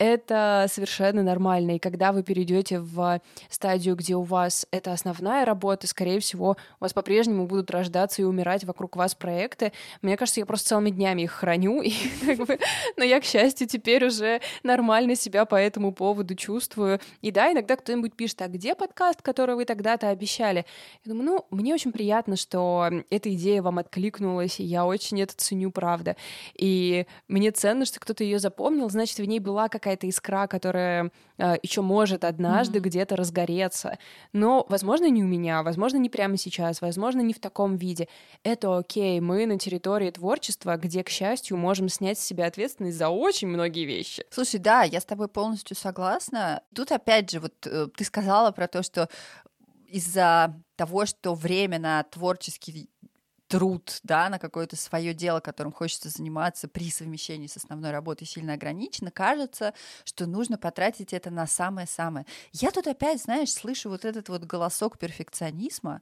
это 0.00 0.64
совершенно 0.72 1.22
нормально. 1.22 1.76
И 1.76 1.78
когда 1.78 2.12
вы 2.12 2.22
перейдете 2.22 2.80
в 2.80 3.20
стадию, 3.50 3.96
где 3.96 4.16
у 4.16 4.22
вас 4.22 4.66
это 4.70 4.94
основная 4.94 5.44
работа, 5.44 5.86
скорее 5.86 6.20
всего, 6.20 6.56
у 6.80 6.84
вас 6.84 6.94
по-прежнему 6.94 7.46
будут 7.46 7.70
рождаться 7.70 8.22
и 8.22 8.24
умирать 8.24 8.64
вокруг 8.64 8.96
вас 8.96 9.14
проекты. 9.14 9.72
Мне 10.00 10.16
кажется, 10.16 10.40
я 10.40 10.46
просто 10.46 10.70
целыми 10.70 10.88
днями 10.88 11.22
их 11.22 11.32
храню, 11.32 11.82
и, 11.84 11.92
как 12.24 12.38
бы, 12.38 12.58
но 12.96 13.04
я, 13.04 13.20
к 13.20 13.24
счастью, 13.24 13.68
теперь 13.68 14.06
уже 14.06 14.40
нормально 14.62 15.14
себя 15.16 15.44
по 15.44 15.56
этому 15.56 15.92
поводу 15.92 16.34
чувствую. 16.34 16.98
И 17.20 17.30
да, 17.30 17.52
иногда 17.52 17.76
кто-нибудь 17.76 18.14
пишет, 18.14 18.40
а 18.40 18.48
где 18.48 18.74
подкаст, 18.74 19.20
который 19.20 19.54
вы 19.54 19.66
тогда-то 19.66 20.08
обещали? 20.08 20.64
Я 21.04 21.12
думаю, 21.12 21.44
ну, 21.50 21.58
мне 21.58 21.74
очень 21.74 21.92
приятно, 21.92 22.36
что 22.36 22.88
эта 23.10 23.34
идея 23.34 23.60
вам 23.60 23.78
откликнулась, 23.78 24.60
и 24.60 24.64
я 24.64 24.86
очень 24.86 25.20
это 25.20 25.36
ценю, 25.36 25.70
правда. 25.70 26.16
И 26.54 27.06
мне 27.28 27.50
ценно, 27.50 27.84
что 27.84 28.00
кто-то 28.00 28.24
ее 28.24 28.38
запомнил, 28.38 28.88
значит, 28.88 29.18
в 29.18 29.24
ней 29.26 29.40
была 29.40 29.68
какая 29.68 29.89
какая-то 29.90 30.06
искра, 30.08 30.46
которая 30.46 31.10
э, 31.38 31.56
еще 31.62 31.82
может 31.82 32.24
однажды 32.24 32.78
mm-hmm. 32.78 32.82
где-то 32.82 33.16
разгореться. 33.16 33.98
Но, 34.32 34.64
возможно, 34.68 35.10
не 35.10 35.24
у 35.24 35.26
меня, 35.26 35.62
возможно, 35.62 35.96
не 35.96 36.08
прямо 36.08 36.36
сейчас, 36.36 36.80
возможно, 36.80 37.20
не 37.20 37.34
в 37.34 37.40
таком 37.40 37.76
виде. 37.76 38.08
Это 38.44 38.78
окей, 38.78 39.20
мы 39.20 39.46
на 39.46 39.58
территории 39.58 40.10
творчества, 40.10 40.76
где, 40.76 41.02
к 41.02 41.08
счастью, 41.08 41.56
можем 41.56 41.88
снять 41.88 42.18
с 42.18 42.24
себя 42.24 42.46
ответственность 42.46 42.98
за 42.98 43.08
очень 43.08 43.48
многие 43.48 43.84
вещи. 43.84 44.24
Слушай, 44.30 44.60
да, 44.60 44.82
я 44.82 45.00
с 45.00 45.04
тобой 45.04 45.26
полностью 45.26 45.76
согласна. 45.76 46.62
Тут 46.74 46.92
опять 46.92 47.30
же, 47.30 47.40
вот 47.40 47.54
э, 47.66 47.88
ты 47.96 48.04
сказала 48.04 48.52
про 48.52 48.68
то, 48.68 48.82
что 48.84 49.08
из-за 49.88 50.54
того, 50.76 51.04
что 51.04 51.34
время 51.34 51.80
на 51.80 52.04
творческий 52.04 52.88
труд, 53.50 53.98
да, 54.04 54.28
на 54.28 54.38
какое-то 54.38 54.76
свое 54.76 55.12
дело, 55.12 55.40
которым 55.40 55.72
хочется 55.72 56.08
заниматься 56.08 56.68
при 56.68 56.88
совмещении 56.88 57.48
с 57.48 57.56
основной 57.56 57.90
работой 57.90 58.24
сильно 58.24 58.52
ограничено, 58.54 59.10
кажется, 59.10 59.74
что 60.04 60.26
нужно 60.26 60.56
потратить 60.56 61.12
это 61.12 61.30
на 61.30 61.48
самое-самое. 61.48 62.26
Я 62.52 62.70
тут 62.70 62.86
опять, 62.86 63.20
знаешь, 63.20 63.52
слышу 63.52 63.90
вот 63.90 64.04
этот 64.04 64.28
вот 64.28 64.44
голосок 64.44 64.98
перфекционизма, 64.98 66.00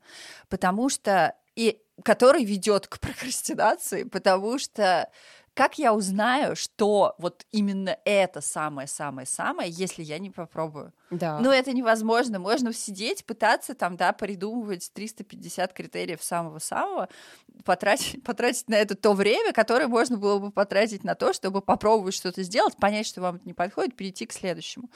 потому 0.51 0.91
что 0.91 1.35
и 1.57 1.81
который 2.05 2.45
ведет 2.45 2.87
к 2.87 3.01
прокрастинации, 3.01 4.05
потому 4.05 4.59
что 4.59 5.11
как 5.59 5.77
я 5.77 5.93
узнаю, 5.93 6.55
что 6.55 7.17
вот 7.19 7.45
именно 7.51 7.99
это 8.05 8.41
самое-самое-самое, 8.41 9.69
если 9.69 10.05
я 10.05 10.21
не 10.21 10.31
попробую? 10.31 10.93
Да. 11.11 11.41
Ну, 11.41 11.51
это 11.51 11.73
невозможно. 11.73 12.39
Можно 12.39 12.73
сидеть, 12.73 13.25
пытаться 13.25 13.75
там, 13.75 13.97
да, 13.97 14.13
придумывать 14.13 14.89
350 14.95 15.73
критериев 15.73 16.23
самого-самого, 16.23 17.09
потратить, 17.65 18.23
потратить 18.25 18.69
на 18.69 18.77
это 18.77 18.95
то 18.95 19.15
время, 19.15 19.53
которое 19.53 19.89
можно 19.89 20.17
было 20.17 20.39
бы 20.39 20.53
потратить 20.53 21.03
на 21.03 21.17
то, 21.17 21.33
чтобы 21.33 21.61
попробовать 21.61 22.15
что-то 22.15 22.45
сделать, 22.45 22.77
понять, 22.77 23.09
что 23.09 23.21
вам 23.21 23.35
это 23.35 23.45
не 23.45 23.53
подходит, 23.53 23.97
перейти 23.97 24.27
к 24.27 24.33
следующему. 24.33 24.91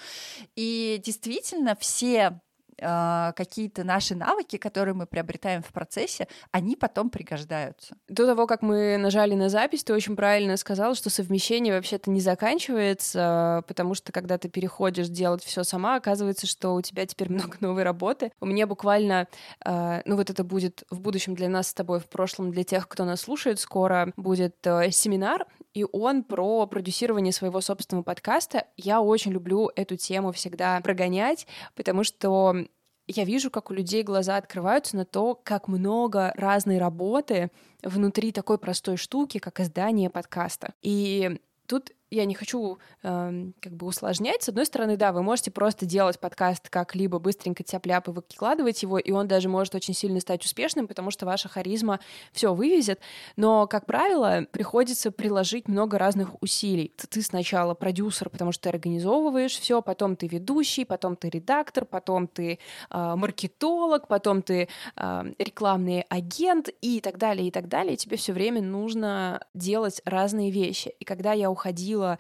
И 0.55 1.03
действительно, 1.05 1.75
все 1.75 2.41
а, 2.83 3.33
какие-то 3.33 3.85
наши 3.85 4.15
навыки, 4.15 4.57
которые 4.57 4.95
мы 4.95 5.07
приобретаем 5.07 5.63
в 5.63 5.73
процессе, 5.73 6.29
они 6.51 6.77
потом 6.77 7.11
пригождаются. 7.11 7.97
До 8.09 8.27
того, 8.27 8.47
как 8.47 8.63
мы 8.63 8.97
нажали 8.97 9.35
на 9.35 9.49
запись, 9.49 9.85
ты 9.85 9.95
очень 9.95 10.17
правильно 10.17 10.57
сказала, 10.57 10.95
что 10.95 11.11
совмещение 11.11 11.75
вообще-то 11.75 12.11
не 12.11 12.21
заканчивается, 12.21 13.65
потому 13.67 13.95
что 13.95 14.13
когда 14.13 14.39
ты 14.39 14.49
переходишь 14.49 15.09
делать 15.09 15.45
все 15.45 15.65
сама, 15.65 15.97
оказывается, 15.97 16.47
что 16.47 16.75
у 16.75 16.83
тебя 16.83 17.07
теперь 17.07 17.31
много 17.31 17.57
новой 17.61 17.83
работы. 17.83 18.33
У 18.41 18.47
меня 18.47 18.67
буквально, 18.67 19.29
а, 19.65 20.03
ну 20.05 20.17
вот 20.17 20.31
это 20.31 20.45
будет 20.45 20.85
в 20.91 21.01
будущем 21.01 21.35
для 21.35 21.49
нас 21.49 21.69
с 21.69 21.75
тобой, 21.75 22.01
в 22.01 22.07
прошлом 22.07 22.51
для 22.51 22.65
тех, 22.65 22.89
кто 22.89 23.05
нас 23.05 23.23
слушает, 23.23 23.61
скоро 23.61 24.13
будет 24.17 24.57
э, 24.67 24.91
семинар, 24.91 25.47
и 25.75 25.85
он 25.91 26.23
про 26.25 26.67
продюсирование 26.67 27.33
своего 27.33 27.61
собственного 27.61 28.05
подкаста. 28.05 28.67
Я 28.77 29.01
очень 29.01 29.33
люблю 29.33 29.71
эту 29.75 29.97
тему 29.97 30.33
всегда 30.33 30.81
прогонять, 30.81 31.47
потому 31.75 32.05
что 32.05 32.67
я 33.07 33.25
вижу, 33.25 33.51
как 33.51 33.71
у 33.71 33.75
людей 33.75 34.03
глаза 34.03 34.37
открываются 34.37 34.97
на 34.97 35.05
то, 35.05 35.35
как 35.35 35.69
много 35.69 36.33
разной 36.37 36.79
работы 36.79 37.51
внутри 37.83 38.33
такой 38.33 38.59
простой 38.59 38.97
штуки, 38.97 39.39
как 39.39 39.61
издание 39.61 40.09
подкаста. 40.09 40.75
И 40.83 41.41
тут 41.67 41.91
я 42.13 42.27
не 42.27 42.35
хочу 42.35 42.79
э, 43.03 43.51
как 43.61 43.73
бы 43.73 43.87
усложнять. 43.87 44.43
С 44.43 44.51
одной 44.51 44.67
стороны, 44.67 44.97
да, 44.97 45.13
вы 45.13 45.23
можете 45.23 45.51
просто 45.51 45.87
делать 45.87 46.21
подкаст 46.21 46.69
как-либо 46.69 47.19
быстренько 47.19 47.65
тяп-ляп 47.65 48.09
и 48.09 48.11
выкладывать 48.11 48.83
его, 48.83 48.99
и 48.99 49.11
он 49.13 49.27
даже 49.27 49.49
может 49.49 49.75
очень 49.75 49.95
сильно 49.95 50.21
стать 50.21 50.45
успешным, 50.45 50.87
потому 50.87 51.11
что 51.11 51.25
ваша 51.25 51.49
харизма 51.49 52.01
все 52.33 52.53
вывезет. 52.55 53.01
Но, 53.37 53.67
как 53.67 53.87
правило, 53.87 54.47
приходится 54.51 55.11
приложить 55.11 55.69
много 55.69 55.99
разных 55.99 56.41
усилий. 56.43 56.93
Ты 57.09 57.23
сначала 57.23 57.73
продюсер, 57.75 58.29
потому 58.29 58.53
что 58.53 58.65
ты 58.65 58.69
организовываешь 58.69 59.59
все, 59.59 59.81
потом 59.81 60.17
ты 60.17 60.27
ведущий, 60.27 60.85
потом 60.85 61.17
ты 61.17 61.31
редактор, 61.31 61.87
потом 61.87 62.27
ты 62.27 62.59
э, 62.91 63.15
маркетолог, 63.17 64.07
потом 64.07 64.43
ты 64.43 64.69
э, 64.97 65.25
рекламный 65.39 66.03
агент 66.11 66.69
и 66.83 67.01
так 67.01 67.17
далее, 67.17 67.49
и 67.49 67.51
так 67.51 67.69
далее. 67.69 67.97
Тебе 67.97 68.19
все 68.19 68.35
время 68.35 68.61
нужно 68.61 69.41
делать 69.55 70.03
разные 70.05 70.51
вещи. 70.51 70.95
И 71.01 71.05
когда 71.05 71.33
я 71.33 71.51
уходила 71.51 72.02
приходила 72.03 72.19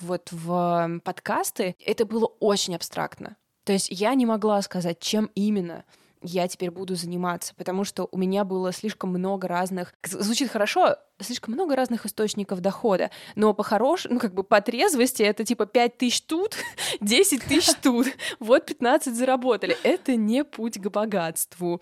вот 0.00 0.28
в 0.32 1.00
подкасты, 1.04 1.76
это 1.84 2.04
было 2.04 2.26
очень 2.40 2.74
абстрактно. 2.74 3.36
То 3.64 3.72
есть 3.72 3.88
я 3.90 4.14
не 4.14 4.26
могла 4.26 4.60
сказать, 4.62 4.98
чем 4.98 5.30
именно 5.34 5.84
я 6.24 6.46
теперь 6.46 6.70
буду 6.70 6.94
заниматься, 6.94 7.52
потому 7.56 7.84
что 7.84 8.08
у 8.10 8.16
меня 8.16 8.44
было 8.44 8.72
слишком 8.72 9.10
много 9.10 9.48
разных... 9.48 9.92
Звучит 10.04 10.50
хорошо, 10.50 10.96
слишком 11.20 11.54
много 11.54 11.74
разных 11.74 12.06
источников 12.06 12.60
дохода, 12.60 13.10
но 13.34 13.52
по 13.54 13.64
хорошему, 13.64 14.14
ну, 14.14 14.20
как 14.20 14.32
бы 14.32 14.44
по 14.44 14.60
трезвости 14.60 15.22
это 15.22 15.44
типа 15.44 15.66
5 15.66 15.98
тысяч 15.98 16.22
тут, 16.22 16.56
10 17.00 17.42
тысяч 17.44 17.74
тут, 17.82 18.06
вот 18.38 18.66
15 18.66 19.14
заработали. 19.14 19.76
Это 19.82 20.14
не 20.16 20.44
путь 20.44 20.78
к 20.80 20.88
богатству. 20.90 21.80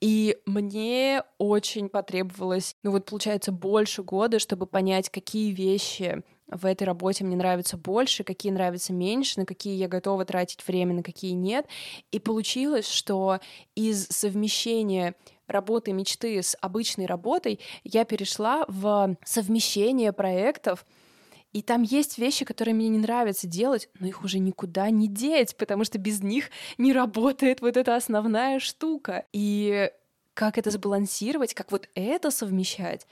И 0.00 0.36
мне 0.44 1.22
очень 1.38 1.88
потребовалось, 1.88 2.76
ну 2.82 2.90
вот 2.90 3.06
получается, 3.06 3.52
больше 3.52 4.02
года, 4.02 4.38
чтобы 4.38 4.66
понять, 4.66 5.08
какие 5.08 5.52
вещи 5.52 6.22
в 6.50 6.64
этой 6.66 6.84
работе 6.84 7.24
мне 7.24 7.36
нравится 7.36 7.76
больше, 7.76 8.24
какие 8.24 8.52
нравятся 8.52 8.92
меньше, 8.92 9.40
на 9.40 9.46
какие 9.46 9.74
я 9.76 9.88
готова 9.88 10.24
тратить 10.24 10.66
время, 10.66 10.94
на 10.94 11.02
какие 11.02 11.32
нет. 11.32 11.66
И 12.10 12.18
получилось, 12.18 12.88
что 12.88 13.40
из 13.74 14.06
совмещения 14.06 15.14
работы 15.46 15.92
мечты 15.92 16.42
с 16.42 16.56
обычной 16.60 17.06
работой 17.06 17.60
я 17.84 18.04
перешла 18.04 18.64
в 18.68 19.16
совмещение 19.24 20.12
проектов, 20.12 20.84
и 21.52 21.62
там 21.62 21.82
есть 21.82 22.18
вещи, 22.18 22.44
которые 22.44 22.74
мне 22.74 22.88
не 22.88 22.98
нравится 22.98 23.46
делать, 23.46 23.88
но 23.98 24.06
их 24.06 24.22
уже 24.22 24.38
никуда 24.38 24.90
не 24.90 25.08
деть, 25.08 25.56
потому 25.56 25.84
что 25.84 25.98
без 25.98 26.22
них 26.22 26.50
не 26.76 26.92
работает 26.92 27.62
вот 27.62 27.76
эта 27.76 27.96
основная 27.96 28.58
штука. 28.58 29.24
И 29.32 29.90
как 30.34 30.58
это 30.58 30.70
сбалансировать, 30.70 31.54
как 31.54 31.72
вот 31.72 31.88
это 31.94 32.30
совмещать, 32.30 33.06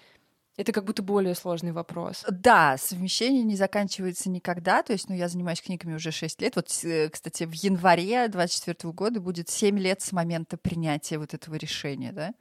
это 0.57 0.73
как 0.73 0.85
будто 0.85 1.03
более 1.03 1.35
сложный 1.35 1.73
вопрос. 1.73 2.25
Да, 2.31 2.77
совмещение 2.79 3.43
не 3.43 3.57
заканчивается 3.57 4.31
никогда. 4.31 4.83
То 4.83 4.95
есть, 4.95 5.09
ну, 5.09 5.15
я 5.15 5.29
занимаюсь 5.29 5.61
книгами 5.61 5.95
уже 5.95 6.11
6 6.11 6.41
лет. 6.41 6.57
Вот, 6.57 6.71
э, 6.83 7.11
кстати, 7.11 7.45
в 7.45 7.53
январе 7.53 8.29
24 8.29 8.93
года 8.93 9.21
будет 9.21 9.51
7 9.51 9.79
лет 9.79 10.01
с 10.01 10.13
момента 10.13 10.57
принятия 10.57 11.19
вот 11.19 11.35
этого 11.35 11.57
решения, 11.57 12.13
да? 12.13 12.33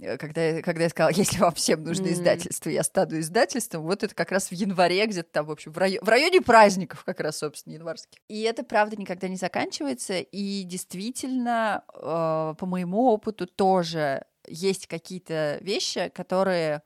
Э, 0.00 0.16
когда, 0.16 0.44
я, 0.48 0.62
когда 0.62 0.84
я 0.84 0.88
сказала, 0.88 1.10
если 1.14 1.40
вам 1.40 1.54
всем 1.54 1.82
нужно 1.82 2.06
mm-hmm. 2.06 2.12
издательство, 2.12 2.70
я 2.70 2.84
стану 2.84 3.18
издательством, 3.18 3.82
вот 3.82 4.04
это 4.04 4.14
как 4.14 4.30
раз 4.30 4.48
в 4.48 4.52
январе 4.52 5.04
где-то 5.06 5.28
там, 5.32 5.46
в 5.46 5.50
общем, 5.50 5.72
в, 5.72 5.78
районе, 5.78 6.00
в 6.02 6.08
районе 6.08 6.40
праздников 6.42 7.02
как 7.04 7.18
раз, 7.18 7.38
собственно, 7.38 7.74
январских. 7.74 8.20
И 8.28 8.42
это, 8.42 8.62
правда, 8.62 8.96
никогда 8.96 9.26
не 9.26 9.36
заканчивается. 9.36 10.20
И 10.20 10.62
действительно, 10.62 11.82
э, 11.92 12.54
по 12.56 12.66
моему 12.66 13.06
опыту 13.06 13.46
тоже 13.46 14.24
есть 14.46 14.86
какие-то 14.86 15.58
вещи, 15.62 16.12
которые 16.14 16.82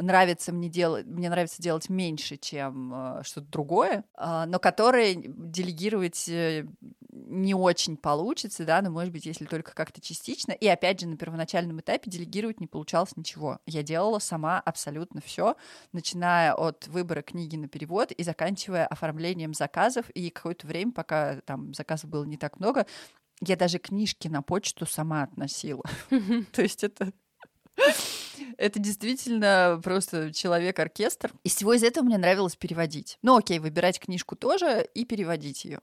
нравится 0.00 0.52
мне 0.52 0.68
делать, 0.68 1.06
мне 1.06 1.28
нравится 1.30 1.62
делать 1.62 1.88
меньше, 1.88 2.36
чем 2.36 2.92
э, 2.94 3.22
что-то 3.22 3.46
другое, 3.48 4.04
э, 4.18 4.44
но 4.46 4.58
которые 4.58 5.14
делегировать 5.14 6.28
э, 6.28 6.66
не 7.10 7.54
очень 7.54 7.96
получится, 7.96 8.64
да, 8.64 8.82
но 8.82 8.90
может 8.90 9.12
быть, 9.12 9.26
если 9.26 9.44
только 9.44 9.72
как-то 9.74 10.00
частично. 10.00 10.52
И 10.52 10.66
опять 10.66 11.00
же, 11.00 11.08
на 11.08 11.16
первоначальном 11.16 11.80
этапе 11.80 12.10
делегировать 12.10 12.60
не 12.60 12.66
получалось 12.66 13.16
ничего. 13.16 13.58
Я 13.66 13.82
делала 13.82 14.18
сама 14.18 14.60
абсолютно 14.60 15.20
все, 15.20 15.56
начиная 15.92 16.54
от 16.54 16.86
выбора 16.88 17.22
книги 17.22 17.56
на 17.56 17.68
перевод 17.68 18.12
и 18.12 18.22
заканчивая 18.22 18.86
оформлением 18.86 19.54
заказов. 19.54 20.08
И 20.10 20.30
какое-то 20.30 20.66
время, 20.66 20.92
пока 20.92 21.40
там 21.42 21.74
заказов 21.74 22.10
было 22.10 22.24
не 22.24 22.36
так 22.36 22.58
много, 22.58 22.86
я 23.40 23.56
даже 23.56 23.78
книжки 23.78 24.28
на 24.28 24.42
почту 24.42 24.86
сама 24.86 25.22
относила. 25.22 25.84
То 26.52 26.62
есть 26.62 26.84
это 26.84 27.12
это 28.56 28.78
действительно 28.78 29.80
просто 29.82 30.32
человек-оркестр. 30.32 31.32
И 31.44 31.48
всего 31.48 31.74
из 31.74 31.82
этого 31.82 32.04
мне 32.04 32.18
нравилось 32.18 32.56
переводить. 32.56 33.18
Ну, 33.22 33.36
окей, 33.36 33.58
выбирать 33.58 34.00
книжку 34.00 34.36
тоже 34.36 34.88
и 34.94 35.04
переводить 35.04 35.64
ее. 35.64 35.80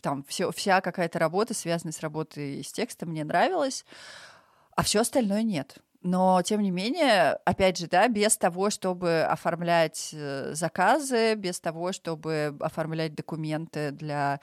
Там 0.00 0.24
все, 0.28 0.52
вся 0.52 0.80
какая-то 0.80 1.18
работа, 1.18 1.54
связанная 1.54 1.92
с 1.92 2.00
работой 2.00 2.62
с 2.62 2.72
текстом, 2.72 3.10
мне 3.10 3.24
нравилась, 3.24 3.84
а 4.74 4.82
все 4.82 5.00
остальное 5.00 5.42
нет. 5.42 5.78
Но, 6.02 6.40
тем 6.42 6.62
не 6.62 6.70
менее, 6.70 7.32
опять 7.44 7.78
же, 7.78 7.88
да, 7.88 8.06
без 8.06 8.36
того, 8.36 8.70
чтобы 8.70 9.22
оформлять 9.22 10.10
э, 10.12 10.52
заказы, 10.54 11.34
без 11.34 11.58
того, 11.58 11.90
чтобы 11.90 12.56
оформлять 12.60 13.16
документы 13.16 13.90
для, 13.90 14.38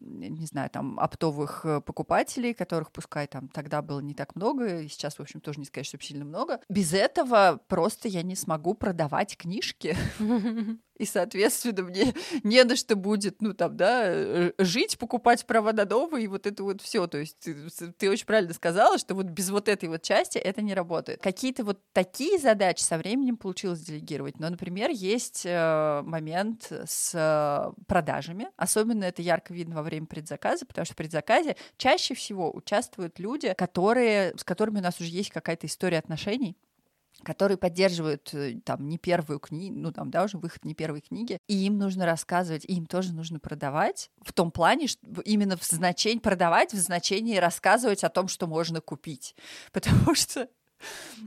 не 0.00 0.46
знаю, 0.46 0.70
там, 0.70 0.98
оптовых 0.98 1.64
э, 1.64 1.80
покупателей, 1.80 2.54
которых, 2.54 2.90
пускай 2.92 3.26
там 3.26 3.48
тогда 3.48 3.82
было 3.82 4.00
не 4.00 4.14
так 4.14 4.36
много, 4.36 4.80
и 4.80 4.88
сейчас, 4.88 5.18
в 5.18 5.20
общем, 5.20 5.40
тоже 5.40 5.60
не 5.60 5.66
сказать, 5.66 5.86
что 5.86 5.98
сильно 6.00 6.24
много, 6.24 6.60
без 6.68 6.92
этого 6.92 7.60
просто 7.68 8.08
я 8.08 8.22
не 8.22 8.36
смогу 8.36 8.74
продавать 8.74 9.36
книжки. 9.36 9.96
и, 10.98 11.04
соответственно, 11.04 11.84
мне 11.84 12.14
не 12.42 12.62
на 12.64 12.76
что 12.76 12.96
будет, 12.96 13.40
ну, 13.40 13.54
там, 13.54 13.76
да, 13.76 14.02
э, 14.04 14.52
жить, 14.58 14.98
покупать 14.98 15.46
права 15.46 15.72
на 15.72 15.84
новые, 15.84 16.24
и 16.24 16.28
вот 16.28 16.46
это 16.46 16.62
вот 16.62 16.82
все. 16.82 17.06
То 17.06 17.18
есть 17.18 17.38
ты, 17.38 17.54
ты 17.96 18.10
очень 18.10 18.26
правильно 18.26 18.52
сказала, 18.52 18.98
что 18.98 19.14
вот 19.14 19.26
без 19.26 19.50
вот 19.50 19.68
этой 19.68 19.88
вот 19.88 20.02
части 20.02 20.38
это 20.38 20.60
не 20.60 20.74
работает. 20.74 21.22
Какие-то 21.22 21.64
вот 21.64 21.80
такие 21.92 22.38
задачи 22.38 22.82
со 22.82 22.98
временем 22.98 23.36
получилось 23.36 23.80
делегировать. 23.80 24.38
Но, 24.38 24.50
например, 24.50 24.90
есть 24.90 25.42
э, 25.44 26.02
момент 26.04 26.70
с 26.86 27.12
э, 27.14 27.82
продажами. 27.86 28.48
Особенно 28.56 29.04
это 29.04 29.22
ярко 29.22 29.54
видно 29.54 29.76
во 29.76 29.82
время 29.88 30.06
предзаказа, 30.06 30.66
потому 30.66 30.84
что 30.84 30.94
в 30.94 30.96
предзаказе 30.96 31.56
чаще 31.76 32.14
всего 32.14 32.54
участвуют 32.54 33.18
люди, 33.18 33.54
которые, 33.56 34.34
с 34.36 34.44
которыми 34.44 34.78
у 34.78 34.82
нас 34.82 35.00
уже 35.00 35.10
есть 35.10 35.30
какая-то 35.30 35.66
история 35.66 35.98
отношений, 35.98 36.56
которые 37.22 37.58
поддерживают 37.58 38.32
э, 38.32 38.60
там 38.64 38.88
не 38.88 38.98
первую 38.98 39.40
книгу, 39.40 39.76
ну 39.76 39.92
там, 39.92 40.10
да, 40.10 40.24
уже 40.24 40.38
выход 40.38 40.64
не 40.64 40.74
первой 40.74 41.00
книги, 41.00 41.38
и 41.48 41.66
им 41.66 41.78
нужно 41.78 42.06
рассказывать, 42.06 42.64
и 42.64 42.74
им 42.74 42.86
тоже 42.86 43.12
нужно 43.12 43.40
продавать 43.40 44.10
в 44.22 44.32
том 44.32 44.50
плане, 44.50 44.86
что 44.86 45.00
именно 45.24 45.56
в 45.56 45.64
значении 45.64 46.20
продавать 46.20 46.72
в 46.72 46.78
значении 46.78 47.36
рассказывать 47.36 48.04
о 48.04 48.08
том, 48.08 48.28
что 48.28 48.46
можно 48.46 48.80
купить, 48.80 49.34
потому 49.72 50.14
что 50.14 50.48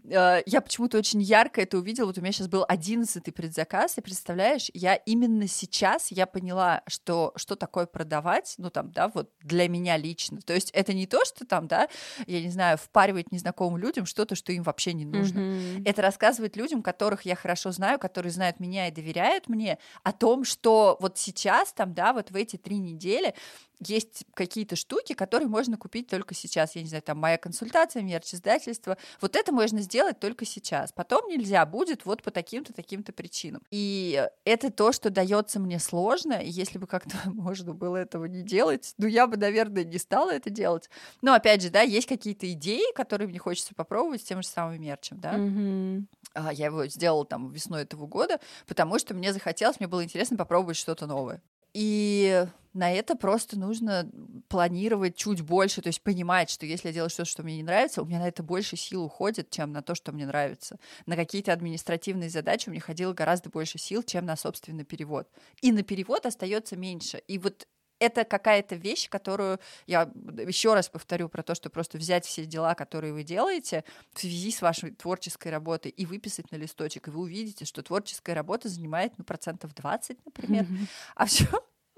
я 0.04 0.62
почему-то 0.62 0.98
очень 0.98 1.22
ярко 1.22 1.62
это 1.62 1.78
увидела. 1.78 2.08
Вот 2.08 2.18
у 2.18 2.22
меня 2.22 2.32
сейчас 2.32 2.48
был 2.48 2.66
одиннадцатый 2.68 3.32
предзаказ, 3.32 3.98
и 3.98 4.02
представляешь, 4.02 4.70
я 4.74 4.96
именно 4.96 5.48
сейчас 5.48 6.12
я 6.12 6.26
поняла, 6.26 6.84
что 6.88 7.34
что 7.36 7.56
такое 7.56 7.86
продавать, 7.86 8.56
ну 8.58 8.70
там, 8.70 8.92
да, 8.92 9.10
вот 9.10 9.32
для 9.42 9.68
меня 9.68 9.98
лично. 9.98 10.42
То 10.42 10.54
есть 10.54 10.72
это 10.72 10.94
не 10.94 11.08
то, 11.08 11.24
что 11.26 11.46
там, 11.46 11.68
да, 11.68 11.88
я 12.28 12.42
не 12.42 12.50
знаю, 12.50 12.78
впаривать 12.78 13.32
незнакомым 13.32 13.80
людям 13.80 14.06
что-то, 14.06 14.36
что 14.36 14.52
им 14.52 14.64
вообще 14.64 14.94
не 14.94 15.06
нужно. 15.06 15.40
Mm-hmm. 15.40 15.84
Это 15.86 16.02
рассказывать 16.02 16.56
людям, 16.56 16.82
которых 16.82 17.24
я 17.24 17.36
хорошо 17.36 17.72
знаю, 17.72 18.00
которые 18.00 18.32
знают 18.32 18.60
меня 18.60 18.88
и 18.88 18.92
доверяют 18.92 19.48
мне, 19.48 19.78
о 20.04 20.12
том, 20.12 20.44
что 20.44 20.98
вот 21.00 21.18
сейчас 21.18 21.74
там, 21.74 21.94
да, 21.94 22.14
вот 22.14 22.32
в 22.32 22.36
эти 22.36 22.58
три 22.58 22.78
недели 22.78 23.34
есть 23.82 24.26
какие-то 24.34 24.76
штуки, 24.76 25.14
которые 25.14 25.48
можно 25.48 25.78
купить 25.78 26.08
только 26.08 26.34
сейчас. 26.34 26.76
Я 26.76 26.84
не 26.84 26.88
знаю, 26.88 27.02
там 27.02 27.18
моя 27.18 27.38
консультация, 27.38 28.04
мерч 28.04 28.34
издательства. 28.34 28.98
Вот 29.20 29.36
это 29.36 29.52
можно 29.52 29.82
сделать 29.82 30.20
только 30.20 30.46
сейчас. 30.46 30.92
Потом 30.92 31.28
нельзя 31.28 31.66
будет 31.66 32.06
вот 32.06 32.22
по 32.24 32.32
таким-то, 32.32 32.74
таким-то 32.74 33.12
причинам. 33.12 33.64
И 33.72 34.28
это 34.46 34.72
то, 34.72 34.92
что 34.92 35.10
дается 35.10 35.60
мне 35.60 35.80
сложно. 35.80 36.34
И 36.34 36.50
если 36.50 36.78
бы 36.78 36.88
как-то 36.88 37.18
можно 37.26 37.74
было 37.74 37.98
этого 37.98 38.26
не 38.26 38.44
делать, 38.44 38.94
ну, 38.98 39.08
я 39.08 39.28
бы, 39.28 39.38
наверное, 39.38 39.84
не 39.84 39.98
стала 39.98 40.32
это 40.32 40.50
делать. 40.50 40.90
Но, 41.22 41.34
опять 41.34 41.62
же, 41.62 41.70
да, 41.70 41.82
есть 41.82 42.08
какие-то 42.08 42.52
идеи, 42.54 42.94
которые 42.94 43.28
мне 43.28 43.40
хочется 43.40 43.74
попробовать 43.76 44.22
с 44.22 44.26
тем 44.26 44.42
же 44.42 44.48
самым 44.48 44.82
мерчем, 44.82 45.20
да. 45.20 45.36
Mm-hmm. 45.36 46.06
Я 46.54 46.68
его 46.68 46.86
сделала 46.88 47.26
там 47.26 47.52
весной 47.52 47.84
этого 47.84 48.08
года, 48.08 48.40
потому 48.68 49.00
что 49.00 49.14
мне 49.14 49.34
захотелось, 49.34 49.80
мне 49.80 49.88
было 49.88 50.04
интересно 50.04 50.38
попробовать 50.38 50.78
что-то 50.78 51.08
новое. 51.08 51.42
И 51.74 52.46
на 52.74 52.92
это 52.92 53.16
просто 53.16 53.60
нужно 53.60 54.10
планировать 54.48 55.16
чуть 55.16 55.42
больше, 55.42 55.82
то 55.82 55.88
есть 55.88 56.02
понимать, 56.02 56.50
что 56.50 56.66
если 56.66 56.88
я 56.88 56.94
делаю 56.94 57.10
что-то, 57.10 57.30
что 57.30 57.44
мне 57.44 57.58
не 57.58 57.64
нравится, 57.64 58.02
у 58.02 58.06
меня 58.06 58.20
на 58.20 58.28
это 58.28 58.44
больше 58.44 58.78
сил 58.78 59.04
уходит, 59.04 59.50
чем 59.50 59.72
на 59.72 59.82
то, 59.82 59.94
что 59.94 60.12
мне 60.12 60.26
нравится. 60.26 60.80
На 61.06 61.16
какие-то 61.16 61.52
административные 61.52 62.30
задачи 62.30 62.70
у 62.70 62.72
меня 62.72 62.82
ходило 62.82 63.14
гораздо 63.14 63.50
больше 63.50 63.78
сил, 63.78 64.04
чем 64.04 64.26
на 64.26 64.38
собственный 64.38 64.86
перевод. 64.86 65.28
И 65.62 65.72
на 65.72 65.84
перевод 65.84 66.26
остается 66.26 66.78
меньше. 66.78 67.22
И 67.28 67.38
вот 67.38 67.68
это 68.02 68.26
какая-то 68.26 68.76
вещь, 68.76 69.10
которую 69.10 69.60
я 69.86 70.12
еще 70.48 70.74
раз 70.74 70.90
повторю 70.90 71.30
про 71.30 71.44
то, 71.44 71.54
что 71.54 71.70
просто 71.70 72.00
взять 72.00 72.26
все 72.26 72.46
дела, 72.46 72.74
которые 72.74 73.14
вы 73.14 73.24
делаете 73.24 73.84
в 74.12 74.20
связи 74.20 74.52
с 74.52 74.62
вашей 74.62 74.92
творческой 74.92 75.50
работой 75.52 75.92
и 75.92 76.06
выписать 76.08 76.52
на 76.52 76.56
листочек, 76.56 77.08
и 77.08 77.12
вы 77.12 77.22
увидите, 77.22 77.64
что 77.64 77.84
творческая 77.84 78.34
работа 78.34 78.70
занимает 78.70 79.14
ну, 79.18 79.24
процентов 79.24 79.76
20, 79.76 80.26
например, 80.26 80.64
mm-hmm. 80.64 80.88
а 81.16 81.26
все 81.28 81.46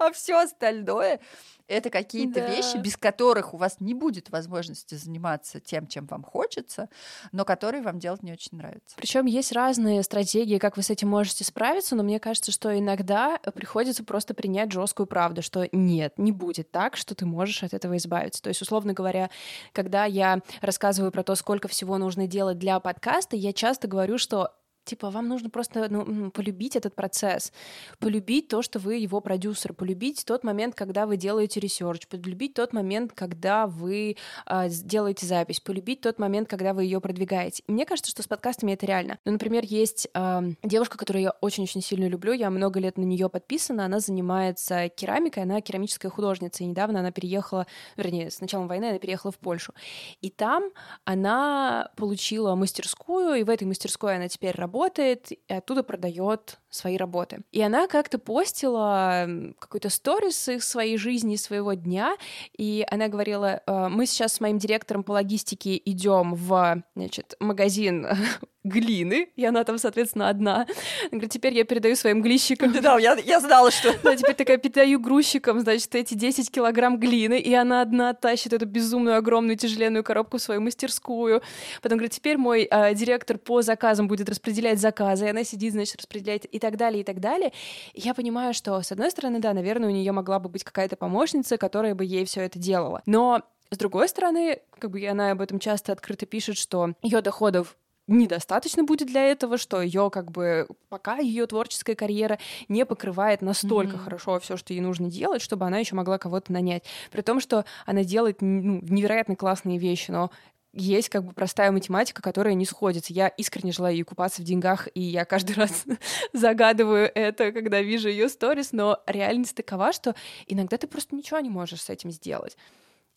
а 0.06 0.12
все 0.12 0.40
остальное 0.42 1.20
это 1.66 1.90
какие-то 1.90 2.40
да. 2.40 2.48
вещи, 2.48 2.76
без 2.76 2.96
которых 2.96 3.54
у 3.54 3.56
вас 3.56 3.76
не 3.80 3.94
будет 3.94 4.30
возможности 4.30 4.96
заниматься 4.96 5.60
тем, 5.60 5.86
чем 5.86 6.06
вам 6.06 6.22
хочется, 6.22 6.88
но 7.32 7.44
которые 7.44 7.82
вам 7.82 7.98
делать 7.98 8.22
не 8.22 8.32
очень 8.32 8.58
нравится. 8.58 8.96
Причем 8.96 9.26
есть 9.26 9.52
разные 9.52 10.02
стратегии, 10.02 10.58
как 10.58 10.76
вы 10.76 10.82
с 10.82 10.90
этим 10.90 11.08
можете 11.08 11.44
справиться, 11.44 11.96
но 11.96 12.02
мне 12.02 12.20
кажется, 12.20 12.52
что 12.52 12.76
иногда 12.78 13.38
приходится 13.54 14.04
просто 14.04 14.34
принять 14.34 14.72
жесткую 14.72 15.06
правду, 15.06 15.42
что 15.42 15.66
нет, 15.72 16.18
не 16.18 16.32
будет 16.32 16.70
так, 16.70 16.96
что 16.96 17.14
ты 17.14 17.24
можешь 17.24 17.62
от 17.62 17.72
этого 17.72 17.96
избавиться. 17.96 18.42
То 18.42 18.48
есть, 18.48 18.60
условно 18.60 18.92
говоря, 18.92 19.30
когда 19.72 20.04
я 20.04 20.40
рассказываю 20.60 21.12
про 21.12 21.22
то, 21.22 21.34
сколько 21.34 21.68
всего 21.68 21.96
нужно 21.96 22.26
делать 22.26 22.58
для 22.58 22.78
подкаста, 22.78 23.36
я 23.36 23.52
часто 23.52 23.88
говорю, 23.88 24.18
что 24.18 24.52
Типа, 24.84 25.10
вам 25.10 25.28
нужно 25.28 25.48
просто 25.48 25.88
ну, 25.88 26.30
полюбить 26.30 26.76
этот 26.76 26.94
процесс, 26.94 27.52
полюбить 27.98 28.48
то, 28.48 28.60
что 28.60 28.78
вы 28.78 28.96
его 28.96 29.20
продюсер, 29.20 29.72
полюбить 29.72 30.24
тот 30.26 30.44
момент, 30.44 30.74
когда 30.74 31.06
вы 31.06 31.16
делаете 31.16 31.58
research, 31.58 32.06
полюбить 32.06 32.52
тот 32.52 32.74
момент, 32.74 33.12
когда 33.14 33.66
вы 33.66 34.16
э, 34.46 34.68
делаете 34.68 35.24
запись, 35.24 35.60
полюбить 35.60 36.02
тот 36.02 36.18
момент, 36.18 36.48
когда 36.48 36.74
вы 36.74 36.84
ее 36.84 37.00
продвигаете. 37.00 37.62
И 37.66 37.72
мне 37.72 37.86
кажется, 37.86 38.10
что 38.10 38.22
с 38.22 38.26
подкастами 38.26 38.72
это 38.72 38.84
реально. 38.84 39.18
Ну, 39.24 39.32
например, 39.32 39.64
есть 39.64 40.06
э, 40.12 40.40
девушка, 40.62 40.98
которую 40.98 41.22
я 41.22 41.30
очень-очень 41.40 41.80
сильно 41.80 42.06
люблю, 42.06 42.34
я 42.34 42.50
много 42.50 42.78
лет 42.78 42.98
на 42.98 43.04
нее 43.04 43.30
подписана, 43.30 43.86
она 43.86 44.00
занимается 44.00 44.90
керамикой, 44.90 45.44
она 45.44 45.62
керамическая 45.62 46.10
художница, 46.10 46.62
и 46.62 46.66
недавно 46.66 47.00
она 47.00 47.10
переехала, 47.10 47.66
вернее, 47.96 48.30
с 48.30 48.40
началом 48.40 48.68
войны 48.68 48.90
она 48.90 48.98
переехала 48.98 49.32
в 49.32 49.38
Польшу. 49.38 49.72
И 50.20 50.28
там 50.28 50.64
она 51.06 51.90
получила 51.96 52.54
мастерскую, 52.54 53.36
и 53.36 53.44
в 53.44 53.48
этой 53.48 53.64
мастерской 53.64 54.16
она 54.16 54.28
теперь 54.28 54.54
работает, 54.54 54.73
работает, 54.74 55.30
и 55.30 55.52
оттуда 55.52 55.82
продает 55.84 56.58
свои 56.68 56.96
работы. 56.96 57.42
И 57.52 57.62
она 57.62 57.86
как-то 57.86 58.18
постила 58.18 59.26
какой-то 59.60 59.88
сторис 59.88 60.48
из 60.48 60.64
своей 60.64 60.96
жизни, 60.96 61.36
своего 61.36 61.74
дня, 61.74 62.16
и 62.58 62.84
она 62.90 63.08
говорила, 63.08 63.62
«Э, 63.66 63.88
мы 63.88 64.06
сейчас 64.06 64.34
с 64.34 64.40
моим 64.40 64.58
директором 64.58 65.04
по 65.04 65.12
логистике 65.12 65.80
идем 65.84 66.34
в, 66.34 66.82
значит, 66.96 67.36
магазин 67.38 68.06
глины, 68.64 69.28
и 69.36 69.44
она 69.44 69.62
там, 69.64 69.78
соответственно, 69.78 70.28
одна. 70.28 70.54
Она 70.56 71.10
говорит, 71.12 71.30
теперь 71.30 71.54
я 71.54 71.64
передаю 71.64 71.94
своим 71.96 72.22
глищикам. 72.22 72.72
Да, 72.72 72.98
я, 72.98 73.14
я 73.14 73.40
знала, 73.40 73.70
что... 73.70 73.94
Да, 74.02 74.16
теперь 74.16 74.34
такая 74.34 74.58
передаю 74.58 74.98
грузчикам, 74.98 75.60
значит, 75.60 75.94
эти 75.94 76.14
10 76.14 76.50
килограмм 76.50 76.98
глины, 76.98 77.38
и 77.38 77.54
она 77.54 77.82
одна 77.82 78.14
тащит 78.14 78.52
эту 78.52 78.66
безумную, 78.66 79.16
огромную, 79.16 79.56
тяжеленную 79.56 80.02
коробку 80.02 80.38
в 80.38 80.42
свою 80.42 80.60
мастерскую. 80.60 81.42
Потом 81.82 81.98
говорит, 81.98 82.12
теперь 82.12 82.36
мой 82.36 82.66
э, 82.70 82.94
директор 82.94 83.38
по 83.38 83.62
заказам 83.62 84.08
будет 84.08 84.28
распределять 84.28 84.80
заказы, 84.80 85.26
и 85.26 85.28
она 85.28 85.44
сидит, 85.44 85.72
значит, 85.72 85.96
распределяет 85.96 86.46
и 86.46 86.58
так 86.58 86.76
далее, 86.76 87.02
и 87.02 87.04
так 87.04 87.20
далее. 87.20 87.52
И 87.92 88.00
я 88.00 88.14
понимаю, 88.14 88.54
что, 88.54 88.80
с 88.82 88.90
одной 88.90 89.10
стороны, 89.10 89.38
да, 89.40 89.52
наверное, 89.52 89.88
у 89.88 89.92
нее 89.92 90.12
могла 90.12 90.38
бы 90.38 90.48
быть 90.48 90.64
какая-то 90.64 90.96
помощница, 90.96 91.58
которая 91.58 91.94
бы 91.94 92.04
ей 92.04 92.24
все 92.24 92.42
это 92.42 92.58
делала. 92.58 93.02
Но 93.06 93.42
с 93.70 93.76
другой 93.76 94.08
стороны, 94.08 94.60
как 94.78 94.90
бы 94.90 95.04
она 95.06 95.32
об 95.32 95.40
этом 95.40 95.58
часто 95.58 95.92
открыто 95.92 96.26
пишет, 96.26 96.56
что 96.56 96.94
ее 97.02 97.20
доходов 97.20 97.76
недостаточно 98.06 98.84
будет 98.84 99.08
для 99.08 99.24
этого, 99.24 99.58
что 99.58 99.80
ее 99.80 100.10
как 100.10 100.30
бы 100.30 100.66
пока 100.88 101.18
ее 101.18 101.46
творческая 101.46 101.94
карьера 101.94 102.38
не 102.68 102.84
покрывает 102.84 103.42
настолько 103.42 103.96
mm-hmm. 103.96 104.04
хорошо 104.04 104.40
все, 104.40 104.56
что 104.56 104.72
ей 104.72 104.80
нужно 104.80 105.10
делать, 105.10 105.42
чтобы 105.42 105.66
она 105.66 105.78
еще 105.78 105.94
могла 105.94 106.18
кого-то 106.18 106.52
нанять. 106.52 106.84
При 107.10 107.22
том, 107.22 107.40
что 107.40 107.64
она 107.86 108.04
делает 108.04 108.42
ну, 108.42 108.80
невероятно 108.82 109.36
классные 109.36 109.78
вещи, 109.78 110.10
но 110.10 110.30
есть 110.76 111.08
как 111.08 111.24
бы 111.24 111.32
простая 111.32 111.70
математика, 111.70 112.20
которая 112.20 112.54
не 112.54 112.66
сходится. 112.66 113.12
Я 113.12 113.28
искренне 113.28 113.72
желаю 113.72 113.94
ей 113.94 114.02
купаться 114.02 114.42
в 114.42 114.44
деньгах, 114.44 114.88
и 114.94 115.00
я 115.00 115.24
каждый 115.24 115.54
раз 115.56 115.84
загадываю 116.32 117.10
это, 117.14 117.52
когда 117.52 117.80
вижу 117.80 118.08
ее 118.08 118.28
сторис, 118.28 118.72
но 118.72 119.02
реальность 119.06 119.54
такова, 119.54 119.92
что 119.92 120.14
иногда 120.46 120.76
ты 120.76 120.86
просто 120.86 121.14
ничего 121.14 121.40
не 121.40 121.50
можешь 121.50 121.82
с 121.82 121.90
этим 121.90 122.10
сделать 122.10 122.56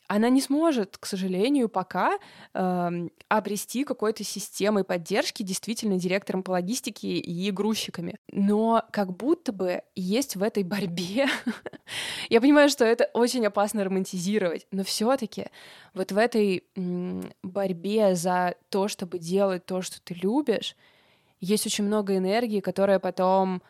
она 0.07 0.29
не 0.29 0.41
сможет, 0.41 0.97
к 0.97 1.05
сожалению, 1.05 1.69
пока 1.69 2.17
э, 2.53 3.07
обрести 3.27 3.83
какой-то 3.83 4.23
системой 4.23 4.83
поддержки 4.83 5.43
действительно 5.43 5.97
директором 5.97 6.43
по 6.43 6.51
логистике 6.51 7.17
и 7.17 7.51
грузчиками. 7.51 8.15
Но 8.31 8.83
как 8.91 9.15
будто 9.15 9.51
бы 9.51 9.81
есть 9.95 10.35
в 10.35 10.43
этой 10.43 10.63
борьбе, 10.63 11.27
я 12.29 12.41
понимаю, 12.41 12.69
что 12.69 12.85
это 12.85 13.09
очень 13.13 13.45
опасно 13.45 13.83
романтизировать, 13.83 14.65
но 14.71 14.83
все-таки 14.83 15.47
вот 15.93 16.11
в 16.11 16.17
этой 16.17 16.63
борьбе 17.43 18.15
за 18.15 18.55
то, 18.69 18.87
чтобы 18.87 19.19
делать 19.19 19.65
то, 19.65 19.81
что 19.81 20.01
ты 20.01 20.13
любишь, 20.13 20.75
есть 21.39 21.65
очень 21.65 21.83
много 21.83 22.17
энергии, 22.17 22.61
которая 22.61 22.99
потом 22.99 23.61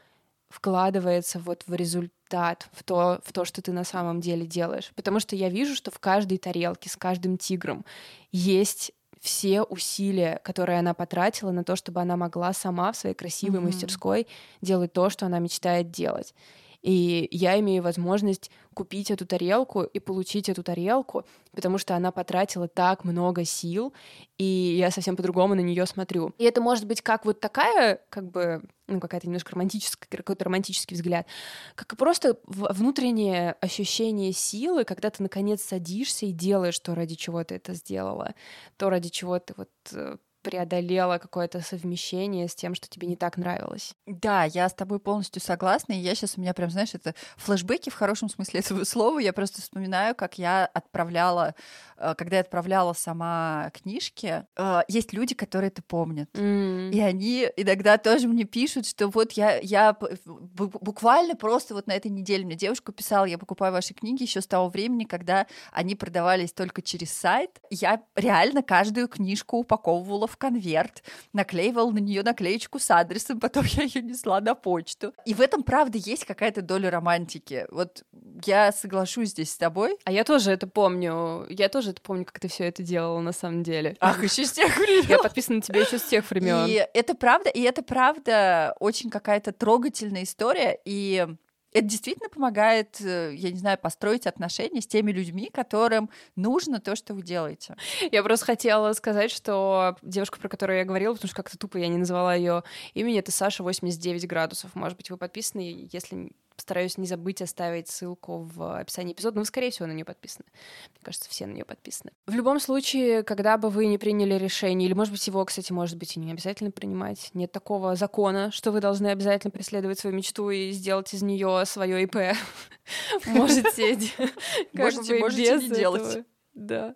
вкладывается 0.49 1.39
вот 1.39 1.63
в 1.67 1.73
результат, 1.73 2.69
в 2.71 2.83
то, 2.83 3.19
в 3.23 3.33
то, 3.33 3.45
что 3.45 3.61
ты 3.61 3.71
на 3.71 3.83
самом 3.83 4.21
деле 4.21 4.45
делаешь. 4.45 4.91
Потому 4.95 5.19
что 5.19 5.35
я 5.35 5.49
вижу, 5.49 5.75
что 5.75 5.91
в 5.91 5.99
каждой 5.99 6.37
тарелке, 6.37 6.89
с 6.89 6.95
каждым 6.95 7.37
тигром 7.37 7.85
есть 8.31 8.91
все 9.19 9.63
усилия, 9.63 10.39
которые 10.43 10.79
она 10.79 10.93
потратила 10.93 11.51
на 11.51 11.63
то, 11.63 11.75
чтобы 11.75 12.01
она 12.01 12.15
могла 12.17 12.53
сама 12.53 12.91
в 12.91 12.97
своей 12.97 13.15
красивой 13.15 13.59
mm-hmm. 13.59 13.63
мастерской 13.63 14.27
делать 14.61 14.93
то, 14.93 15.09
что 15.09 15.25
она 15.25 15.39
мечтает 15.39 15.91
делать. 15.91 16.33
И 16.81 17.27
я 17.31 17.59
имею 17.59 17.83
возможность 17.83 18.51
купить 18.73 19.09
эту 19.09 19.25
тарелку 19.25 19.83
и 19.83 19.99
получить 19.99 20.49
эту 20.49 20.61
тарелку, 20.61 21.25
потому 21.51 21.79
что 21.79 21.95
она 21.95 22.11
потратила 22.11 22.67
так 22.67 23.03
много 23.03 23.43
сил, 23.43 23.93
и 24.37 24.75
я 24.77 24.91
совсем 24.91 25.15
по-другому 25.15 25.55
на 25.55 25.61
нее 25.61 25.85
смотрю. 25.87 26.33
И 26.37 26.43
это 26.43 26.61
может 26.61 26.85
быть 26.85 27.01
как 27.01 27.25
вот 27.25 27.39
такая, 27.39 27.99
как 28.09 28.29
бы, 28.29 28.61
ну, 28.87 28.99
какая-то 28.99 29.25
немножко 29.27 29.53
романтическая, 29.53 30.07
какой-то 30.09 30.45
романтический 30.45 30.95
взгляд, 30.95 31.25
как 31.73 31.97
просто 31.97 32.37
внутреннее 32.45 33.53
ощущение 33.61 34.31
силы, 34.31 34.83
когда 34.83 35.09
ты 35.09 35.23
наконец 35.23 35.63
садишься 35.63 36.27
и 36.27 36.31
делаешь 36.31 36.79
то, 36.79 36.93
ради 36.93 37.15
чего 37.15 37.43
ты 37.43 37.55
это 37.55 37.73
сделала, 37.73 38.35
то, 38.77 38.91
ради 38.91 39.09
чего 39.09 39.39
ты 39.39 39.55
вот 39.57 39.69
э, 39.93 40.17
преодолела 40.47 41.17
какое-то 41.17 41.59
совмещение 41.59 42.47
с 42.47 42.55
тем, 42.55 42.73
что 42.73 42.87
тебе 42.87 43.05
не 43.05 43.17
так 43.17 43.35
нравилось. 43.35 43.93
Да, 44.05 44.45
я 44.45 44.69
с 44.69 44.73
тобой 44.73 44.97
полностью 44.97 45.41
согласна. 45.41 45.91
И 45.91 45.97
я 45.97 46.15
сейчас, 46.15 46.37
у 46.37 46.41
меня 46.41 46.53
прям, 46.53 46.69
знаешь, 46.69 46.93
это 46.93 47.13
флешбеки 47.35 47.89
в 47.89 47.95
хорошем 47.95 48.29
смысле 48.29 48.61
этого 48.61 48.85
слова. 48.85 49.19
Я 49.19 49.33
просто 49.33 49.61
вспоминаю, 49.61 50.15
как 50.15 50.37
я 50.37 50.65
отправляла, 50.65 51.53
э, 51.97 52.15
когда 52.17 52.37
я 52.37 52.43
отправляла 52.43 52.93
сама 52.93 53.71
книжки, 53.73 54.45
э, 54.55 54.79
есть 54.87 55.11
люди, 55.11 55.35
которые 55.35 55.67
это 55.67 55.83
помнят. 55.83 56.29
Mm. 56.31 56.91
И 56.91 57.01
они 57.01 57.49
иногда 57.57 57.97
тоже 57.97 58.29
мне 58.29 58.45
пишут, 58.45 58.87
что 58.87 59.09
вот 59.09 59.33
я, 59.33 59.59
я 59.59 59.97
буквально 60.23 61.35
просто 61.35 61.73
вот 61.73 61.87
на 61.87 61.91
этой 61.91 62.09
неделе 62.09 62.45
мне 62.45 62.55
девушка 62.55 62.93
писала, 62.93 63.25
я 63.25 63.37
покупаю 63.37 63.73
ваши 63.73 63.93
книги 63.93 64.23
еще 64.23 64.39
с 64.39 64.47
того 64.47 64.69
времени, 64.69 65.03
когда 65.03 65.45
они 65.73 65.95
продавались 65.95 66.53
только 66.53 66.81
через 66.81 67.11
сайт. 67.11 67.59
Я 67.69 68.01
реально 68.15 68.63
каждую 68.63 69.09
книжку 69.09 69.57
упаковывала 69.57 70.25
в 70.25 70.36
в 70.37 70.39
конверт, 70.39 71.03
наклеивал 71.33 71.91
на 71.91 71.97
нее 71.97 72.21
наклеечку 72.21 72.79
с 72.79 72.91
адресом, 72.91 73.39
потом 73.41 73.65
я 73.65 73.83
ее 73.83 74.01
несла 74.01 74.39
на 74.39 74.53
почту. 74.55 75.13
И 75.25 75.33
в 75.33 75.41
этом, 75.41 75.63
правда, 75.63 75.97
есть 75.97 76.25
какая-то 76.25 76.61
доля 76.61 76.91
романтики. 76.91 77.65
Вот 77.71 78.03
я 78.45 78.71
соглашусь 78.71 79.29
здесь 79.29 79.51
с 79.51 79.57
тобой. 79.57 79.97
А 80.05 80.11
я 80.11 80.23
тоже 80.23 80.51
это 80.51 80.67
помню. 80.67 81.45
Я 81.49 81.69
тоже 81.69 81.91
это 81.91 82.01
помню, 82.01 82.25
как 82.25 82.39
ты 82.39 82.47
все 82.47 82.65
это 82.65 82.83
делала 82.83 83.19
на 83.19 83.31
самом 83.31 83.63
деле. 83.63 83.97
Ах, 83.99 84.23
еще 84.23 84.45
с 84.45 84.51
тех 84.51 84.77
времен. 84.77 85.05
Я 85.09 85.17
подписана 85.17 85.57
на 85.57 85.61
тебя 85.61 85.81
еще 85.81 85.97
с 85.97 86.03
тех 86.03 86.29
времен. 86.29 86.65
И 86.67 86.87
это 86.93 87.15
правда, 87.15 87.49
и 87.49 87.61
это 87.61 87.81
правда 87.81 88.75
очень 88.79 89.09
какая-то 89.09 89.51
трогательная 89.51 90.23
история. 90.23 90.79
И 90.85 91.27
это 91.73 91.87
действительно 91.87 92.29
помогает, 92.29 92.99
э, 93.01 93.33
я 93.35 93.51
не 93.51 93.57
знаю, 93.57 93.77
построить 93.77 94.25
отношения 94.25 94.81
с 94.81 94.87
теми 94.87 95.11
людьми, 95.11 95.49
которым 95.53 96.09
нужно 96.35 96.79
то, 96.79 96.95
что 96.95 97.13
вы 97.13 97.21
делаете. 97.21 97.75
Я 98.11 98.23
просто 98.23 98.45
хотела 98.45 98.93
сказать, 98.93 99.31
что 99.31 99.95
девушка, 100.01 100.39
про 100.39 100.49
которую 100.49 100.79
я 100.79 100.85
говорила, 100.85 101.13
потому 101.13 101.27
что 101.27 101.35
как-то 101.35 101.57
тупо 101.57 101.77
я 101.77 101.87
не 101.87 101.97
назвала 101.97 102.35
ее 102.35 102.63
имени, 102.93 103.19
это 103.19 103.31
Саша 103.31 103.63
89 103.63 104.27
градусов. 104.27 104.75
Может 104.75 104.97
быть, 104.97 105.09
вы 105.09 105.17
подписаны, 105.17 105.87
если 105.91 106.31
Постараюсь 106.57 106.97
не 106.97 107.05
забыть 107.05 107.41
оставить 107.41 107.87
ссылку 107.87 108.39
в 108.39 108.79
описании 108.79 109.13
эпизода. 109.13 109.37
Ну, 109.37 109.45
скорее 109.45 109.69
всего, 109.69 109.85
на 109.85 109.91
нее 109.91 110.03
подписаны. 110.03 110.43
Мне 110.89 110.99
кажется, 111.03 111.29
все 111.29 111.45
на 111.45 111.51
нее 111.51 111.63
подписаны. 111.63 112.11
В 112.25 112.33
любом 112.33 112.59
случае, 112.59 113.23
когда 113.23 113.57
бы 113.57 113.69
вы 113.69 113.85
не 113.85 113.99
приняли 113.99 114.33
решение, 114.33 114.87
или, 114.89 114.95
может 114.95 115.13
быть, 115.13 115.25
его, 115.27 115.45
кстати, 115.45 115.71
может 115.71 115.97
быть, 115.97 116.17
и 116.17 116.19
не 116.19 116.31
обязательно 116.31 116.71
принимать, 116.71 117.29
нет 117.35 117.51
такого 117.51 117.95
закона, 117.95 118.51
что 118.51 118.71
вы 118.71 118.81
должны 118.81 119.07
обязательно 119.07 119.51
преследовать 119.51 119.99
свою 119.99 120.15
мечту 120.15 120.49
и 120.49 120.71
сделать 120.71 121.13
из 121.13 121.21
нее 121.21 121.63
свое 121.65 122.03
ИП. 122.03 122.15
Можете, 123.27 123.97
можете, 124.73 125.19
можете 125.19 125.57
не 125.57 125.69
делать. 125.69 126.25
Да. 126.57 126.95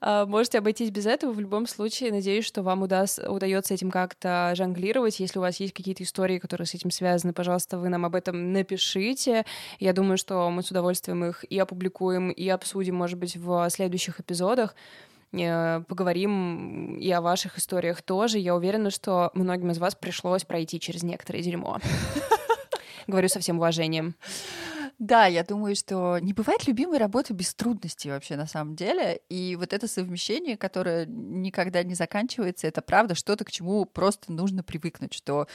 А, 0.00 0.24
можете 0.24 0.56
обойтись 0.56 0.90
без 0.90 1.04
этого. 1.04 1.32
В 1.32 1.40
любом 1.40 1.66
случае, 1.66 2.12
надеюсь, 2.12 2.46
что 2.46 2.62
вам 2.62 2.80
удаст, 2.80 3.18
удается 3.18 3.74
этим 3.74 3.90
как-то 3.90 4.54
жонглировать. 4.56 5.20
Если 5.20 5.38
у 5.38 5.42
вас 5.42 5.60
есть 5.60 5.74
какие-то 5.74 6.02
истории, 6.02 6.38
которые 6.38 6.66
с 6.66 6.72
этим 6.72 6.90
связаны, 6.90 7.34
пожалуйста, 7.34 7.76
вы 7.76 7.90
нам 7.90 8.06
об 8.06 8.14
этом 8.14 8.54
напишите. 8.54 9.44
Я 9.80 9.92
думаю, 9.92 10.16
что 10.16 10.48
мы 10.48 10.62
с 10.62 10.70
удовольствием 10.70 11.22
их 11.26 11.44
и 11.44 11.58
опубликуем, 11.58 12.30
и 12.30 12.48
обсудим, 12.48 12.94
может 12.94 13.18
быть, 13.18 13.36
в 13.36 13.68
следующих 13.68 14.18
эпизодах 14.18 14.74
э, 15.32 15.82
поговорим 15.86 16.96
и 16.96 17.10
о 17.10 17.20
ваших 17.20 17.58
историях 17.58 18.00
тоже. 18.00 18.38
Я 18.38 18.56
уверена, 18.56 18.88
что 18.88 19.30
многим 19.34 19.72
из 19.72 19.78
вас 19.78 19.94
пришлось 19.94 20.44
пройти 20.44 20.80
через 20.80 21.02
некоторое 21.02 21.42
дерьмо. 21.42 21.80
Говорю 23.06 23.28
со 23.28 23.40
всем 23.40 23.58
уважением. 23.58 24.14
Да, 25.00 25.24
я 25.24 25.42
думаю, 25.44 25.74
что 25.76 26.18
не 26.18 26.34
бывает 26.34 26.66
любимой 26.66 26.98
работы 26.98 27.32
без 27.32 27.54
трудностей 27.54 28.10
вообще 28.10 28.36
на 28.36 28.46
самом 28.46 28.76
деле. 28.76 29.22
И 29.30 29.56
вот 29.56 29.72
это 29.72 29.88
совмещение, 29.88 30.58
которое 30.58 31.06
никогда 31.06 31.82
не 31.82 31.94
заканчивается, 31.94 32.66
это 32.66 32.82
правда 32.82 33.14
что-то, 33.14 33.46
к 33.46 33.50
чему 33.50 33.86
просто 33.86 34.30
нужно 34.30 34.62
привыкнуть, 34.62 35.14
что 35.14 35.48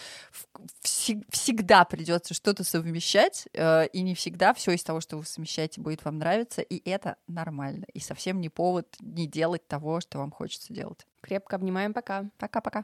вс- 0.83 1.23
всегда 1.29 1.85
придется 1.85 2.33
что-то 2.33 2.63
совмещать, 2.63 3.47
э, 3.53 3.85
и 3.89 4.01
не 4.01 4.15
всегда 4.15 4.51
все 4.55 4.71
из 4.71 4.83
того, 4.83 4.99
что 4.99 5.17
вы 5.17 5.25
совмещаете, 5.25 5.79
будет 5.79 6.03
вам 6.05 6.17
нравиться, 6.17 6.63
и 6.63 6.81
это 6.89 7.17
нормально. 7.27 7.85
И 7.93 7.99
совсем 7.99 8.41
не 8.41 8.49
повод 8.49 8.87
не 8.99 9.27
делать 9.27 9.67
того, 9.67 10.01
что 10.01 10.17
вам 10.17 10.31
хочется 10.31 10.73
делать. 10.73 11.05
Крепко 11.21 11.57
обнимаем, 11.57 11.93
пока. 11.93 12.25
Пока-пока. 12.39 12.83